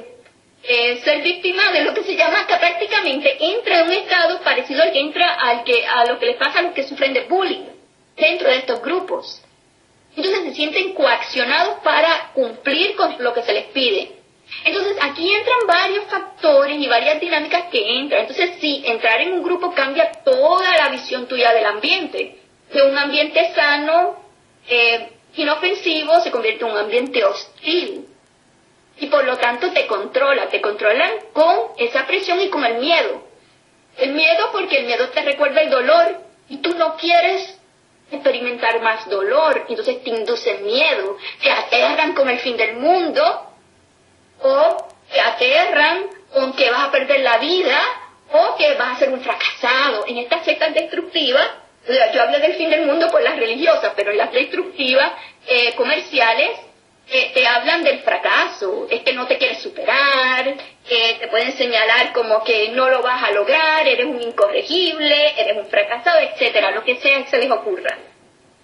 eh, 0.62 1.00
ser 1.04 1.22
víctima 1.22 1.70
de 1.72 1.82
lo 1.84 1.94
que 1.94 2.02
se 2.02 2.16
llama 2.16 2.46
que 2.46 2.56
prácticamente 2.56 3.36
entra 3.38 3.80
en 3.80 3.86
un 3.86 3.92
estado 3.92 4.40
parecido 4.40 4.82
al 4.82 4.92
que 4.92 5.00
entra 5.00 5.34
al 5.34 5.64
que 5.64 5.86
a 5.86 6.06
lo 6.06 6.18
que 6.18 6.26
les 6.26 6.36
pasa 6.36 6.60
a 6.60 6.62
los 6.62 6.72
que 6.72 6.88
sufren 6.88 7.12
de 7.12 7.24
bullying 7.24 7.66
dentro 8.16 8.48
de 8.48 8.56
estos 8.56 8.80
grupos. 8.80 9.42
Entonces 10.16 10.44
se 10.44 10.54
sienten 10.54 10.94
coaccionados 10.94 11.80
para 11.84 12.32
cumplir 12.32 12.96
con 12.96 13.14
lo 13.18 13.34
que 13.34 13.42
se 13.42 13.52
les 13.52 13.66
pide. 13.66 14.12
Entonces 14.64 14.96
aquí 15.00 15.30
entran 15.32 15.58
varios 15.66 16.04
factores 16.06 16.78
y 16.78 16.86
varias 16.86 17.20
dinámicas 17.20 17.64
que 17.70 17.98
entran. 17.98 18.22
Entonces 18.22 18.52
sí, 18.60 18.82
entrar 18.86 19.20
en 19.20 19.34
un 19.34 19.42
grupo 19.42 19.72
cambia 19.74 20.10
toda 20.24 20.76
la 20.76 20.88
visión 20.88 21.26
tuya 21.26 21.52
del 21.52 21.66
ambiente. 21.66 22.38
De 22.72 22.82
un 22.82 22.96
ambiente 22.96 23.52
sano, 23.54 24.16
eh, 24.68 25.10
inofensivo, 25.36 26.20
se 26.20 26.30
convierte 26.30 26.64
en 26.64 26.72
un 26.72 26.78
ambiente 26.78 27.24
hostil. 27.24 28.06
Y 28.98 29.06
por 29.06 29.24
lo 29.24 29.36
tanto 29.36 29.70
te 29.72 29.86
controla, 29.86 30.48
te 30.48 30.60
controlan 30.60 31.10
con 31.32 31.72
esa 31.76 32.06
presión 32.06 32.40
y 32.40 32.48
con 32.48 32.64
el 32.64 32.78
miedo. 32.78 33.22
El 33.98 34.12
miedo 34.12 34.50
porque 34.52 34.78
el 34.78 34.86
miedo 34.86 35.08
te 35.10 35.22
recuerda 35.22 35.62
el 35.62 35.70
dolor 35.70 36.20
y 36.48 36.58
tú 36.58 36.74
no 36.74 36.96
quieres 36.96 37.58
experimentar 38.10 38.80
más 38.82 39.08
dolor, 39.08 39.64
entonces 39.68 40.02
te 40.02 40.10
induce 40.10 40.58
miedo, 40.58 41.16
te 41.42 41.50
aterran 41.50 42.14
con 42.14 42.28
el 42.28 42.38
fin 42.38 42.56
del 42.56 42.76
mundo 42.76 43.50
o 44.42 44.88
te 45.12 45.20
aterran 45.20 46.06
con 46.32 46.52
que 46.52 46.70
vas 46.70 46.84
a 46.84 46.90
perder 46.90 47.20
la 47.20 47.38
vida 47.38 47.80
o 48.32 48.56
que 48.56 48.74
vas 48.74 48.96
a 48.96 48.98
ser 48.98 49.10
un 49.10 49.20
fracasado. 49.20 50.04
En 50.06 50.18
estas 50.18 50.44
sectas 50.44 50.74
destructivas, 50.74 51.48
yo 51.88 52.22
hablo 52.22 52.38
del 52.38 52.54
fin 52.54 52.70
del 52.70 52.86
mundo 52.86 53.08
por 53.10 53.22
las 53.22 53.36
religiosas, 53.36 53.92
pero 53.96 54.10
en 54.10 54.18
las 54.18 54.32
destructivas 54.32 55.12
eh, 55.46 55.74
comerciales 55.74 56.50
eh, 57.08 57.30
te 57.32 57.46
hablan 57.46 57.84
del 57.84 58.00
fracaso, 58.00 58.88
es 58.90 59.02
que 59.02 59.12
no 59.12 59.26
te 59.26 59.38
quieres 59.38 59.58
superar, 59.58 60.48
eh, 60.48 61.16
te 61.20 61.28
pueden 61.28 61.52
señalar 61.52 62.12
como 62.12 62.42
que 62.42 62.70
no 62.70 62.90
lo 62.90 63.02
vas 63.02 63.22
a 63.22 63.30
lograr, 63.30 63.86
eres 63.86 64.06
un 64.06 64.20
incorregible, 64.20 65.34
eres 65.36 65.56
un 65.56 65.66
fracasado, 65.66 66.18
etcétera, 66.20 66.72
lo 66.72 66.82
que 66.82 66.96
sea 66.96 67.22
que 67.22 67.30
se 67.30 67.38
les 67.38 67.50
ocurra 67.50 67.96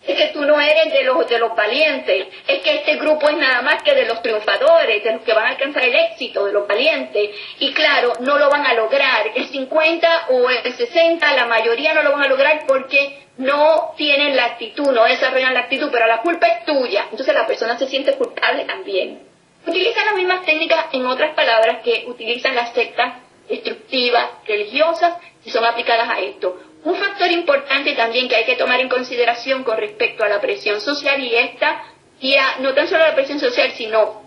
es 0.07 0.17
que 0.17 0.27
tú 0.29 0.43
no 0.43 0.61
eres 0.61 0.93
de 0.93 1.05
los, 1.05 1.29
de 1.29 1.39
los 1.39 1.55
valientes, 1.55 2.27
es 2.47 2.63
que 2.63 2.75
este 2.77 2.97
grupo 2.97 3.29
es 3.29 3.37
nada 3.37 3.63
más 3.63 3.83
que 3.83 3.95
de 3.95 4.07
los 4.07 4.21
triunfadores, 4.23 5.05
de 5.05 5.13
los 5.13 5.23
que 5.23 5.33
van 5.33 5.47
a 5.47 5.49
alcanzar 5.51 5.85
el 5.85 5.95
éxito, 5.95 6.45
de 6.45 6.53
los 6.53 6.67
valientes. 6.67 7.31
Y 7.61 7.73
claro, 7.73 8.15
no 8.21 8.39
lo 8.39 8.51
van 8.51 8.67
a 8.67 8.75
lograr. 8.75 9.31
El 9.35 9.47
50 9.47 10.27
o 10.31 10.51
el 10.51 10.73
60, 10.73 11.33
la 11.35 11.47
mayoría 11.47 11.95
no 11.95 12.03
lo 12.03 12.13
van 12.13 12.23
a 12.23 12.29
lograr 12.29 12.65
porque 12.67 13.23
no 13.39 13.95
tienen 13.97 14.37
la 14.37 14.47
actitud, 14.47 14.91
no 14.91 15.05
desarrollan 15.05 15.55
la 15.55 15.61
actitud, 15.61 15.89
pero 15.93 16.07
la 16.07 16.21
culpa 16.21 16.47
es 16.49 16.65
tuya. 16.65 17.07
Entonces 17.11 17.35
la 17.35 17.47
persona 17.47 17.79
se 17.79 17.87
siente 17.87 18.15
culpable 18.15 18.65
también. 18.65 19.21
Utilizan 19.67 20.07
las 20.07 20.17
mismas 20.17 20.45
técnicas, 20.45 20.87
en 20.93 21.07
otras 21.07 21.35
palabras, 21.35 21.83
que 21.85 22.05
utilizan 22.09 22.57
las 22.57 22.73
sectas 22.73 23.15
destructivas, 23.49 24.31
religiosas, 24.47 25.15
y 25.45 25.51
son 25.51 25.65
aplicadas 25.65 26.09
a 26.09 26.21
esto. 26.21 26.59
Un 26.85 26.97
factor 26.97 27.31
importante 27.31 27.95
también 27.95 28.29
que 28.29 28.37
hay 28.37 28.45
que 28.45 28.57
tomar 28.57 28.81
en 28.81 28.89
consideración 28.89 29.63
con 29.63 29.77
respecto 29.77 30.25
a 30.25 30.29
la 30.29 30.41
presión 30.41 30.81
social 30.81 31.23
y 31.23 31.35
esta, 31.35 31.83
y 32.21 32.35
no 32.61 32.75
tan 32.75 32.89
solo 32.89 33.05
a 33.05 33.09
la 33.09 33.15
presión 33.15 33.39
social, 33.39 33.73
sino 33.77 34.23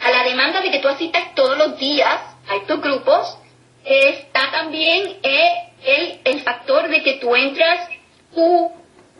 a 0.00 0.10
la 0.10 0.22
demanda 0.22 0.60
de 0.60 0.70
que 0.70 0.78
tú 0.78 0.88
asistas 0.88 1.34
todos 1.34 1.58
los 1.58 1.78
días 1.78 2.20
a 2.48 2.56
estos 2.56 2.80
grupos, 2.80 3.38
está 3.84 4.50
también 4.50 5.16
eh, 5.22 5.50
el, 5.84 6.20
el 6.24 6.40
factor 6.42 6.88
de 6.88 7.02
que 7.02 7.14
tú 7.14 7.34
entras 7.34 7.88
tu 8.34 8.70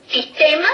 sistema 0.08 0.68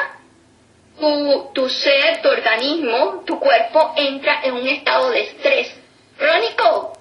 tu, 0.99 1.51
tu 1.53 1.69
ser, 1.69 2.23
tu 2.23 2.29
organismo, 2.29 3.23
tu 3.27 3.39
cuerpo 3.39 3.93
entra 3.97 4.41
en 4.45 4.55
un 4.55 4.69
estado 4.69 5.11
de 5.11 5.23
estrés 5.23 5.75
crónico 6.19 6.92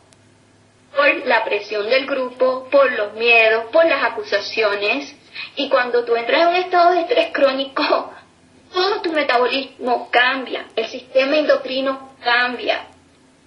por 0.96 1.26
la 1.26 1.44
presión 1.44 1.90
del 1.90 2.06
grupo, 2.06 2.68
por 2.70 2.92
los 2.92 3.14
miedos, 3.14 3.66
por 3.72 3.86
las 3.86 4.04
acusaciones. 4.04 5.16
Y 5.56 5.70
cuando 5.70 6.04
tú 6.04 6.16
entras 6.16 6.42
en 6.42 6.48
un 6.50 6.56
estado 6.56 6.92
de 6.92 7.02
estrés 7.02 7.30
crónico, 7.32 8.14
todo 8.74 9.02
tu 9.02 9.12
metabolismo 9.12 10.10
cambia, 10.12 10.66
el 10.76 10.88
sistema 10.88 11.38
endocrino 11.38 12.16
cambia. 12.24 12.88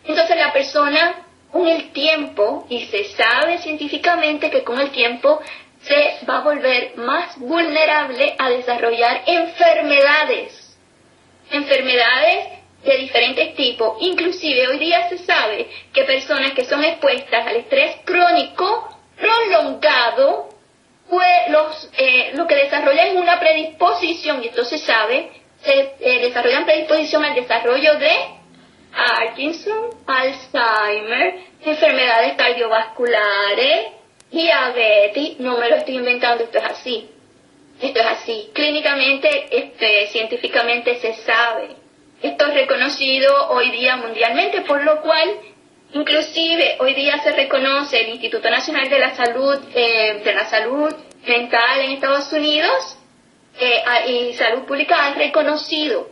Entonces 0.05 0.37
la 0.37 0.53
persona 0.53 1.25
con 1.55 1.69
el 1.69 1.93
tiempo, 1.93 2.67
y 2.69 2.87
se 2.87 3.05
sabe 3.05 3.59
científicamente 3.59 4.51
que 4.51 4.65
con 4.65 4.81
el 4.81 4.91
tiempo 4.91 5.41
se 5.83 6.27
va 6.29 6.39
a 6.39 6.41
volver 6.41 6.97
más 6.97 7.39
vulnerable 7.39 8.35
a 8.37 8.51
desarrollar 8.51 9.23
enfermedades. 9.25 10.77
Enfermedades 11.53 12.59
de 12.85 12.97
diferentes 12.99 13.55
tipos. 13.55 13.97
Inclusive 14.01 14.69
hoy 14.69 14.79
día 14.79 15.09
se 15.09 15.19
sabe 15.19 15.69
que 15.93 16.05
personas 16.05 16.53
que 16.53 16.65
son 16.65 16.85
expuestas 16.85 17.47
al 17.47 17.57
estrés 17.57 17.97
crónico 18.05 18.89
prolongado, 19.19 20.51
pues 21.09 21.49
los, 21.49 21.91
eh, 21.99 22.33
lo 22.35 22.47
que 22.47 22.57
desarrollan 22.57 23.17
una 23.17 23.39
predisposición, 23.41 24.43
y 24.43 24.49
esto 24.49 24.65
se 24.65 24.79
sabe, 24.79 25.31
se 25.63 25.95
eh, 26.01 26.21
desarrollan 26.21 26.65
predisposición 26.65 27.25
al 27.25 27.35
desarrollo 27.35 27.95
de 27.97 28.13
Parkinson, 28.95 29.91
Alzheimer, 30.07 31.35
enfermedades 31.65 32.35
cardiovasculares, 32.35 33.93
diabetes, 34.31 35.41
no 35.41 35.59
me 35.59 35.69
lo 35.69 35.77
estoy 35.77 35.97
inventando, 35.97 36.45
esto 36.45 36.59
es 36.59 36.65
así. 36.65 37.11
Esto 37.81 38.01
es 38.01 38.07
así. 38.07 38.51
Clínicamente, 38.53 39.49
este, 39.51 40.07
científicamente 40.09 40.95
se 41.01 41.15
sabe. 41.15 41.84
Esto 42.23 42.47
es 42.47 42.55
reconocido 42.55 43.51
hoy 43.51 43.71
día 43.71 43.97
mundialmente, 43.97 44.63
por 44.63 44.83
lo 44.83 45.03
cual 45.03 45.29
inclusive 45.93 46.77
hoy 46.81 46.95
día 46.95 47.19
se 47.23 47.33
reconoce 47.33 48.01
el 48.01 48.11
Instituto 48.11 48.51
Nacional 48.51 48.89
de 48.89 48.99
la 48.99 49.15
Salud, 49.15 49.59
eh, 49.75 50.23
de 50.25 50.33
la 50.35 50.45
Salud 50.47 50.95
Mental 51.27 51.81
en 51.81 51.93
Estados 51.93 52.33
Unidos 52.33 52.99
eh, 53.59 53.83
y 54.09 54.33
Salud 54.35 54.65
Pública 54.65 55.07
han 55.07 55.15
reconocido 55.17 56.09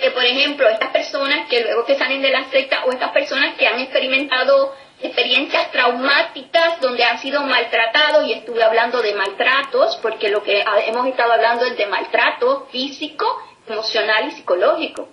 que, 0.00 0.10
por 0.10 0.24
ejemplo, 0.24 0.68
estas 0.68 0.90
personas 0.90 1.48
que 1.48 1.62
luego 1.62 1.84
que 1.84 1.96
salen 1.96 2.20
de 2.20 2.30
la 2.30 2.44
secta 2.50 2.84
o 2.84 2.90
estas 2.90 3.12
personas 3.12 3.54
que 3.56 3.66
han 3.66 3.78
experimentado 3.80 4.74
experiencias 5.00 5.70
traumáticas 5.70 6.80
donde 6.80 7.04
han 7.04 7.18
sido 7.18 7.42
maltratados, 7.42 8.26
y 8.26 8.32
estuve 8.32 8.62
hablando 8.62 9.02
de 9.02 9.14
maltratos, 9.14 9.96
porque 10.02 10.30
lo 10.30 10.42
que 10.42 10.64
hemos 10.86 11.06
estado 11.06 11.32
hablando 11.32 11.64
es 11.66 11.76
de 11.76 11.86
maltrato 11.86 12.66
físico, 12.72 13.26
emocional 13.66 14.28
y 14.28 14.30
psicológico. 14.32 15.08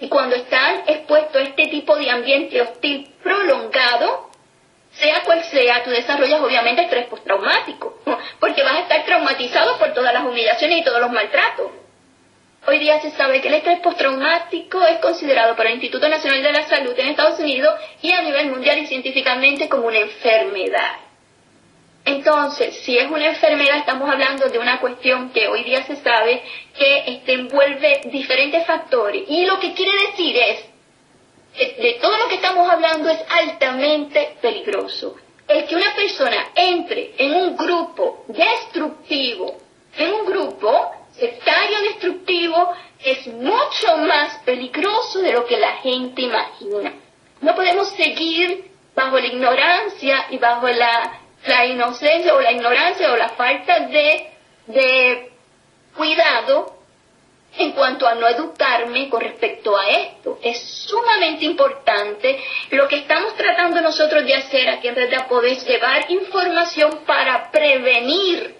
Y 0.00 0.08
cuando 0.08 0.36
están 0.36 0.82
expuestos 0.86 1.36
a 1.36 1.44
este 1.44 1.66
tipo 1.68 1.96
de 1.96 2.10
ambiente 2.10 2.60
hostil 2.60 3.08
prolongado, 3.22 4.30
sea 4.92 5.22
cual 5.22 5.42
sea, 5.44 5.82
tú 5.82 5.90
desarrollas 5.90 6.40
obviamente 6.40 6.82
estrés 6.82 7.06
postraumático, 7.06 7.98
porque 8.40 8.62
vas 8.62 8.74
a 8.74 8.80
estar 8.80 9.04
traumatizado 9.04 9.78
por 9.78 9.92
todas 9.92 10.12
las 10.12 10.24
humillaciones 10.24 10.78
y 10.78 10.84
todos 10.84 11.00
los 11.00 11.10
maltratos. 11.10 11.70
Hoy 12.66 12.78
día 12.78 12.98
se 13.00 13.10
sabe 13.10 13.42
que 13.42 13.48
el 13.48 13.54
estrés 13.54 13.80
postraumático 13.80 14.82
es 14.86 14.98
considerado 14.98 15.54
por 15.54 15.66
el 15.66 15.74
Instituto 15.74 16.08
Nacional 16.08 16.42
de 16.42 16.52
la 16.52 16.66
Salud 16.66 16.98
en 16.98 17.08
Estados 17.08 17.38
Unidos 17.38 17.74
y 18.00 18.10
a 18.12 18.22
nivel 18.22 18.50
mundial 18.50 18.78
y 18.78 18.86
científicamente 18.86 19.68
como 19.68 19.88
una 19.88 19.98
enfermedad. 19.98 21.03
Entonces, 22.04 22.76
si 22.84 22.98
es 22.98 23.10
una 23.10 23.28
enfermedad, 23.28 23.78
estamos 23.78 24.10
hablando 24.10 24.48
de 24.48 24.58
una 24.58 24.78
cuestión 24.78 25.30
que 25.30 25.48
hoy 25.48 25.64
día 25.64 25.84
se 25.84 25.96
sabe 25.96 26.42
que 26.76 27.04
este, 27.06 27.32
envuelve 27.32 28.02
diferentes 28.12 28.66
factores. 28.66 29.24
Y 29.28 29.46
lo 29.46 29.58
que 29.58 29.72
quiere 29.72 29.92
decir 30.08 30.36
es, 30.36 30.64
que 31.56 31.76
de 31.80 31.98
todo 32.02 32.16
lo 32.18 32.28
que 32.28 32.34
estamos 32.34 32.70
hablando 32.70 33.08
es 33.08 33.20
altamente 33.30 34.36
peligroso. 34.42 35.16
El 35.48 35.64
que 35.66 35.76
una 35.76 35.94
persona 35.94 36.48
entre 36.54 37.14
en 37.16 37.34
un 37.34 37.56
grupo 37.56 38.24
destructivo, 38.28 39.56
en 39.96 40.12
un 40.12 40.26
grupo 40.26 40.90
sectario 41.12 41.80
destructivo 41.82 42.72
es 43.02 43.26
mucho 43.28 43.96
más 43.98 44.38
peligroso 44.44 45.20
de 45.20 45.32
lo 45.32 45.46
que 45.46 45.56
la 45.56 45.76
gente 45.76 46.22
imagina. 46.22 46.92
No 47.40 47.54
podemos 47.54 47.88
seguir 47.90 48.70
bajo 48.94 49.18
la 49.18 49.26
ignorancia 49.26 50.26
y 50.30 50.38
bajo 50.38 50.66
la, 50.68 51.23
la 51.46 51.66
inocencia 51.66 52.34
o 52.34 52.40
la 52.40 52.52
ignorancia 52.52 53.12
o 53.12 53.16
la 53.16 53.30
falta 53.30 53.80
de, 53.80 54.30
de 54.66 55.30
cuidado 55.96 56.74
en 57.56 57.72
cuanto 57.72 58.06
a 58.06 58.14
no 58.14 58.26
educarme 58.26 59.08
con 59.08 59.20
respecto 59.20 59.76
a 59.76 59.88
esto. 59.88 60.38
Es 60.42 60.60
sumamente 60.60 61.44
importante 61.44 62.42
lo 62.70 62.88
que 62.88 62.96
estamos 62.96 63.34
tratando 63.36 63.80
nosotros 63.80 64.24
de 64.24 64.34
hacer 64.34 64.68
aquí 64.68 64.88
en 64.88 64.96
Red 64.96 65.10
de 65.10 65.54
llevar 65.56 66.10
información 66.10 67.00
para 67.06 67.50
prevenir 67.50 68.56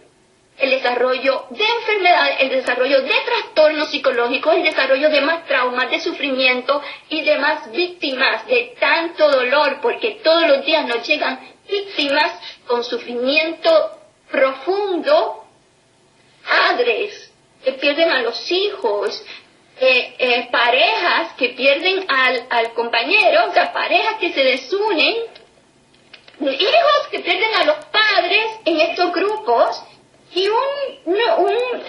el 0.57 0.71
desarrollo 0.71 1.47
de 1.51 1.65
enfermedades, 1.65 2.37
el 2.39 2.51
desarrollo 2.51 3.03
de 3.03 3.13
trastornos 3.27 3.91
psicológicos, 3.91 4.55
el 4.55 4.63
desarrollo 4.63 5.11
de 5.11 5.21
más 5.21 5.45
traumas, 5.47 5.91
de 5.91 5.99
sufrimiento 5.99 6.81
y 7.09 7.23
de 7.23 7.39
más 7.39 7.73
víctimas 7.73 8.47
de 8.47 8.77
tanto 8.79 9.29
dolor, 9.29 9.81
porque 9.83 10.21
todos 10.23 10.47
los 10.47 10.65
días 10.65 10.87
nos 10.87 11.05
llegan 11.07 11.54
víctimas 11.75 12.33
con 12.67 12.85
sufrimiento 12.85 13.71
profundo, 14.31 15.45
padres 16.47 17.33
que 17.65 17.73
pierden 17.73 18.11
a 18.11 18.23
los 18.23 18.51
hijos, 18.51 19.25
eh, 19.81 20.15
eh, 20.19 20.49
parejas 20.53 21.33
que 21.39 21.49
pierden 21.51 22.07
al, 22.09 22.73
compañero, 22.75 23.49
o 23.49 23.53
sea, 23.53 23.73
parejas 23.73 24.17
que 24.21 24.33
se 24.33 24.43
desunen, 24.43 25.15
hijos 26.41 27.09
que 27.11 27.21
pierden 27.21 27.55
a 27.61 27.65
los 27.65 27.79
padres 27.87 28.45
en 28.65 28.81
estos 28.81 29.13
grupos, 29.13 29.83
y 30.35 30.49
un, 30.49 31.17
un 31.39 31.83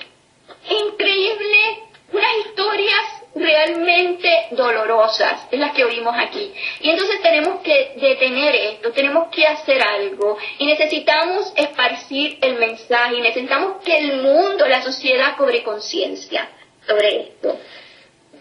increíble, 0.69 1.83
unas 2.11 2.33
historias 2.45 3.14
realmente 3.35 4.29
dolorosas, 4.51 5.47
es 5.51 5.59
las 5.59 5.73
que 5.73 5.83
oímos 5.83 6.15
aquí. 6.17 6.53
Y 6.79 6.89
entonces 6.89 7.21
tenemos 7.21 7.61
que 7.61 7.93
detener 7.97 8.55
esto, 8.55 8.91
tenemos 8.91 9.27
que 9.29 9.45
hacer 9.45 9.81
algo 9.81 10.37
y 10.57 10.65
necesitamos 10.65 11.51
esparcir 11.55 12.39
el 12.41 12.57
mensaje, 12.57 13.19
necesitamos 13.21 13.83
que 13.83 13.97
el 13.97 14.21
mundo, 14.21 14.67
la 14.67 14.81
sociedad 14.81 15.35
cobre 15.37 15.63
conciencia 15.63 16.49
sobre 16.87 17.21
esto. 17.21 17.59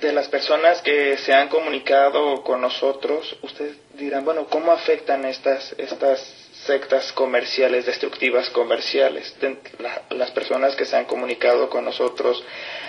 De 0.01 0.13
las 0.13 0.29
personas 0.29 0.83
que 0.83 1.17
se 1.19 1.33
han 1.33 1.49
comunicado 1.49 2.43
con 2.43 2.61
nosotros, 2.61 3.37
ustedes 3.43 3.77
dirán, 3.95 4.25
bueno, 4.25 4.47
¿cómo 4.47 4.73
afectan 4.73 5.25
estas, 5.25 5.75
estas 5.79 6.45
sectas 6.65 7.13
comerciales, 7.13 7.87
destructivas 7.87 8.49
comerciales. 8.51 9.35
las 10.11 10.31
personas 10.31 10.75
que 10.75 10.85
se 10.85 10.97
han 10.97 11.05
comunicado 11.05 11.69
con 11.69 11.85
nosotros, 11.85 12.43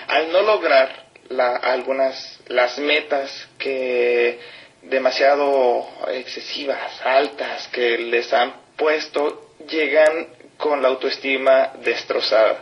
al 0.08 0.32
no 0.32 0.41
lograr 0.44 1.05
algunas, 1.30 2.40
las 2.48 2.78
metas 2.80 3.48
que 3.58 4.40
demasiado 4.84 5.88
excesivas, 6.10 7.02
altas, 7.04 7.68
que 7.70 7.98
les 7.98 8.32
han 8.34 8.54
puesto, 8.76 9.52
llegan 9.68 10.28
con 10.58 10.82
la 10.82 10.90
autoestima 10.90 11.74
destrozada. 11.84 12.62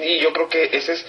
Y 0.00 0.18
yo 0.18 0.32
creo 0.32 0.48
que 0.48 0.70
ese 0.72 0.94
es 0.94 1.06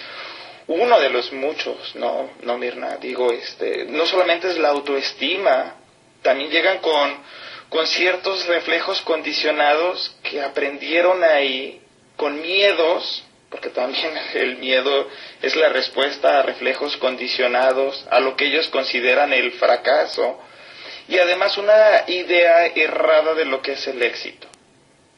uno 0.68 1.00
de 1.00 1.10
los 1.10 1.32
muchos, 1.32 1.96
no, 1.96 2.30
no 2.44 2.58
Mirna, 2.58 2.98
digo, 2.98 3.32
este, 3.32 3.86
no 3.86 4.06
solamente 4.06 4.50
es 4.50 4.58
la 4.58 4.70
autoestima, 4.70 5.76
también 6.22 6.50
llegan 6.52 6.80
con 6.80 7.18
con 7.70 7.86
ciertos 7.86 8.46
reflejos 8.48 9.02
condicionados 9.02 10.16
que 10.24 10.42
aprendieron 10.42 11.24
ahí, 11.24 11.82
con 12.16 12.42
miedos, 12.42 13.24
porque 13.50 13.70
también 13.70 14.12
el 14.34 14.58
miedo 14.58 15.08
es 15.42 15.56
la 15.56 15.70
respuesta 15.70 16.40
a 16.40 16.44
reflejos 16.44 16.98
condicionados, 16.98 18.06
a 18.10 18.20
lo 18.20 18.36
que 18.36 18.46
ellos 18.46 18.68
consideran 18.70 19.32
el 19.34 19.54
fracaso, 19.54 20.40
y 21.08 21.18
además 21.18 21.58
una 21.58 22.04
idea 22.08 22.66
errada 22.68 23.34
de 23.34 23.46
lo 23.46 23.62
que 23.62 23.74
es 23.74 23.88
el 23.88 24.02
éxito. 24.04 24.48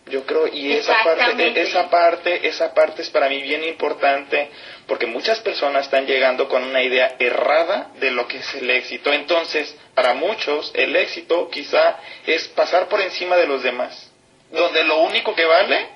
Yo 0.06 0.26
creo, 0.26 0.48
y 0.48 0.74
esa 0.74 1.04
parte, 1.04 1.62
esa 1.62 1.89
parte, 1.89 2.48
esa 2.48 2.74
parte 2.74 3.04
es 3.04 3.10
para 3.10 3.30
mí 3.30 3.42
bien 3.44 3.63
importante, 3.63 4.50
porque 4.88 5.06
muchas 5.06 5.39
personas 5.39 5.86
están 5.86 6.08
llegando 6.08 6.48
con 6.50 6.63
una 6.63 6.82
idea 6.82 7.15
errada 7.20 7.92
de 8.00 8.10
lo 8.12 8.28
que 8.28 8.38
es 8.38 8.56
el 8.56 8.70
éxito. 8.72 9.13
Entonces, 9.13 9.76
para 9.94 10.15
muchos, 10.15 10.72
el 10.74 10.96
éxito 10.96 11.50
quizá 11.50 11.98
es 12.26 12.48
pasar 12.50 12.88
por 12.88 13.02
encima 13.02 13.36
de 13.38 13.46
los 13.46 13.62
demás, 13.62 14.12
donde 14.52 14.84
lo 14.84 14.98
único 15.02 15.36
que 15.36 15.46
vale 15.46 15.88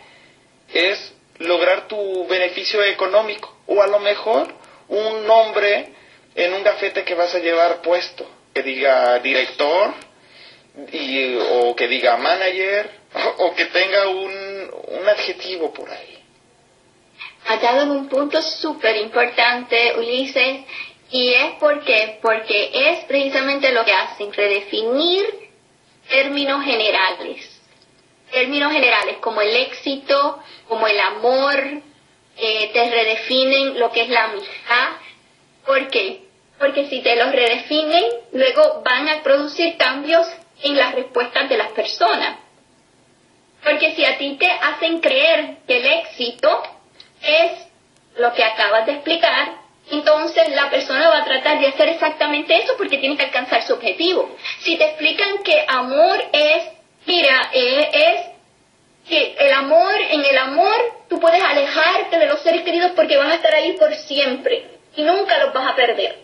es 0.72 1.14
lograr 1.40 1.88
tu 1.88 2.28
beneficio 2.28 2.84
económico, 2.84 3.58
o 3.68 3.82
a 3.82 3.88
lo 3.88 4.00
mejor 4.00 4.48
un 4.88 5.26
nombre 5.26 5.94
en 6.36 6.54
un 6.54 6.64
gafete 6.64 7.04
que 7.04 7.16
vas 7.16 7.34
a 7.36 7.40
llevar 7.40 7.82
puesto, 7.82 8.26
que 8.54 8.64
diga 8.64 9.20
director, 9.20 9.94
y, 10.92 11.36
o 11.36 11.76
que 11.76 11.88
diga 11.88 12.18
manager, 12.18 12.90
o 13.38 13.54
que 13.54 13.66
tenga 13.66 14.08
un, 14.08 14.72
un 15.00 15.10
adjetivo 15.10 15.72
por 15.74 15.90
ahí. 15.90 16.20
ha 17.46 17.58
dado 17.58 17.94
un 17.94 18.10
punto 18.10 18.42
súper 18.42 18.98
importante, 18.98 19.94
Ulises, 19.98 20.62
y 21.12 21.34
es 21.34 21.54
porque, 21.60 22.18
porque 22.22 22.72
es 22.74 23.06
precisamente 23.06 23.72
lo 23.72 23.86
que 23.86 23.94
hacen, 23.94 24.34
redefinir 24.34 25.24
términos 26.10 26.64
generales. 26.64 27.53
Términos 28.34 28.74
generales 28.74 29.18
como 29.22 29.42
el 29.42 29.56
éxito, 29.56 30.42
como 30.68 30.88
el 30.88 31.00
amor, 31.00 31.56
eh, 32.36 32.72
te 32.74 32.90
redefinen 32.90 33.80
lo 33.80 33.92
que 33.92 34.02
es 34.02 34.10
la 34.10 34.26
amistad. 34.26 34.90
¿Por 35.66 35.88
qué? 35.90 36.24
Porque 36.58 36.88
si 36.90 37.02
te 37.02 37.16
los 37.16 37.32
redefinen, 37.32 38.04
luego 38.32 38.82
van 38.84 39.08
a 39.08 39.22
producir 39.22 39.78
cambios 39.78 40.28
en 40.64 40.76
las 40.78 40.96
respuestas 40.96 41.48
de 41.48 41.58
las 41.58 41.72
personas. 41.74 42.40
Porque 43.64 43.96
si 43.96 44.04
a 44.04 44.18
ti 44.18 44.36
te 44.40 44.50
hacen 44.50 45.00
creer 45.00 45.58
que 45.68 45.78
el 45.78 45.86
éxito 45.86 46.64
es 47.22 47.52
lo 48.18 48.34
que 48.34 48.44
acabas 48.44 48.88
de 48.88 48.94
explicar, 48.94 49.54
entonces 49.92 50.50
la 50.56 50.70
persona 50.70 51.10
va 51.10 51.20
a 51.20 51.26
tratar 51.26 51.60
de 51.60 51.68
hacer 51.68 51.90
exactamente 51.90 52.56
eso 52.58 52.74
porque 52.78 52.98
tiene 52.98 53.16
que 53.16 53.26
alcanzar 53.26 53.64
su 53.64 53.74
objetivo. 53.74 54.36
Si 54.60 54.76
te 54.78 54.86
explican 54.86 55.44
que 55.44 55.66
amor 55.68 56.24
es, 56.32 56.64
mira, 57.06 57.50
eh, 57.54 57.90
es 57.94 59.10
que 59.10 59.36
el 59.40 59.54
amor, 59.54 59.94
en 60.12 60.26
el 60.26 60.38
amor 60.38 60.76
tú 61.10 61.20
puedes 61.20 61.44
alejarte 61.44 62.18
de 62.18 62.28
los 62.28 62.42
seres 62.42 62.62
queridos 62.62 62.92
porque 62.96 63.18
van 63.18 63.32
a 63.32 63.36
estar 63.36 63.54
ahí 63.54 63.74
por 63.74 63.94
siempre 63.96 64.66
y 64.96 65.04
nunca 65.04 65.38
los 65.40 65.54
vas 65.54 65.72
a 65.72 65.76
perder. 65.76 66.20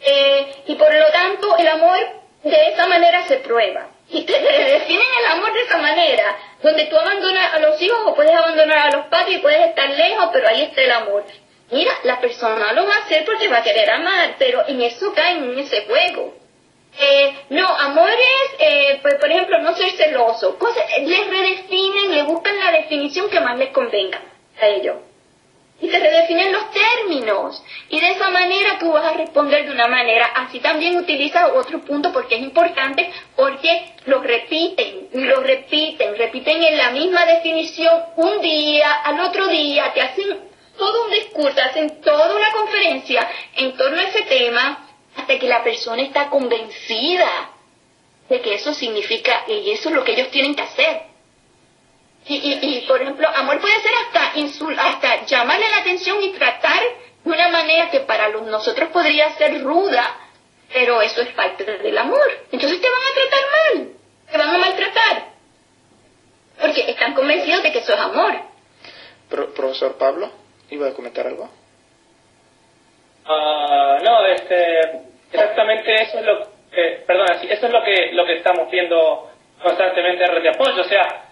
Eh, 0.00 0.62
y 0.66 0.74
por 0.76 0.94
lo 0.94 1.10
tanto 1.10 1.56
el 1.56 1.68
amor 1.68 1.98
de 2.42 2.68
esa 2.68 2.86
manera 2.86 3.26
se 3.26 3.38
prueba. 3.38 3.88
Y 4.10 4.22
te 4.22 4.32
definen 4.40 5.06
el 5.20 5.32
amor 5.32 5.52
de 5.52 5.60
esa 5.60 5.76
manera, 5.76 6.34
donde 6.62 6.86
tú 6.86 6.96
abandonas 6.96 7.52
a 7.54 7.58
los 7.58 7.80
hijos 7.82 7.98
o 8.06 8.14
puedes 8.14 8.34
abandonar 8.34 8.78
a 8.78 8.96
los 8.96 9.06
padres 9.08 9.36
y 9.36 9.38
puedes 9.40 9.66
estar 9.66 9.90
lejos, 9.90 10.30
pero 10.32 10.48
ahí 10.48 10.62
está 10.62 10.80
el 10.80 10.92
amor. 10.92 11.24
Mira, 11.70 11.92
la 12.04 12.18
persona 12.18 12.72
lo 12.72 12.86
va 12.86 12.94
a 12.94 12.98
hacer 13.00 13.26
porque 13.26 13.48
va 13.48 13.58
a 13.58 13.62
querer 13.62 13.90
amar, 13.90 14.36
pero 14.38 14.66
en 14.66 14.80
eso 14.80 15.12
cae 15.12 15.32
en 15.32 15.58
ese 15.58 15.84
juego. 15.84 16.37
Eh, 17.00 17.32
no, 17.50 17.66
amor 17.66 18.10
es, 18.10 18.56
eh, 18.58 18.98
pues, 19.02 19.14
por 19.14 19.30
ejemplo, 19.30 19.58
no 19.60 19.74
ser 19.76 19.90
celoso. 19.92 20.58
Cosas, 20.58 20.84
les 21.00 21.28
redefinen, 21.28 22.12
le 22.12 22.22
buscan 22.24 22.58
la 22.58 22.72
definición 22.72 23.30
que 23.30 23.40
más 23.40 23.56
les 23.56 23.70
convenga 23.70 24.20
a 24.60 24.66
ellos. 24.66 24.96
Y 25.80 25.88
te 25.88 25.98
redefinen 26.00 26.52
los 26.52 26.64
términos. 26.72 27.62
Y 27.88 28.00
de 28.00 28.08
esa 28.10 28.30
manera 28.30 28.80
tú 28.80 28.90
vas 28.90 29.04
a 29.04 29.16
responder 29.16 29.64
de 29.66 29.70
una 29.70 29.86
manera. 29.86 30.26
Así 30.34 30.58
también 30.58 30.96
utiliza 30.96 31.54
otro 31.54 31.78
punto 31.82 32.12
porque 32.12 32.34
es 32.34 32.42
importante, 32.42 33.12
porque 33.36 33.92
lo 34.06 34.20
repiten, 34.20 35.08
lo 35.12 35.40
repiten, 35.40 36.16
repiten 36.16 36.64
en 36.64 36.78
la 36.78 36.90
misma 36.90 37.24
definición 37.26 37.94
un 38.16 38.40
día, 38.40 38.92
al 39.04 39.20
otro 39.20 39.46
día, 39.46 39.92
te 39.94 40.02
hacen 40.02 40.48
todo 40.76 41.04
un 41.04 41.10
discurso, 41.12 41.60
hacen 41.60 42.00
toda 42.00 42.34
una 42.34 42.50
conferencia 42.50 43.28
en 43.54 43.76
torno 43.76 44.00
a 44.00 44.04
ese 44.04 44.22
tema 44.22 44.87
hasta 45.28 45.38
que 45.38 45.48
la 45.48 45.62
persona 45.62 46.00
está 46.02 46.30
convencida 46.30 47.50
de 48.30 48.40
que 48.40 48.54
eso 48.54 48.72
significa 48.72 49.44
y 49.46 49.70
eso 49.70 49.90
es 49.90 49.94
lo 49.94 50.02
que 50.02 50.12
ellos 50.12 50.30
tienen 50.30 50.54
que 50.54 50.62
hacer. 50.62 51.02
Y, 52.26 52.36
y, 52.36 52.86
por 52.86 53.00
ejemplo, 53.00 53.28
amor 53.28 53.60
puede 53.60 53.78
ser 53.80 53.92
hasta, 54.06 54.82
hasta 54.82 55.26
llamarle 55.26 55.68
la 55.68 55.78
atención 55.78 56.22
y 56.22 56.30
tratar 56.30 56.80
de 57.24 57.30
una 57.30 57.48
manera 57.48 57.90
que 57.90 58.00
para 58.00 58.28
los, 58.30 58.42
nosotros 58.42 58.88
podría 58.88 59.30
ser 59.36 59.62
ruda, 59.62 60.16
pero 60.72 61.02
eso 61.02 61.20
es 61.20 61.28
parte 61.34 61.64
del 61.64 61.98
amor. 61.98 62.26
Entonces 62.50 62.80
te 62.80 62.88
van 62.88 63.02
a 63.02 63.14
tratar 63.14 63.44
mal, 63.50 63.88
te 64.30 64.38
van 64.38 64.54
a 64.54 64.58
maltratar, 64.58 65.28
porque 66.60 66.90
están 66.90 67.14
convencidos 67.14 67.62
de 67.62 67.72
que 67.72 67.78
eso 67.80 67.92
es 67.92 68.00
amor. 68.00 68.34
profesor 69.28 69.96
Pablo. 69.98 70.30
¿Iba 70.70 70.88
a 70.88 70.92
comentar 70.92 71.26
algo? 71.26 71.48
Uh, 73.26 74.02
no, 74.04 74.26
este, 74.26 75.07
exactamente 75.32 75.94
eso 75.94 76.18
es 76.18 76.24
lo 76.24 76.40
que, 76.70 77.02
perdona, 77.06 77.40
eso 77.42 77.66
es 77.66 77.72
lo 77.72 77.82
que, 77.82 78.12
lo 78.12 78.26
que 78.26 78.36
estamos 78.36 78.70
viendo 78.70 79.30
constantemente 79.62 80.24
en 80.24 80.30
Red 80.30 80.42
de 80.42 80.48
Apoyo. 80.50 80.80
O 80.80 80.84
sea, 80.84 81.24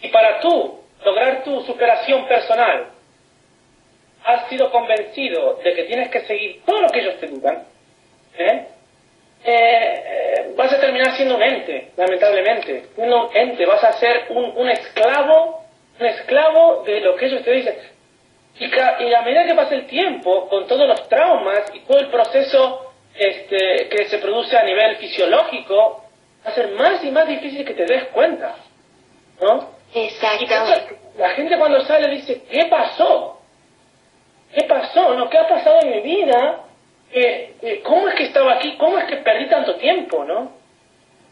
y 0.00 0.08
para 0.08 0.40
tú 0.40 0.80
lograr 1.04 1.42
tu 1.42 1.62
superación 1.62 2.26
personal, 2.26 2.86
has 4.24 4.48
sido 4.48 4.70
convencido 4.70 5.60
de 5.64 5.74
que 5.74 5.84
tienes 5.84 6.08
que 6.10 6.20
seguir 6.20 6.62
todo 6.64 6.82
lo 6.82 6.88
que 6.88 7.00
ellos 7.00 7.18
te 7.18 7.26
digan, 7.26 7.64
¿eh? 8.38 8.66
Eh, 9.44 10.04
eh, 10.06 10.52
vas 10.56 10.72
a 10.72 10.80
terminar 10.80 11.16
siendo 11.16 11.34
un 11.34 11.42
ente, 11.42 11.90
lamentablemente. 11.96 12.84
Un 12.96 13.28
ente, 13.34 13.66
vas 13.66 13.82
a 13.82 13.92
ser 13.94 14.26
un, 14.28 14.56
un 14.56 14.70
esclavo, 14.70 15.64
un 15.98 16.06
esclavo 16.06 16.84
de 16.84 17.00
lo 17.00 17.16
que 17.16 17.26
ellos 17.26 17.42
te 17.42 17.50
dicen. 17.50 17.74
Y, 18.58 18.66
a 19.14 19.22
medida 19.22 19.46
que 19.46 19.54
pasa 19.54 19.74
el 19.74 19.86
tiempo, 19.86 20.48
con 20.48 20.66
todos 20.68 20.86
los 20.86 21.08
traumas 21.08 21.72
y 21.74 21.80
todo 21.80 21.98
el 21.98 22.08
proceso 22.08 22.91
este, 23.14 23.88
que 23.88 24.08
se 24.08 24.18
produce 24.18 24.56
a 24.56 24.64
nivel 24.64 24.96
fisiológico, 24.96 26.04
va 26.44 26.50
a 26.50 26.54
ser 26.54 26.72
más 26.72 27.02
y 27.04 27.10
más 27.10 27.26
difícil 27.28 27.64
que 27.64 27.74
te 27.74 27.84
des 27.84 28.04
cuenta. 28.08 28.56
¿No? 29.40 29.70
Exactamente. 29.94 30.98
la 31.18 31.30
gente 31.30 31.58
cuando 31.58 31.80
sale 31.84 32.08
dice, 32.08 32.42
¿qué 32.50 32.66
pasó? 32.66 33.40
¿Qué 34.54 34.64
pasó? 34.64 35.14
¿No? 35.14 35.28
¿Qué 35.28 35.38
ha 35.38 35.48
pasado 35.48 35.80
en 35.82 35.90
mi 35.90 36.00
vida? 36.00 36.60
¿Cómo 37.82 38.08
es 38.08 38.14
que 38.14 38.24
estaba 38.24 38.54
aquí? 38.54 38.76
¿Cómo 38.78 38.98
es 38.98 39.04
que 39.04 39.16
perdí 39.16 39.48
tanto 39.48 39.76
tiempo? 39.76 40.24
¿No? 40.24 40.52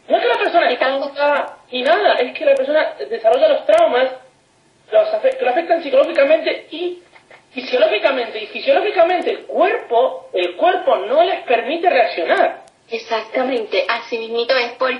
No 0.07 0.17
es 0.17 0.23
que 0.23 0.27
la 0.27 0.37
persona 0.37 0.69
está 0.69 1.57
y 1.69 1.81
nada, 1.83 2.15
es 2.15 2.33
que 2.33 2.45
la 2.45 2.55
persona 2.55 2.93
desarrolla 3.09 3.47
los 3.49 3.65
traumas, 3.65 4.07
los 4.91 5.09
que 5.21 5.45
lo 5.45 5.51
afectan 5.51 5.81
psicológicamente 5.81 6.67
y 6.71 7.01
fisiológicamente 7.51 8.43
y 8.43 8.47
fisiológicamente 8.47 9.31
el 9.31 9.45
cuerpo, 9.45 10.29
el 10.33 10.55
cuerpo 10.55 10.95
no 10.97 11.23
les 11.23 11.41
permite 11.43 11.89
reaccionar. 11.89 12.65
Exactamente, 12.89 13.85
así 13.87 14.17
mismo 14.17 14.41
es. 14.41 14.71
¿Por? 14.73 14.91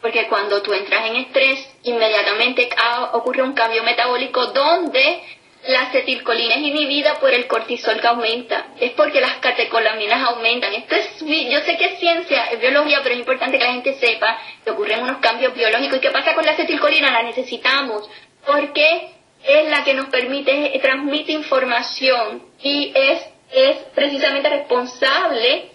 Porque 0.00 0.26
cuando 0.28 0.62
tú 0.62 0.72
entras 0.72 1.06
en 1.06 1.16
estrés, 1.16 1.76
inmediatamente 1.82 2.68
ocurre 3.12 3.42
un 3.42 3.54
cambio 3.54 3.82
metabólico 3.82 4.46
donde 4.46 5.20
la 5.66 5.82
acetilcolina 5.82 6.54
es 6.56 6.60
inhibida 6.60 7.14
por 7.14 7.32
el 7.32 7.46
cortisol 7.46 8.00
que 8.00 8.06
aumenta. 8.06 8.66
Es 8.78 8.92
porque 8.92 9.20
las 9.20 9.36
catecolaminas 9.36 10.22
aumentan. 10.28 10.74
Esto 10.74 10.94
es, 10.94 11.20
yo 11.20 11.60
sé 11.60 11.76
que 11.76 11.86
es 11.86 11.98
ciencia, 11.98 12.44
es 12.52 12.60
biología, 12.60 13.00
pero 13.02 13.14
es 13.14 13.20
importante 13.20 13.58
que 13.58 13.64
la 13.64 13.72
gente 13.72 13.94
sepa 13.94 14.38
que 14.62 14.70
ocurren 14.70 15.02
unos 15.02 15.18
cambios 15.18 15.54
biológicos. 15.54 15.96
¿Y 15.98 16.00
qué 16.00 16.10
pasa 16.10 16.34
con 16.34 16.44
la 16.44 16.52
acetilcolina? 16.52 17.10
La 17.10 17.22
necesitamos. 17.22 18.08
porque 18.46 19.10
es 19.46 19.68
la 19.68 19.84
que 19.84 19.94
nos 19.94 20.06
permite, 20.06 20.78
transmite 20.80 21.32
información 21.32 22.42
y 22.62 22.92
es, 22.94 23.22
es 23.52 23.76
precisamente 23.94 24.48
responsable 24.48 25.70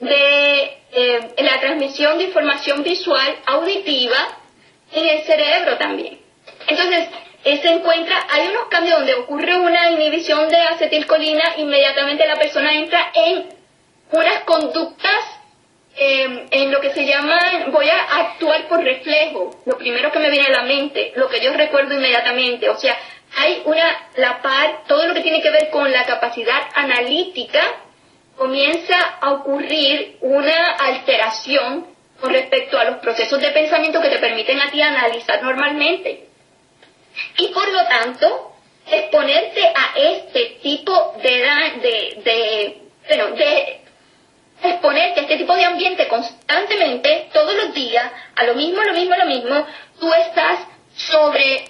de 0.00 0.78
eh, 0.92 1.34
la 1.38 1.60
transmisión 1.60 2.18
de 2.18 2.24
información 2.24 2.82
visual, 2.82 3.36
auditiva, 3.46 4.38
en 4.92 5.08
el 5.08 5.22
cerebro 5.22 5.78
también. 5.78 6.18
Entonces, 6.66 7.08
eh, 7.44 7.58
se 7.62 7.68
encuentra, 7.68 8.26
hay 8.30 8.48
unos 8.48 8.66
cambios 8.68 8.98
donde 8.98 9.14
ocurre 9.14 9.56
una 9.56 9.90
inhibición 9.90 10.48
de 10.48 10.56
acetilcolina, 10.56 11.54
inmediatamente 11.56 12.26
la 12.26 12.36
persona 12.36 12.74
entra 12.74 13.10
en 13.14 13.46
unas 14.12 14.40
conductas 14.44 15.24
eh, 15.96 16.46
en 16.50 16.70
lo 16.70 16.80
que 16.80 16.90
se 16.90 17.04
llama, 17.04 17.38
voy 17.70 17.88
a 17.88 18.16
actuar 18.20 18.66
por 18.68 18.82
reflejo, 18.82 19.50
lo 19.66 19.76
primero 19.76 20.10
que 20.10 20.18
me 20.18 20.30
viene 20.30 20.46
a 20.46 20.60
la 20.60 20.62
mente, 20.62 21.12
lo 21.16 21.28
que 21.28 21.40
yo 21.40 21.52
recuerdo 21.52 21.94
inmediatamente, 21.94 22.68
o 22.68 22.76
sea, 22.76 22.96
hay 23.36 23.62
una, 23.64 24.08
la 24.16 24.40
par, 24.42 24.84
todo 24.86 25.06
lo 25.06 25.14
que 25.14 25.20
tiene 25.20 25.42
que 25.42 25.50
ver 25.50 25.70
con 25.70 25.90
la 25.90 26.04
capacidad 26.04 26.62
analítica, 26.74 27.62
comienza 28.36 28.98
a 29.20 29.32
ocurrir 29.32 30.16
una 30.20 30.72
alteración 30.72 31.86
con 32.20 32.32
respecto 32.32 32.78
a 32.78 32.84
los 32.84 32.96
procesos 32.98 33.40
de 33.40 33.50
pensamiento 33.50 34.00
que 34.00 34.08
te 34.08 34.18
permiten 34.18 34.60
a 34.60 34.70
ti 34.70 34.80
analizar 34.80 35.42
normalmente. 35.42 36.28
Y 37.36 37.48
por 37.48 37.68
lo 37.68 37.84
tanto, 37.86 38.52
exponerte 38.90 39.62
a 39.66 39.92
este 39.96 40.58
tipo 40.62 41.14
de, 41.22 41.30
de, 41.82 42.22
de, 42.22 42.82
bueno, 43.08 43.36
de 43.36 43.81
exponerte 44.62 45.20
a 45.20 45.22
este 45.24 45.36
tipo 45.38 45.54
de 45.54 45.64
ambiente 45.64 46.08
constantemente, 46.08 47.28
todos 47.32 47.54
los 47.54 47.74
días, 47.74 48.10
a 48.36 48.44
lo 48.44 48.54
mismo, 48.54 48.82
lo 48.82 48.92
mismo, 48.92 49.16
lo 49.16 49.26
mismo, 49.26 49.66
tú 49.98 50.12
estás 50.14 50.60
sobre, 50.94 51.64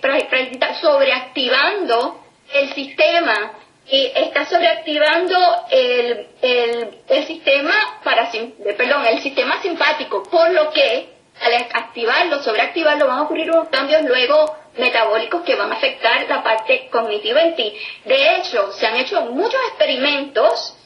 sobreactivando 0.80 2.20
el 2.52 2.72
sistema 2.74 3.52
y 3.88 4.12
está 4.14 4.44
sobreactivando 4.44 5.36
el, 5.70 6.26
el, 6.40 6.98
el 7.08 7.26
sistema 7.26 8.00
para, 8.04 8.30
perdón, 8.76 9.06
el 9.06 9.20
sistema 9.20 9.60
simpático, 9.60 10.22
por 10.24 10.50
lo 10.50 10.70
que 10.70 11.08
al 11.40 11.54
activarlo, 11.54 12.42
sobreactivarlo, 12.42 13.06
van 13.06 13.18
a 13.18 13.22
ocurrir 13.22 13.50
unos 13.50 13.68
cambios 13.68 14.02
luego 14.02 14.56
metabólicos 14.76 15.42
que 15.42 15.56
van 15.56 15.72
a 15.72 15.74
afectar 15.74 16.26
la 16.28 16.42
parte 16.42 16.88
cognitiva 16.90 17.42
en 17.42 17.56
ti. 17.56 17.74
De 18.04 18.36
hecho, 18.36 18.72
se 18.72 18.86
han 18.86 18.96
hecho 18.96 19.20
muchos 19.22 19.60
experimentos 19.68 20.76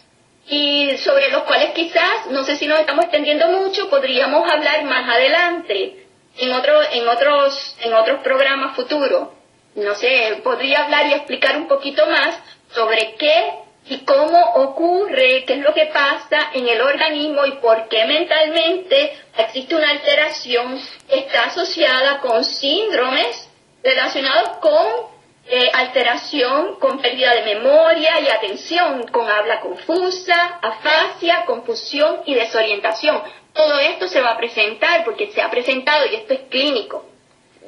y 0.49 0.97
sobre 0.99 1.31
los 1.31 1.43
cuales 1.43 1.73
quizás, 1.73 2.27
no 2.31 2.45
sé 2.45 2.57
si 2.57 2.67
nos 2.67 2.81
estamos 2.81 3.05
extendiendo 3.05 3.49
mucho, 3.49 3.91
podríamos 3.91 4.49
hablar 4.49 4.85
más 4.85 5.09
adelante 5.09 6.07
en, 6.39 6.53
otro, 6.53 6.81
en, 6.93 7.09
otros, 7.09 7.77
en 7.81 7.93
otros 7.95 8.21
programas 8.23 8.77
futuros. 8.77 9.29
No 9.75 9.95
sé, 9.95 10.41
podría 10.45 10.85
hablar 10.85 11.07
y 11.07 11.15
explicar 11.15 11.57
un 11.57 11.67
poquito 11.67 12.07
más, 12.07 12.39
sobre 12.73 13.15
qué 13.19 13.51
y 13.89 13.99
cómo 13.99 14.41
ocurre, 14.55 15.45
qué 15.47 15.55
es 15.55 15.61
lo 15.61 15.75
que 15.75 15.87
pasa 15.87 16.51
en 16.55 16.69
el 16.69 16.81
organismo 16.81 17.45
y 17.47 17.53
por 17.53 17.89
qué 17.89 18.05
mentalmente 18.05 19.17
existe 19.37 19.77
una 19.77 19.91
alteración 19.91 20.81
que 21.09 21.19
está 21.21 21.47
asociada 21.47 22.21
con 22.21 22.45
síndromes 22.45 23.49
relacionados 23.83 24.59
con 24.59 25.16
eh, 25.49 25.71
alteración, 25.73 26.77
con 26.77 27.01
pérdida 27.01 27.35
de 27.35 27.55
memoria 27.55 28.21
y 28.21 28.29
atención, 28.29 29.07
con 29.09 29.29
habla 29.29 29.61
confusa, 29.61 30.59
afasia, 30.61 31.45
confusión 31.47 32.23
y 32.27 32.35
desorientación. 32.35 33.23
Todo 33.53 33.79
esto 33.79 34.09
se 34.09 34.21
va 34.21 34.33
a 34.33 34.37
presentar 34.37 35.05
porque 35.05 35.29
se 35.29 35.41
ha 35.41 35.51
presentado 35.51 36.07
y 36.07 36.17
esto 36.17 36.35
es 36.35 36.41
clínico. 36.51 37.07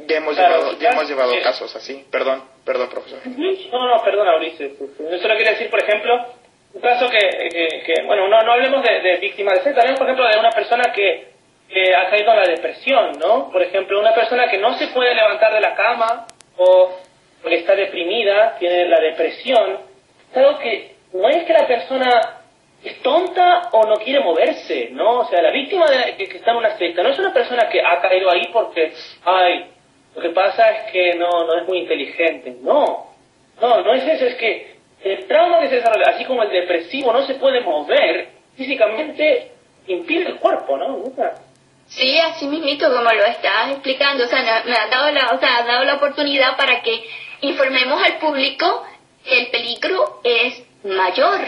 Ya 0.06 0.16
hemos 0.16 0.36
llevado, 0.36 0.78
ya 0.78 0.90
hemos 0.90 1.08
llevado 1.08 1.32
casos 1.42 1.74
así. 1.76 2.04
Perdón, 2.10 2.42
perdón, 2.64 2.88
profesor. 2.88 3.20
No, 3.26 3.88
no, 3.88 4.02
perdona, 4.02 4.36
Ulises. 4.36 4.72
Yo 4.78 5.18
solo 5.18 5.36
quería 5.36 5.52
decir, 5.52 5.70
por 5.70 5.80
ejemplo, 5.80 6.14
un 6.74 6.80
caso 6.80 7.08
que, 7.08 7.18
que, 7.86 8.02
bueno, 8.06 8.28
no, 8.28 8.42
no 8.42 8.52
hablemos 8.52 8.82
de, 8.82 9.00
de 9.00 9.16
víctimas 9.16 9.54
de 9.54 9.62
sexo, 9.62 9.80
hablemos, 9.80 9.98
por 9.98 10.08
ejemplo, 10.08 10.28
de 10.28 10.38
una 10.38 10.50
persona 10.50 10.92
que, 10.92 11.28
que 11.68 11.94
ha 11.94 12.10
caído 12.10 12.32
en 12.32 12.36
la 12.36 12.46
depresión, 12.46 13.12
¿no? 13.18 13.50
Por 13.50 13.62
ejemplo, 13.62 14.00
una 14.00 14.14
persona 14.14 14.48
que 14.48 14.58
no 14.58 14.76
se 14.78 14.88
puede 14.88 15.14
levantar 15.14 15.52
de 15.52 15.60
la 15.60 15.74
cama 15.74 16.26
o 16.56 16.98
porque 17.42 17.56
está 17.56 17.74
deprimida, 17.74 18.56
tiene 18.58 18.86
la 18.88 19.00
depresión. 19.00 19.78
Es 20.30 20.36
algo 20.36 20.58
que 20.58 20.94
no 21.12 21.28
es 21.28 21.44
que 21.44 21.52
la 21.52 21.66
persona 21.66 22.38
es 22.84 23.02
tonta 23.02 23.70
o 23.72 23.84
no 23.86 23.96
quiere 23.96 24.20
moverse, 24.20 24.90
¿no? 24.92 25.20
O 25.20 25.24
sea, 25.28 25.42
la 25.42 25.50
víctima 25.50 25.86
de, 25.90 26.16
que, 26.16 26.36
está 26.36 26.52
en 26.52 26.58
una 26.58 26.76
secta 26.76 27.02
no 27.02 27.10
es 27.10 27.18
una 27.18 27.32
persona 27.32 27.68
que 27.68 27.80
ha 27.80 28.00
caído 28.00 28.30
ahí 28.30 28.48
porque, 28.52 28.92
ay, 29.24 29.66
lo 30.14 30.22
que 30.22 30.30
pasa 30.30 30.70
es 30.70 30.92
que 30.92 31.14
no, 31.14 31.44
no 31.46 31.58
es 31.58 31.66
muy 31.66 31.78
inteligente. 31.78 32.56
No, 32.62 33.14
no, 33.60 33.82
no 33.82 33.94
es 33.94 34.04
eso, 34.04 34.26
es 34.26 34.34
que 34.36 34.78
el 35.02 35.26
trauma 35.26 35.60
que 35.60 35.68
se 35.68 35.76
desarrolla, 35.76 36.10
así 36.10 36.24
como 36.24 36.42
el 36.42 36.50
depresivo 36.50 37.12
no 37.12 37.22
se 37.22 37.34
puede 37.34 37.60
mover 37.60 38.28
físicamente, 38.56 39.52
impide 39.86 40.26
el 40.26 40.36
cuerpo, 40.36 40.76
¿no? 40.76 41.04
Sí, 41.86 42.18
así 42.18 42.46
mismito 42.46 42.86
como 42.88 43.10
lo 43.10 43.24
estás 43.24 43.70
explicando, 43.70 44.24
o 44.24 44.26
sea, 44.26 44.42
me, 44.42 44.74
ha 44.74 44.86
dado 44.88 45.10
la, 45.10 45.30
o 45.34 45.38
sea, 45.40 45.58
ha 45.58 45.64
dado 45.64 45.84
la 45.84 45.94
oportunidad 45.94 46.56
para 46.56 46.82
que 46.82 47.02
informemos 47.40 48.02
al 48.02 48.18
público 48.18 48.84
que 49.24 49.38
el 49.38 49.46
peligro 49.48 50.20
es 50.24 50.62
mayor, 50.84 51.40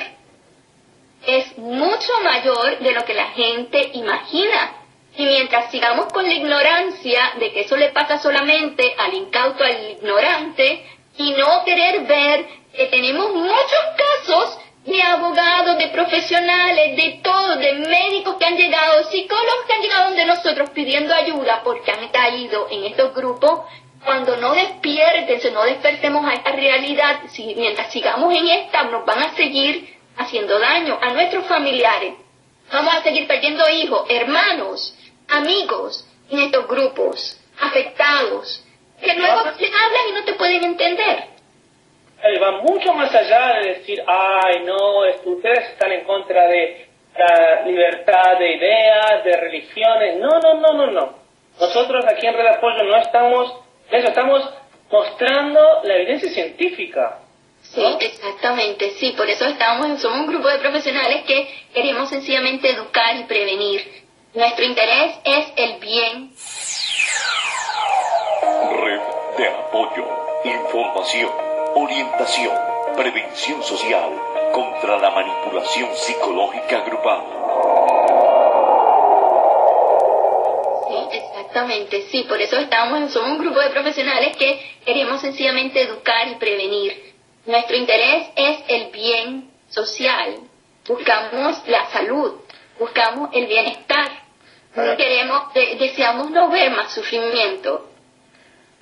es 1.27 1.59
mucho 1.59 2.13
mayor 2.23 2.79
de 2.79 2.93
lo 2.93 3.05
que 3.05 3.15
la 3.15 3.29
gente 3.29 3.91
imagina. 3.95 4.77
Y 5.17 5.25
mientras 5.25 5.71
sigamos 5.71 6.07
con 6.13 6.25
la 6.25 6.35
ignorancia 6.35 7.33
de 7.39 7.53
que 7.53 7.63
eso 7.63 7.77
le 7.77 7.91
pasa 7.91 8.19
solamente 8.19 8.95
al 8.97 9.13
incauto, 9.15 9.65
al 9.65 9.91
ignorante, 9.91 10.87
y 11.19 11.33
no 11.33 11.65
querer 11.65 12.07
ver 12.07 12.47
que 12.75 12.87
tenemos 12.87 13.35
muchos 13.35 13.81
casos 13.97 14.59
de 14.85 15.03
abogados, 15.03 15.77
de 15.79 15.89
profesionales, 15.89 16.97
de 16.97 17.21
todo, 17.23 17.57
de 17.57 17.75
médicos 17.75 18.37
que 18.37 18.47
han 18.47 18.57
llegado, 18.57 19.05
psicólogos 19.11 19.67
que 19.67 19.73
han 19.75 19.83
llegado 19.83 20.05
donde 20.07 20.27
nosotros 20.27 20.71
pidiendo 20.71 21.15
ayuda 21.15 21.61
porque 21.63 21.91
han 21.91 22.09
caído 22.09 22.69
en 22.71 22.85
estos 22.85 23.15
grupos, 23.15 23.61
cuando 24.05 24.37
no 24.37 24.55
despierten, 24.55 25.53
no 25.53 25.65
despertemos 25.65 26.25
a 26.27 26.35
esta 26.35 26.53
realidad, 26.53 27.21
si, 27.29 27.55
mientras 27.55 27.93
sigamos 27.93 28.35
en 28.35 28.49
esta, 28.49 28.85
nos 28.85 29.05
van 29.05 29.23
a 29.23 29.35
seguir 29.35 29.97
haciendo 30.17 30.59
daño 30.59 30.99
a 31.01 31.11
nuestros 31.11 31.47
familiares. 31.47 32.15
Vamos 32.73 32.95
a 32.95 33.03
seguir 33.03 33.27
perdiendo 33.27 33.69
hijos, 33.69 34.07
hermanos, 34.09 34.97
amigos 35.29 36.07
en 36.31 36.41
estos 36.41 36.67
grupos, 36.69 37.41
afectados, 37.61 38.65
que 39.01 39.15
luego 39.15 39.43
te 39.59 39.67
hablan 39.67 40.09
y 40.09 40.13
no 40.13 40.25
te 40.25 40.35
pueden 40.35 40.65
entender. 40.65 41.25
Él 42.23 42.43
va 42.43 42.61
mucho 42.63 42.93
más 42.93 43.15
allá 43.15 43.61
de 43.61 43.75
decir, 43.75 44.03
ay, 44.07 44.63
no, 44.65 45.01
ustedes 45.25 45.71
están 45.71 45.91
en 45.93 46.05
contra 46.05 46.47
de 46.49 46.87
la 47.17 47.63
libertad 47.63 48.39
de 48.39 48.57
ideas, 48.57 49.25
de 49.25 49.37
religiones. 49.37 50.19
No, 50.19 50.39
no, 50.39 50.55
no, 50.55 50.73
no, 50.75 50.87
no. 50.91 51.15
Nosotros 51.59 52.05
aquí 52.07 52.27
en 52.27 52.35
Red 52.35 52.47
Apoyo 52.47 52.83
no 52.85 52.97
estamos, 52.97 53.55
eso 53.91 54.09
estamos 54.09 54.49
mostrando 54.91 55.61
la 55.85 55.95
evidencia 55.97 56.31
científica. 56.31 57.21
Sí, 57.63 57.85
exactamente, 58.01 58.91
sí, 58.99 59.13
por 59.17 59.29
eso 59.29 59.45
estamos, 59.47 60.01
somos 60.01 60.21
un 60.21 60.27
grupo 60.27 60.49
de 60.49 60.59
profesionales 60.59 61.25
que 61.27 61.49
queremos 61.75 62.09
sencillamente 62.09 62.71
educar 62.71 63.17
y 63.17 63.25
prevenir. 63.25 63.83
Nuestro 64.35 64.65
interés 64.65 65.17
es 65.25 65.53
el 65.57 65.79
bien. 65.79 66.33
Red 68.71 69.01
de 69.37 69.49
apoyo, 69.49 70.09
información, 70.45 71.31
orientación, 71.75 72.57
prevención 72.97 73.63
social 73.63 74.11
contra 74.53 74.99
la 74.99 75.11
manipulación 75.11 75.91
psicológica 75.95 76.81
grupal. 76.81 77.90
Exactamente, 81.51 82.07
sí, 82.11 82.25
por 82.29 82.41
eso 82.41 82.57
estamos, 82.59 83.13
somos 83.13 83.31
un 83.31 83.39
grupo 83.39 83.59
de 83.59 83.71
profesionales 83.71 84.37
que 84.37 84.79
queremos 84.85 85.21
sencillamente 85.21 85.83
educar 85.83 86.29
y 86.29 86.37
prevenir. 86.37 87.13
Nuestro 87.47 87.77
interés 87.77 88.29
es 88.37 88.59
el 88.69 88.91
bien 88.93 89.51
social. 89.69 90.37
Buscamos 90.87 91.67
la 91.67 91.91
salud, 91.91 92.41
buscamos 92.79 93.31
el 93.33 93.47
bienestar. 93.47 94.11
No 94.77 94.97
queremos, 94.97 95.53
deseamos 95.55 96.31
no 96.31 96.49
ver 96.51 96.71
más 96.71 96.95
sufrimiento. 96.95 97.91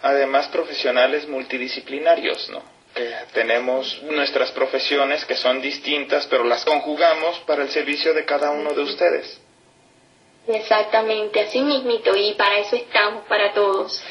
Además, 0.03 0.49
profesionales 0.49 1.27
multidisciplinarios, 1.27 2.51
¿no? 2.51 2.63
tenemos 3.33 4.03
nuestras 4.03 4.51
profesiones 4.51 5.25
que 5.25 5.37
son 5.37 5.63
distintas, 5.63 6.27
pero 6.27 6.43
las 6.45 6.65
conjugamos 6.65 7.39
para 7.41 7.63
el 7.63 7.71
servicio 7.71 8.13
de 8.13 8.25
cada 8.25 8.51
uno 8.51 8.73
de 8.73 8.83
ustedes. 8.83 9.41
Exactamente, 10.49 11.41
así 11.41 11.61
mismito, 11.61 12.17
y 12.17 12.35
para 12.35 12.59
eso 12.59 12.75
estamos, 12.77 13.25
para 13.27 13.53
todos. 13.53 14.03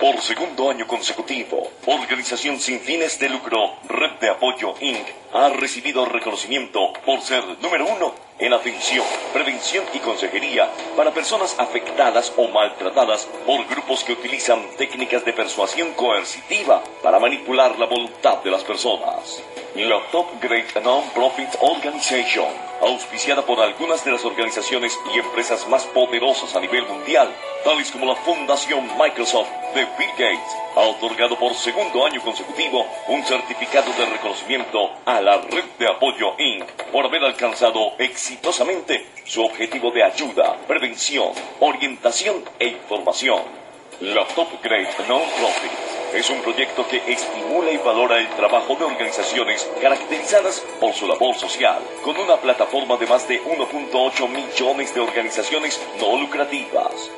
Por 0.00 0.20
segundo 0.22 0.70
año 0.70 0.86
consecutivo, 0.86 1.70
Organización 1.86 2.58
sin 2.58 2.80
fines 2.80 3.18
de 3.20 3.28
lucro, 3.28 3.58
Red 3.86 4.18
de 4.20 4.30
Apoyo 4.30 4.74
Inc. 4.80 5.23
ha 5.34 5.48
recibido 5.48 6.04
reconocimiento 6.04 6.92
por 7.04 7.20
ser 7.20 7.42
número 7.60 7.86
uno 7.86 8.14
en 8.38 8.52
atención, 8.52 9.04
prevención 9.32 9.84
y 9.92 9.98
consejería 9.98 10.70
para 10.96 11.12
personas 11.12 11.56
afectadas 11.58 12.32
o 12.36 12.46
maltratadas 12.48 13.28
por 13.44 13.66
grupos 13.66 14.04
que 14.04 14.12
utilizan 14.12 14.62
técnicas 14.76 15.24
de 15.24 15.32
persuasión 15.32 15.92
coercitiva 15.94 16.82
para 17.02 17.18
manipular 17.18 17.76
la 17.78 17.86
voluntad 17.86 18.42
de 18.44 18.50
las 18.50 18.62
personas. 18.62 19.42
La 19.74 20.00
Top 20.12 20.40
Great 20.40 20.72
Non-Profit 20.84 21.48
Organization, 21.60 22.46
auspiciada 22.80 23.42
por 23.44 23.58
algunas 23.58 24.04
de 24.04 24.12
las 24.12 24.24
organizaciones 24.24 24.96
y 25.12 25.18
empresas 25.18 25.66
más 25.66 25.84
poderosas 25.86 26.54
a 26.54 26.60
nivel 26.60 26.86
mundial, 26.86 27.28
tales 27.64 27.90
como 27.90 28.06
la 28.06 28.14
Fundación 28.14 28.88
Microsoft 28.96 29.48
de 29.74 29.84
Bill 29.98 30.10
Gates, 30.10 30.56
ha 30.76 30.80
otorgado 30.80 31.36
por 31.36 31.54
segundo 31.54 32.06
año 32.06 32.20
consecutivo 32.22 32.86
un 33.08 33.24
certificado 33.24 33.92
de 33.94 34.06
reconocimiento 34.06 34.90
a 35.04 35.20
la 35.24 35.38
Red 35.38 35.64
de 35.78 35.88
Apoyo 35.88 36.34
Inc. 36.38 36.70
por 36.92 37.06
haber 37.06 37.24
alcanzado 37.24 37.94
exitosamente 37.98 39.06
su 39.24 39.42
objetivo 39.42 39.90
de 39.90 40.04
ayuda, 40.04 40.54
prevención, 40.68 41.30
orientación 41.60 42.44
e 42.58 42.66
información. 42.66 43.40
La 44.02 44.26
Top 44.26 44.48
Great 44.62 44.98
Non-Profit 45.08 45.93
es 46.14 46.30
un 46.30 46.40
proyecto 46.42 46.86
que 46.86 47.02
estimula 47.12 47.72
y 47.72 47.76
valora 47.78 48.18
el 48.18 48.28
trabajo 48.30 48.76
de 48.76 48.84
organizaciones 48.84 49.68
caracterizadas 49.82 50.60
por 50.78 50.92
su 50.92 51.08
labor 51.08 51.34
social, 51.34 51.82
con 52.04 52.16
una 52.16 52.36
plataforma 52.36 52.96
de 52.96 53.06
más 53.06 53.26
de 53.26 53.42
1.8 53.42 54.28
millones 54.28 54.94
de 54.94 55.00
organizaciones 55.00 55.80
no 55.98 56.16
lucrativas. 56.16 57.10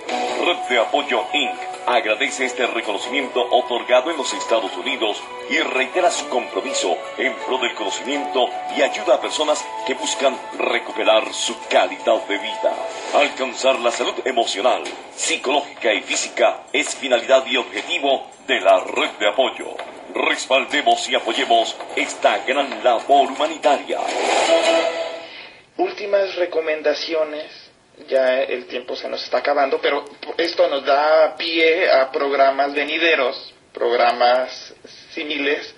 Red 0.44 0.56
de 0.70 0.78
Apoyo 0.78 1.24
Inc. 1.34 1.58
agradece 1.86 2.46
este 2.46 2.66
reconocimiento 2.66 3.46
otorgado 3.50 4.10
en 4.10 4.16
los 4.16 4.32
Estados 4.32 4.74
Unidos 4.76 5.22
y 5.50 5.58
reitera 5.58 6.10
su 6.10 6.28
compromiso 6.28 6.96
en 7.18 7.34
pro 7.46 7.58
del 7.58 7.74
conocimiento 7.74 8.48
y 8.76 8.82
ayuda 8.82 9.16
a 9.16 9.20
personas 9.20 9.62
que 9.86 9.94
buscan 9.94 10.38
recuperar 10.58 11.32
su 11.34 11.54
calidad 11.68 12.26
de 12.26 12.38
vida. 12.38 12.74
Alcanzar 13.14 13.78
la 13.80 13.90
salud 13.90 14.14
emocional, 14.24 14.82
psicológica 15.14 15.92
y 15.92 16.00
física 16.00 16.62
es 16.72 16.94
finalidad 16.94 17.44
y 17.46 17.58
objetivo 17.58 18.35
de 18.46 18.60
la 18.60 18.78
red 18.84 19.10
de 19.18 19.28
apoyo. 19.28 19.76
Respaldemos 20.14 21.08
y 21.08 21.14
apoyemos 21.14 21.76
esta 21.96 22.38
gran 22.46 22.82
labor 22.82 23.30
humanitaria. 23.30 23.98
Últimas 25.76 26.34
recomendaciones. 26.36 27.50
Ya 28.08 28.42
el 28.42 28.66
tiempo 28.66 28.94
se 28.94 29.08
nos 29.08 29.24
está 29.24 29.38
acabando, 29.38 29.80
pero 29.80 30.04
esto 30.36 30.68
nos 30.68 30.84
da 30.84 31.34
pie 31.36 31.90
a 31.90 32.12
programas 32.12 32.74
venideros, 32.74 33.54
programas 33.72 34.74
similares, 35.12 35.74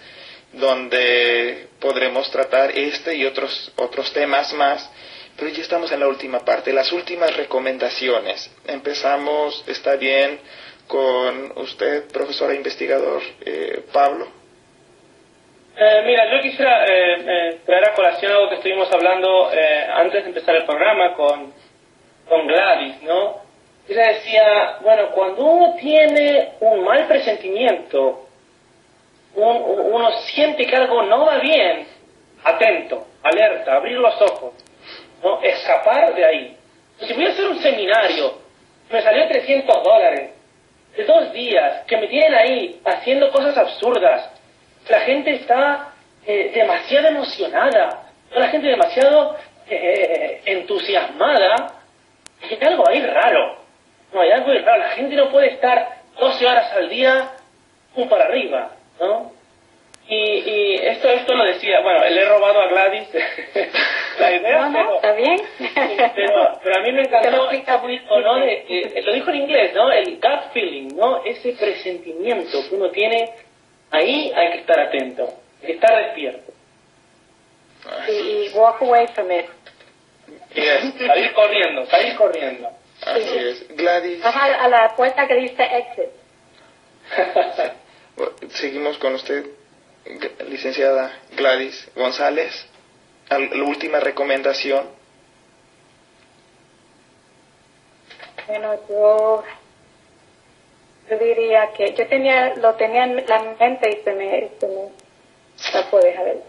donde 0.52 1.68
podremos 1.78 2.28
tratar 2.30 2.76
este 2.76 3.14
y 3.14 3.24
otros, 3.24 3.70
otros 3.76 4.12
temas 4.12 4.52
más. 4.52 4.90
Pero 5.36 5.50
ya 5.52 5.62
estamos 5.62 5.92
en 5.92 6.00
la 6.00 6.08
última 6.08 6.40
parte, 6.40 6.72
las 6.72 6.90
últimas 6.90 7.36
recomendaciones. 7.36 8.50
Empezamos, 8.66 9.62
está 9.68 9.94
bien, 9.94 10.40
con 10.88 11.52
usted, 11.58 12.10
profesora 12.10 12.54
investigador 12.54 13.22
eh, 13.44 13.84
Pablo. 13.92 14.38
Eh, 15.80 16.02
mira, 16.04 16.28
yo 16.28 16.42
quisiera 16.42 16.84
eh, 16.86 17.24
eh, 17.24 17.58
traer 17.64 17.90
a 17.90 17.94
colación 17.94 18.32
algo 18.32 18.48
que 18.48 18.56
estuvimos 18.56 18.92
hablando 18.92 19.48
antes 19.94 20.24
de 20.24 20.28
empezar 20.30 20.56
el 20.56 20.64
programa 20.64 21.14
con, 21.14 21.52
con 22.28 22.46
Gladys, 22.48 23.00
¿no? 23.02 23.36
Ella 23.88 24.08
decía, 24.08 24.78
bueno, 24.80 25.10
cuando 25.12 25.44
uno 25.44 25.76
tiene 25.80 26.54
un 26.58 26.82
mal 26.82 27.06
presentimiento, 27.06 28.26
uno 29.36 30.10
siente 30.32 30.66
que 30.66 30.74
algo 30.74 31.04
no 31.04 31.24
va 31.24 31.38
bien, 31.38 31.86
atento, 32.42 33.06
alerta, 33.22 33.76
abrir 33.76 33.98
los 33.98 34.20
ojos, 34.20 34.54
¿no? 35.22 35.40
Escapar 35.42 36.12
de 36.12 36.24
ahí. 36.24 36.56
Si 37.06 37.12
voy 37.14 37.26
a 37.26 37.28
hacer 37.28 37.46
un 37.46 37.60
seminario, 37.60 38.34
me 38.90 39.00
salió 39.00 39.28
300 39.28 39.84
dólares, 39.84 40.30
de 40.96 41.04
dos 41.04 41.32
días, 41.32 41.84
que 41.86 41.96
me 41.96 42.08
tienen 42.08 42.34
ahí 42.34 42.80
haciendo 42.84 43.30
cosas 43.30 43.56
absurdas, 43.56 44.30
la 44.88 45.00
gente 45.00 45.34
está 45.34 45.92
eh, 46.26 46.50
demasiado 46.54 47.08
emocionada, 47.08 48.04
la 48.34 48.48
gente 48.48 48.68
demasiado 48.68 49.36
eh, 49.68 50.42
entusiasmada, 50.46 51.74
hay 52.42 52.58
algo 52.66 52.88
ahí 52.88 53.00
raro. 53.02 53.58
No, 54.12 54.20
hay 54.20 54.30
algo 54.30 54.50
ahí 54.50 54.58
raro. 54.58 54.78
La 54.78 54.90
gente 54.90 55.16
no 55.16 55.30
puede 55.30 55.48
estar 55.48 55.98
12 56.18 56.46
horas 56.46 56.72
al 56.72 56.88
día 56.88 57.30
un 57.94 58.08
para 58.08 58.24
arriba, 58.24 58.70
¿no? 59.00 59.32
Y, 60.08 60.14
y 60.14 60.74
esto, 60.86 61.08
esto 61.10 61.34
lo 61.34 61.44
decía, 61.44 61.80
bueno, 61.80 62.04
le 62.04 62.20
he 62.20 62.24
robado 62.24 62.62
a 62.62 62.68
Gladys 62.68 63.08
la 64.18 64.32
idea, 64.32 64.70
pero, 64.72 64.94
está 64.96 65.12
bien. 65.12 65.36
pero, 66.14 66.60
pero, 66.62 66.76
a 66.76 66.82
mí 66.82 66.92
me 66.92 67.02
encantó, 67.02 68.20
¿no? 68.20 68.36
De, 68.36 69.02
lo 69.04 69.12
dijo 69.12 69.30
en 69.30 69.36
inglés, 69.36 69.74
¿no? 69.74 69.90
El 69.90 70.16
gut 70.16 70.52
feeling, 70.52 70.88
¿no? 70.96 71.24
Ese 71.24 71.52
presentimiento 71.52 72.58
que 72.68 72.74
uno 72.74 72.90
tiene 72.90 73.32
Ahí 73.90 74.32
hay 74.34 74.52
que 74.52 74.58
estar 74.58 74.78
atento, 74.78 75.34
hay 75.60 75.66
que 75.66 75.72
estar 75.72 76.04
despierto. 76.04 76.52
Y, 78.08 78.50
walk 78.54 78.82
away 78.82 79.06
from 79.08 79.30
it. 79.32 79.46
salir 80.98 81.32
corriendo, 81.32 81.86
salir 81.86 82.16
corriendo. 82.16 82.68
Así 83.00 83.36
es. 83.36 83.76
Gladys. 83.76 84.22
a 84.24 84.68
la 84.68 84.94
puerta 84.94 85.26
que 85.26 85.34
dice 85.36 85.62
exit. 85.62 86.10
Seguimos 88.50 88.98
con 88.98 89.14
usted, 89.14 89.46
licenciada 90.48 91.18
Gladys 91.36 91.90
González. 91.94 92.66
La 93.30 93.64
última 93.64 94.00
recomendación. 94.00 94.86
Bueno, 98.46 98.74
yo 98.88 99.44
yo 101.10 101.18
diría 101.18 101.70
que 101.76 101.94
yo 101.94 102.06
tenía 102.06 102.54
lo 102.56 102.74
tenía 102.74 103.04
en 103.04 103.16
la 103.26 103.42
mente 103.58 103.90
y 103.90 104.04
se 104.04 104.12
me, 104.14 104.48
se 104.58 104.66
me 104.66 104.88
tapó, 105.72 105.98
ver. 105.98 106.42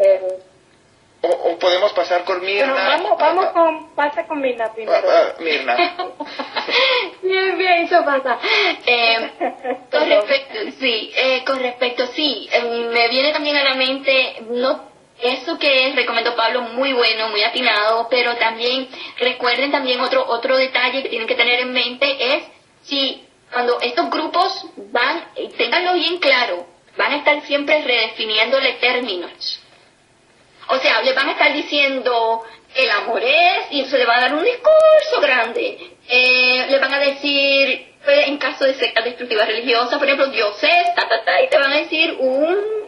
o, 1.22 1.58
podemos 1.60 1.92
pasar 1.94 2.24
con 2.24 2.42
Mirna. 2.42 2.74
vamos, 2.74 3.18
vamos 3.18 3.46
con, 3.48 3.96
pasa 3.96 4.26
con 4.26 4.40
Mirna 4.40 4.72
primero. 4.74 5.08
Mirna. 5.40 5.76
bien, 7.22 7.58
bien, 7.58 7.74
eso 7.84 8.04
pasa. 8.06 8.40
Eh, 8.86 9.32
con 9.92 10.10
respecto, 10.10 10.60
sí, 10.80 11.12
eh, 11.16 11.44
con 11.46 11.60
respecto, 11.60 12.08
sí, 12.08 12.50
eh, 12.54 12.64
me 12.64 13.10
viene 13.10 13.34
también 13.34 13.58
a 13.58 13.64
la 13.64 13.76
mente, 13.76 14.44
no 14.50 14.89
eso 15.22 15.57
que 15.57 15.91
recomendó 15.95 16.36
Pablo, 16.36 16.61
muy 16.61 16.93
bueno, 16.93 17.30
muy 17.30 17.43
atinado, 17.43 18.07
pero 18.09 18.36
también 18.38 18.88
recuerden 19.17 19.72
también 19.72 19.99
otro, 19.99 20.26
otro 20.28 20.57
detalle 20.57 21.03
que 21.03 21.09
tienen 21.09 21.28
que 21.28 21.36
tener 21.36 21.59
en 21.59 21.74
mente 21.74 22.36
es 22.36 22.43
si 22.84 23.26
cuando 23.51 23.80
estos 23.82 24.09
grupos 24.09 24.65
van, 24.91 25.26
tenganlo 25.57 25.93
bien 25.93 26.20
claro, 26.20 26.67
van 26.97 27.13
a 27.13 27.17
estar 27.17 27.41
siempre 27.41 27.82
redefiniéndole 27.82 28.74
términos. 28.74 29.61
O 30.67 30.78
sea, 30.78 31.01
les 31.01 31.15
van 31.15 31.30
a 31.30 31.32
estar 31.32 31.51
diciendo 31.51 32.43
el 32.76 32.89
amor 32.91 33.24
es, 33.24 33.72
y 33.72 33.82
eso 33.82 33.97
le 33.97 34.05
va 34.05 34.17
a 34.17 34.22
dar 34.22 34.34
un 34.36 34.43
discurso 34.43 35.20
grande. 35.22 35.95
Eh, 36.07 36.67
le 36.70 36.80
van 36.80 36.93
a 36.93 36.99
decir, 36.99 37.93
pues, 38.03 38.28
en 38.28 38.38
caso 38.38 38.65
de 38.65 38.76
sectas 38.76 39.03
destructivas 39.03 39.47
religiosas, 39.47 39.97
por 39.97 40.07
ejemplo, 40.07 40.28
Dios 40.28 40.55
es, 40.61 40.95
ta, 40.95 41.07
ta, 41.07 41.24
ta, 41.24 41.41
y 41.41 41.49
te 41.49 41.57
van 41.57 41.72
a 41.72 41.78
decir 41.78 42.15
un 42.20 42.80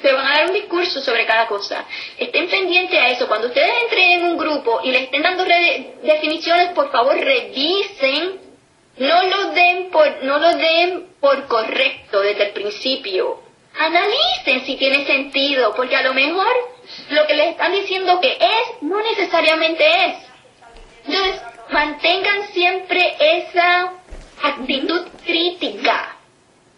te 0.00 0.12
van 0.12 0.26
a 0.26 0.30
dar 0.38 0.46
un 0.46 0.54
discurso 0.54 1.00
sobre 1.00 1.26
cada 1.26 1.46
cosa. 1.46 1.84
Estén 2.18 2.48
pendientes 2.48 3.00
a 3.00 3.08
eso. 3.08 3.26
Cuando 3.28 3.48
ustedes 3.48 3.72
entren 3.82 4.12
en 4.12 4.24
un 4.24 4.36
grupo 4.36 4.80
y 4.84 4.90
les 4.90 5.02
estén 5.02 5.22
dando 5.22 5.44
definiciones, 6.02 6.68
por 6.70 6.90
favor 6.90 7.16
revisen 7.16 8.46
no 8.98 9.22
lo 9.24 9.50
den 9.50 9.90
por, 9.90 10.24
no 10.24 10.38
lo 10.38 10.56
den 10.56 11.08
por 11.20 11.46
correcto 11.46 12.20
desde 12.20 12.46
el 12.46 12.52
principio. 12.52 13.42
Analicen 13.78 14.64
si 14.64 14.76
tiene 14.76 15.04
sentido, 15.04 15.74
porque 15.74 15.96
a 15.96 16.02
lo 16.02 16.14
mejor 16.14 16.48
lo 17.10 17.26
que 17.26 17.34
les 17.34 17.48
están 17.48 17.72
diciendo 17.72 18.20
que 18.20 18.32
es, 18.32 18.82
no 18.82 19.02
necesariamente 19.02 20.06
es. 20.06 20.16
Entonces, 21.06 21.42
mantengan 21.70 22.48
siempre 22.48 23.16
esa 23.20 23.92
actitud 24.42 25.08
crítica, 25.26 26.16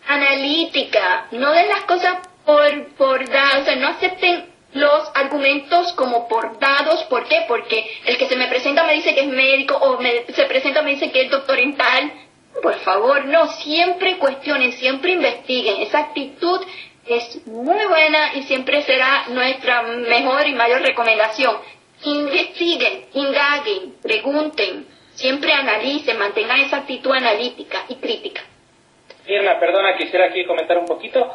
analítica, 0.09 1.29
no 1.31 1.53
den 1.53 1.69
las 1.69 1.85
cosas 1.85 2.19
por, 2.49 2.95
por 2.95 3.29
dar, 3.29 3.61
o 3.61 3.65
sea, 3.67 3.77
no 3.77 3.89
acepten 3.89 4.47
los 4.73 5.11
argumentos 5.15 5.93
como 5.93 6.29
por 6.29 6.59
dados. 6.59 7.05
¿Por 7.05 7.29
qué? 7.29 7.45
Porque 7.47 7.87
el 8.07 8.17
que 8.17 8.27
se 8.27 8.37
me 8.37 8.47
presenta 8.47 8.85
me 8.85 8.95
dice 8.95 9.15
que 9.15 9.21
es 9.21 9.27
médico 9.27 9.77
o 9.77 10.01
me, 10.01 10.25
se 10.33 10.47
presenta 10.47 10.81
me 10.81 10.93
dice 10.93 11.13
que 11.13 11.25
es 11.25 11.31
doctor 11.31 11.59
en 11.59 11.77
tal. 11.77 12.11
Por 12.63 12.75
favor, 12.77 13.27
no, 13.27 13.49
siempre 13.49 14.17
cuestionen, 14.17 14.73
siempre 14.73 15.13
investiguen. 15.13 15.83
Esa 15.83 15.99
actitud 15.99 16.59
es 17.07 17.47
muy 17.47 17.85
buena 17.85 18.33
y 18.37 18.45
siempre 18.45 18.81
será 18.81 19.27
nuestra 19.29 19.83
mejor 19.83 20.47
y 20.47 20.55
mayor 20.55 20.81
recomendación. 20.81 21.55
Investiguen, 22.03 23.09
indaguen, 23.13 23.97
pregunten, 24.03 24.87
siempre 25.13 25.53
analicen, 25.53 26.19
mantengan 26.19 26.61
esa 26.61 26.79
actitud 26.79 27.13
analítica 27.13 27.85
y 27.91 27.97
crítica. 27.97 28.41
Irma, 29.27 29.61
perdona, 29.61 29.99
quisiera 29.99 30.29
aquí 30.29 30.47
comentar 30.47 30.79
un 30.79 30.87
poquito. 30.87 31.31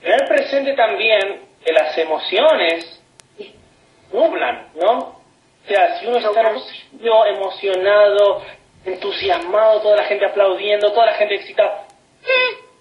Tener 0.00 0.28
presente 0.28 0.74
también 0.74 1.42
que 1.64 1.72
las 1.72 1.96
emociones 1.98 3.02
nublan, 4.12 4.68
¿no? 4.74 4.98
O 4.98 5.68
sea, 5.68 5.98
si 5.98 6.06
uno 6.06 6.18
está 6.18 6.30
emocionado, 7.28 8.42
entusiasmado, 8.84 9.80
toda 9.80 9.96
la 9.96 10.04
gente 10.04 10.24
aplaudiendo, 10.24 10.92
toda 10.92 11.06
la 11.06 11.14
gente 11.14 11.34
excitada, 11.34 11.86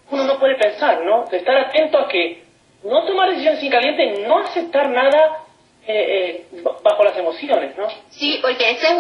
uno 0.10 0.24
no 0.24 0.40
puede 0.40 0.56
pensar, 0.56 1.04
¿no? 1.04 1.26
De 1.26 1.38
estar 1.38 1.58
atento 1.58 1.98
a 1.98 2.08
que 2.08 2.44
no 2.84 3.04
tomar 3.06 3.30
decisiones 3.30 3.60
sin 3.60 3.72
caliente, 3.72 4.26
no 4.26 4.40
aceptar 4.40 4.90
nada 4.90 5.44
eh, 5.86 6.46
eh, 6.54 6.64
bajo 6.84 7.04
las 7.04 7.18
emociones, 7.18 7.78
¿no? 7.78 7.88
Sí, 8.10 8.40
porque 8.42 8.72
ese 8.72 8.88
es 8.88 8.94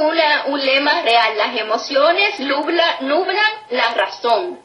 un 0.48 0.66
lema 0.66 1.02
real. 1.02 1.38
Las 1.38 1.56
emociones 1.58 2.40
nublan, 2.40 3.08
nublan 3.08 3.52
la 3.70 3.94
razón. 3.94 4.60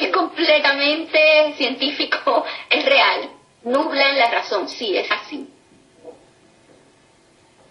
Es 0.00 0.10
completamente 0.10 1.54
científico, 1.56 2.44
es 2.70 2.84
real 2.84 3.30
nublan 3.62 4.18
la 4.18 4.30
razón, 4.30 4.68
sí, 4.68 4.96
es 4.96 5.10
así. 5.10 5.48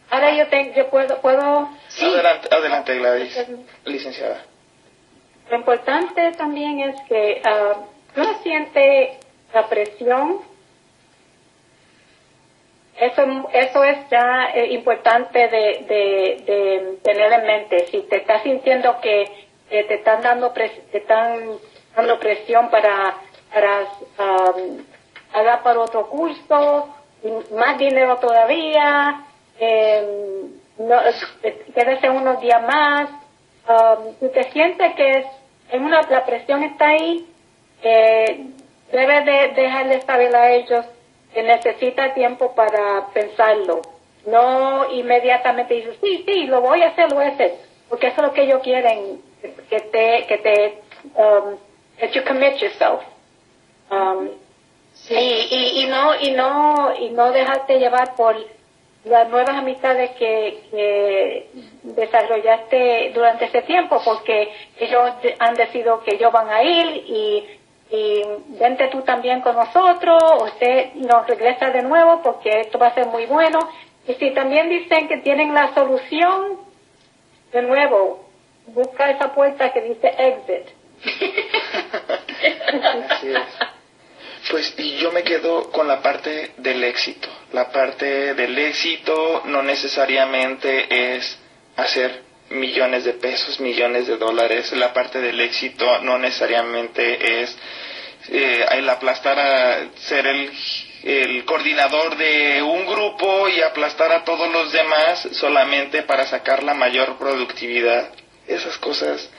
Ahora 0.09 0.35
yo, 0.35 0.47
tengo, 0.47 0.73
yo 0.73 0.89
puedo... 0.89 1.21
puedo 1.21 1.69
Adelante, 2.01 2.49
adelante 2.51 2.95
Gladys, 2.97 3.47
licenciada. 3.85 4.43
Lo 5.49 5.57
importante 5.57 6.31
también 6.31 6.79
es 6.79 6.95
que 7.07 7.41
uh, 7.45 8.19
uno 8.19 8.39
siente 8.41 9.19
la 9.53 9.67
presión. 9.67 10.41
Eso, 12.97 13.49
eso 13.53 13.83
es 13.83 14.09
ya 14.09 14.49
eh, 14.53 14.73
importante 14.73 15.39
de, 15.39 15.85
de, 15.87 16.99
tener 17.03 17.31
en 17.31 17.45
mente. 17.45 17.87
Si 17.87 18.01
te 18.01 18.17
estás 18.17 18.43
sintiendo 18.43 18.99
que 18.99 19.47
te 19.69 19.93
están 19.93 20.21
dando 20.21 20.51
te 20.51 20.97
están 20.97 21.59
dando 21.95 22.19
presión 22.19 22.69
para, 22.69 23.15
para 23.53 23.81
um, 24.19 24.83
haga 25.33 25.63
para 25.63 25.79
otro 25.79 26.09
curso, 26.09 26.89
más 27.55 27.77
dinero 27.77 28.17
todavía, 28.17 29.25
eh, 29.59 30.49
no, 30.77 30.95
quédese 31.75 32.09
unos 32.09 32.39
días 32.41 32.61
más. 32.61 33.09
Um, 33.67 34.15
si 34.19 34.29
te 34.29 34.51
sientes 34.51 34.95
que 34.95 35.11
es, 35.19 35.25
una, 35.73 36.01
la 36.03 36.25
presión 36.25 36.63
está 36.63 36.87
ahí, 36.87 37.27
eh, 37.83 38.45
debe 38.91 39.21
de 39.21 39.47
dejarle 39.49 40.01
saber 40.01 40.35
a 40.35 40.51
ellos 40.51 40.85
que 41.33 41.43
necesita 41.43 42.13
tiempo 42.13 42.55
para 42.55 43.07
pensarlo. 43.13 43.81
No 44.25 44.91
inmediatamente 44.91 45.75
dices, 45.75 45.97
sí, 46.01 46.23
sí, 46.25 46.47
lo 46.47 46.61
voy 46.61 46.81
a 46.81 46.87
hacer, 46.87 47.09
lo 47.09 47.17
voy 47.17 47.25
a 47.25 47.29
hacer. 47.29 47.55
Porque 47.87 48.07
eso 48.07 48.21
es 48.21 48.27
lo 48.27 48.33
que 48.33 48.43
ellos 48.43 48.61
quieren, 48.63 49.21
que 49.69 49.79
te, 49.79 50.25
que 50.27 50.37
te, 50.37 50.81
um, 51.15 51.57
that 51.99 52.13
you 52.13 52.23
commit 52.23 52.61
yourself. 52.61 53.03
Um, 53.91 54.29
Sí, 55.07 55.15
y, 55.15 55.83
y, 55.83 55.87
no 55.87 56.13
y 56.19 56.31
no 56.31 56.93
y 56.99 57.09
no 57.11 57.31
dejarte 57.31 57.79
llevar 57.79 58.15
por 58.15 58.35
las 59.05 59.29
nuevas 59.29 59.55
amistades 59.55 60.11
que, 60.11 60.61
que 60.69 61.49
desarrollaste 61.83 63.11
durante 63.13 63.45
ese 63.45 63.61
tiempo, 63.61 64.01
porque 64.03 64.51
ellos 64.77 65.11
han 65.39 65.55
decidido 65.55 66.03
que 66.03 66.15
ellos 66.15 66.31
van 66.31 66.49
a 66.49 66.63
ir 66.63 67.03
y 67.07 67.47
y 67.91 68.21
vente 68.59 68.87
tú 68.89 69.01
también 69.01 69.41
con 69.41 69.55
nosotros, 69.55 70.21
o 70.21 70.43
usted 70.43 70.93
nos 70.93 71.25
regresa 71.25 71.71
de 71.71 71.81
nuevo 71.81 72.21
porque 72.21 72.61
esto 72.61 72.77
va 72.77 72.87
a 72.87 72.93
ser 72.93 73.07
muy 73.07 73.25
bueno. 73.25 73.57
Y 74.07 74.13
si 74.13 74.31
también 74.31 74.69
dicen 74.69 75.07
que 75.07 75.17
tienen 75.17 75.55
la 75.55 75.73
solución, 75.73 76.59
de 77.51 77.63
nuevo, 77.63 78.25
busca 78.67 79.09
esa 79.09 79.33
puerta 79.33 79.73
que 79.73 79.81
dice 79.81 80.13
exit. 80.19 80.67
Pues 84.49 84.73
y 84.77 84.97
yo 84.97 85.11
me 85.11 85.23
quedo 85.23 85.69
con 85.69 85.87
la 85.87 86.01
parte 86.01 86.51
del 86.57 86.83
éxito. 86.83 87.27
La 87.53 87.71
parte 87.71 88.33
del 88.33 88.57
éxito 88.57 89.43
no 89.45 89.61
necesariamente 89.61 91.15
es 91.15 91.37
hacer 91.75 92.23
millones 92.49 93.03
de 93.03 93.13
pesos, 93.13 93.59
millones 93.59 94.07
de 94.07 94.17
dólares. 94.17 94.71
La 94.73 94.93
parte 94.93 95.19
del 95.19 95.39
éxito 95.39 95.99
no 95.99 96.17
necesariamente 96.17 97.41
es 97.41 97.55
eh, 98.29 98.65
el 98.71 98.89
aplastar 98.89 99.37
a 99.39 99.89
ser 99.95 100.25
el, 100.25 100.51
el 101.03 101.45
coordinador 101.45 102.17
de 102.17 102.61
un 102.61 102.85
grupo 102.85 103.47
y 103.49 103.61
aplastar 103.61 104.11
a 104.11 104.23
todos 104.23 104.51
los 104.51 104.71
demás 104.71 105.27
solamente 105.33 106.03
para 106.03 106.25
sacar 106.25 106.63
la 106.63 106.73
mayor 106.73 107.17
productividad. 107.17 108.09
Esas 108.47 108.77
cosas 108.77 109.29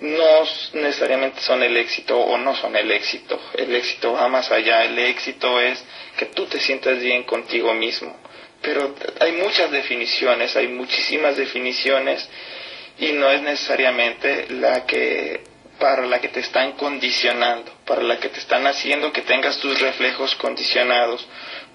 no 0.00 0.44
necesariamente 0.74 1.40
son 1.40 1.62
el 1.62 1.76
éxito 1.76 2.18
o 2.18 2.36
no 2.36 2.54
son 2.54 2.76
el 2.76 2.90
éxito. 2.92 3.40
El 3.54 3.74
éxito 3.74 4.12
va 4.12 4.28
más 4.28 4.50
allá. 4.50 4.84
El 4.84 4.98
éxito 4.98 5.60
es 5.60 5.82
que 6.16 6.26
tú 6.26 6.46
te 6.46 6.60
sientas 6.60 7.00
bien 7.00 7.22
contigo 7.24 7.72
mismo. 7.74 8.16
Pero 8.60 8.94
hay 9.20 9.32
muchas 9.32 9.70
definiciones, 9.70 10.56
hay 10.56 10.68
muchísimas 10.68 11.36
definiciones 11.36 12.28
y 12.98 13.12
no 13.12 13.30
es 13.30 13.42
necesariamente 13.42 14.46
la 14.50 14.86
que 14.86 15.44
para 15.78 16.06
la 16.06 16.20
que 16.20 16.28
te 16.28 16.40
están 16.40 16.72
condicionando, 16.72 17.70
para 17.84 18.02
la 18.02 18.18
que 18.18 18.30
te 18.30 18.40
están 18.40 18.66
haciendo 18.66 19.12
que 19.12 19.22
tengas 19.22 19.58
tus 19.58 19.78
reflejos 19.80 20.34
condicionados. 20.36 21.26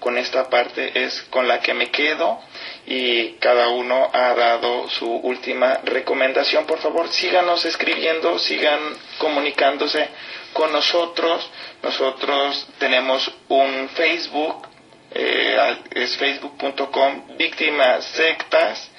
Con 0.02 0.18
esta 0.18 0.50
parte 0.50 1.04
es 1.04 1.22
con 1.30 1.46
la 1.46 1.60
que 1.60 1.74
me 1.74 1.92
quedo 1.92 2.40
y 2.86 3.34
cada 3.34 3.68
uno 3.68 4.10
ha 4.12 4.34
dado 4.34 4.90
su 4.90 5.08
última 5.08 5.78
recomendación. 5.84 6.66
Por 6.66 6.80
favor, 6.80 7.08
síganos 7.08 7.64
escribiendo, 7.64 8.36
sigan 8.40 8.80
comunicándose 9.18 10.08
con 10.52 10.72
nosotros. 10.72 11.48
Nosotros 11.84 12.66
tenemos 12.80 13.30
un 13.46 13.88
Facebook, 13.90 14.66
eh, 15.14 15.76
es 15.92 16.16
facebook.com 16.16 17.36
víctimas 17.36 18.04
sectas. 18.06 18.90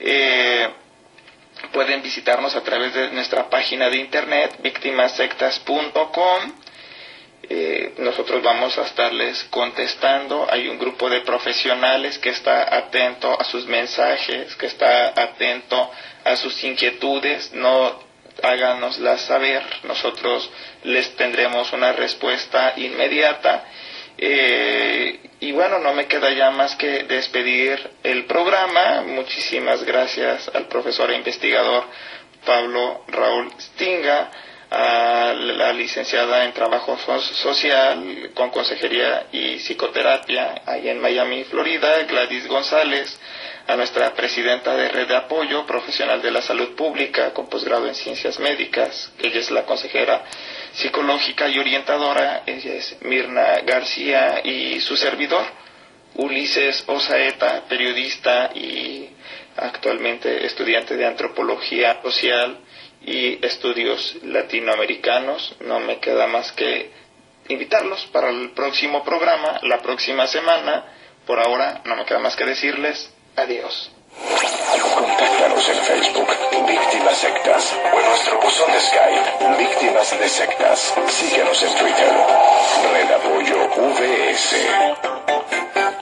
Eh, 0.00 0.66
pueden 1.74 2.00
visitarnos 2.00 2.56
a 2.56 2.62
través 2.62 2.94
de 2.94 3.10
nuestra 3.10 3.50
página 3.50 3.90
de 3.90 3.98
internet 3.98 4.56
víctimasectas.com 4.62 6.67
eh, 7.42 7.94
nosotros 7.98 8.42
vamos 8.42 8.76
a 8.78 8.82
estarles 8.82 9.44
contestando. 9.44 10.46
Hay 10.50 10.68
un 10.68 10.78
grupo 10.78 11.08
de 11.08 11.20
profesionales 11.22 12.18
que 12.18 12.30
está 12.30 12.76
atento 12.76 13.40
a 13.40 13.44
sus 13.44 13.66
mensajes, 13.66 14.54
que 14.56 14.66
está 14.66 15.08
atento 15.20 15.90
a 16.24 16.36
sus 16.36 16.62
inquietudes. 16.64 17.52
No 17.52 17.98
háganoslas 18.42 19.22
saber. 19.22 19.62
Nosotros 19.84 20.50
les 20.84 21.14
tendremos 21.16 21.72
una 21.72 21.92
respuesta 21.92 22.74
inmediata. 22.76 23.64
Eh, 24.18 25.20
y 25.40 25.52
bueno, 25.52 25.78
no 25.78 25.94
me 25.94 26.06
queda 26.06 26.30
ya 26.32 26.50
más 26.50 26.74
que 26.76 27.04
despedir 27.04 27.78
el 28.02 28.26
programa. 28.26 29.02
Muchísimas 29.06 29.84
gracias 29.84 30.50
al 30.52 30.66
profesor 30.66 31.10
e 31.12 31.16
investigador 31.16 31.84
Pablo 32.44 33.04
Raúl 33.08 33.50
Stinga 33.58 34.30
a 34.70 35.32
la 35.34 35.72
licenciada 35.72 36.44
en 36.44 36.52
Trabajo 36.52 36.98
Social 36.98 38.30
con 38.34 38.50
Consejería 38.50 39.26
y 39.32 39.58
Psicoterapia 39.58 40.62
ahí 40.66 40.88
en 40.88 41.00
Miami, 41.00 41.44
Florida, 41.44 42.02
Gladys 42.02 42.46
González, 42.46 43.18
a 43.66 43.76
nuestra 43.76 44.14
presidenta 44.14 44.74
de 44.74 44.88
Red 44.88 45.08
de 45.08 45.16
Apoyo 45.16 45.66
Profesional 45.66 46.20
de 46.22 46.30
la 46.30 46.42
Salud 46.42 46.74
Pública 46.74 47.32
con 47.32 47.48
posgrado 47.48 47.86
en 47.86 47.94
Ciencias 47.94 48.38
Médicas, 48.38 49.12
ella 49.18 49.40
es 49.40 49.50
la 49.50 49.64
consejera 49.64 50.24
psicológica 50.72 51.48
y 51.48 51.58
orientadora, 51.58 52.42
ella 52.46 52.74
es 52.74 52.96
Mirna 53.02 53.60
García 53.66 54.40
y 54.44 54.80
su 54.80 54.96
servidor, 54.96 55.44
Ulises 56.14 56.84
Osaeta, 56.86 57.64
periodista 57.68 58.50
y 58.54 59.10
actualmente 59.56 60.46
estudiante 60.46 60.96
de 60.96 61.06
antropología 61.06 62.00
social 62.02 62.58
y 63.02 63.44
estudios 63.44 64.16
latinoamericanos. 64.22 65.56
No 65.60 65.80
me 65.80 65.98
queda 65.98 66.26
más 66.26 66.52
que 66.52 66.90
invitarlos 67.48 68.06
para 68.06 68.30
el 68.30 68.50
próximo 68.50 69.04
programa, 69.04 69.60
la 69.62 69.78
próxima 69.78 70.26
semana. 70.26 70.84
Por 71.26 71.38
ahora 71.40 71.82
no 71.84 71.96
me 71.96 72.04
queda 72.04 72.18
más 72.18 72.36
que 72.36 72.44
decirles 72.44 73.12
adiós. 73.36 73.90
Contáctanos 74.94 75.68
en 75.68 75.76
Facebook, 75.76 76.28
Víctimas 76.66 77.18
Sectas, 77.18 77.74
o 77.94 78.00
en 78.00 78.06
nuestro 78.06 78.40
buzón 78.40 78.72
de 78.72 78.80
Skype, 78.80 79.58
Víctimas 79.58 80.18
de 80.18 80.28
Sectas. 80.28 80.94
Síguenos 81.08 81.62
en 81.62 81.74
Twitter, 81.76 82.12
Red 82.92 83.12
Apoyo 83.12 83.68
VS. 83.76 84.56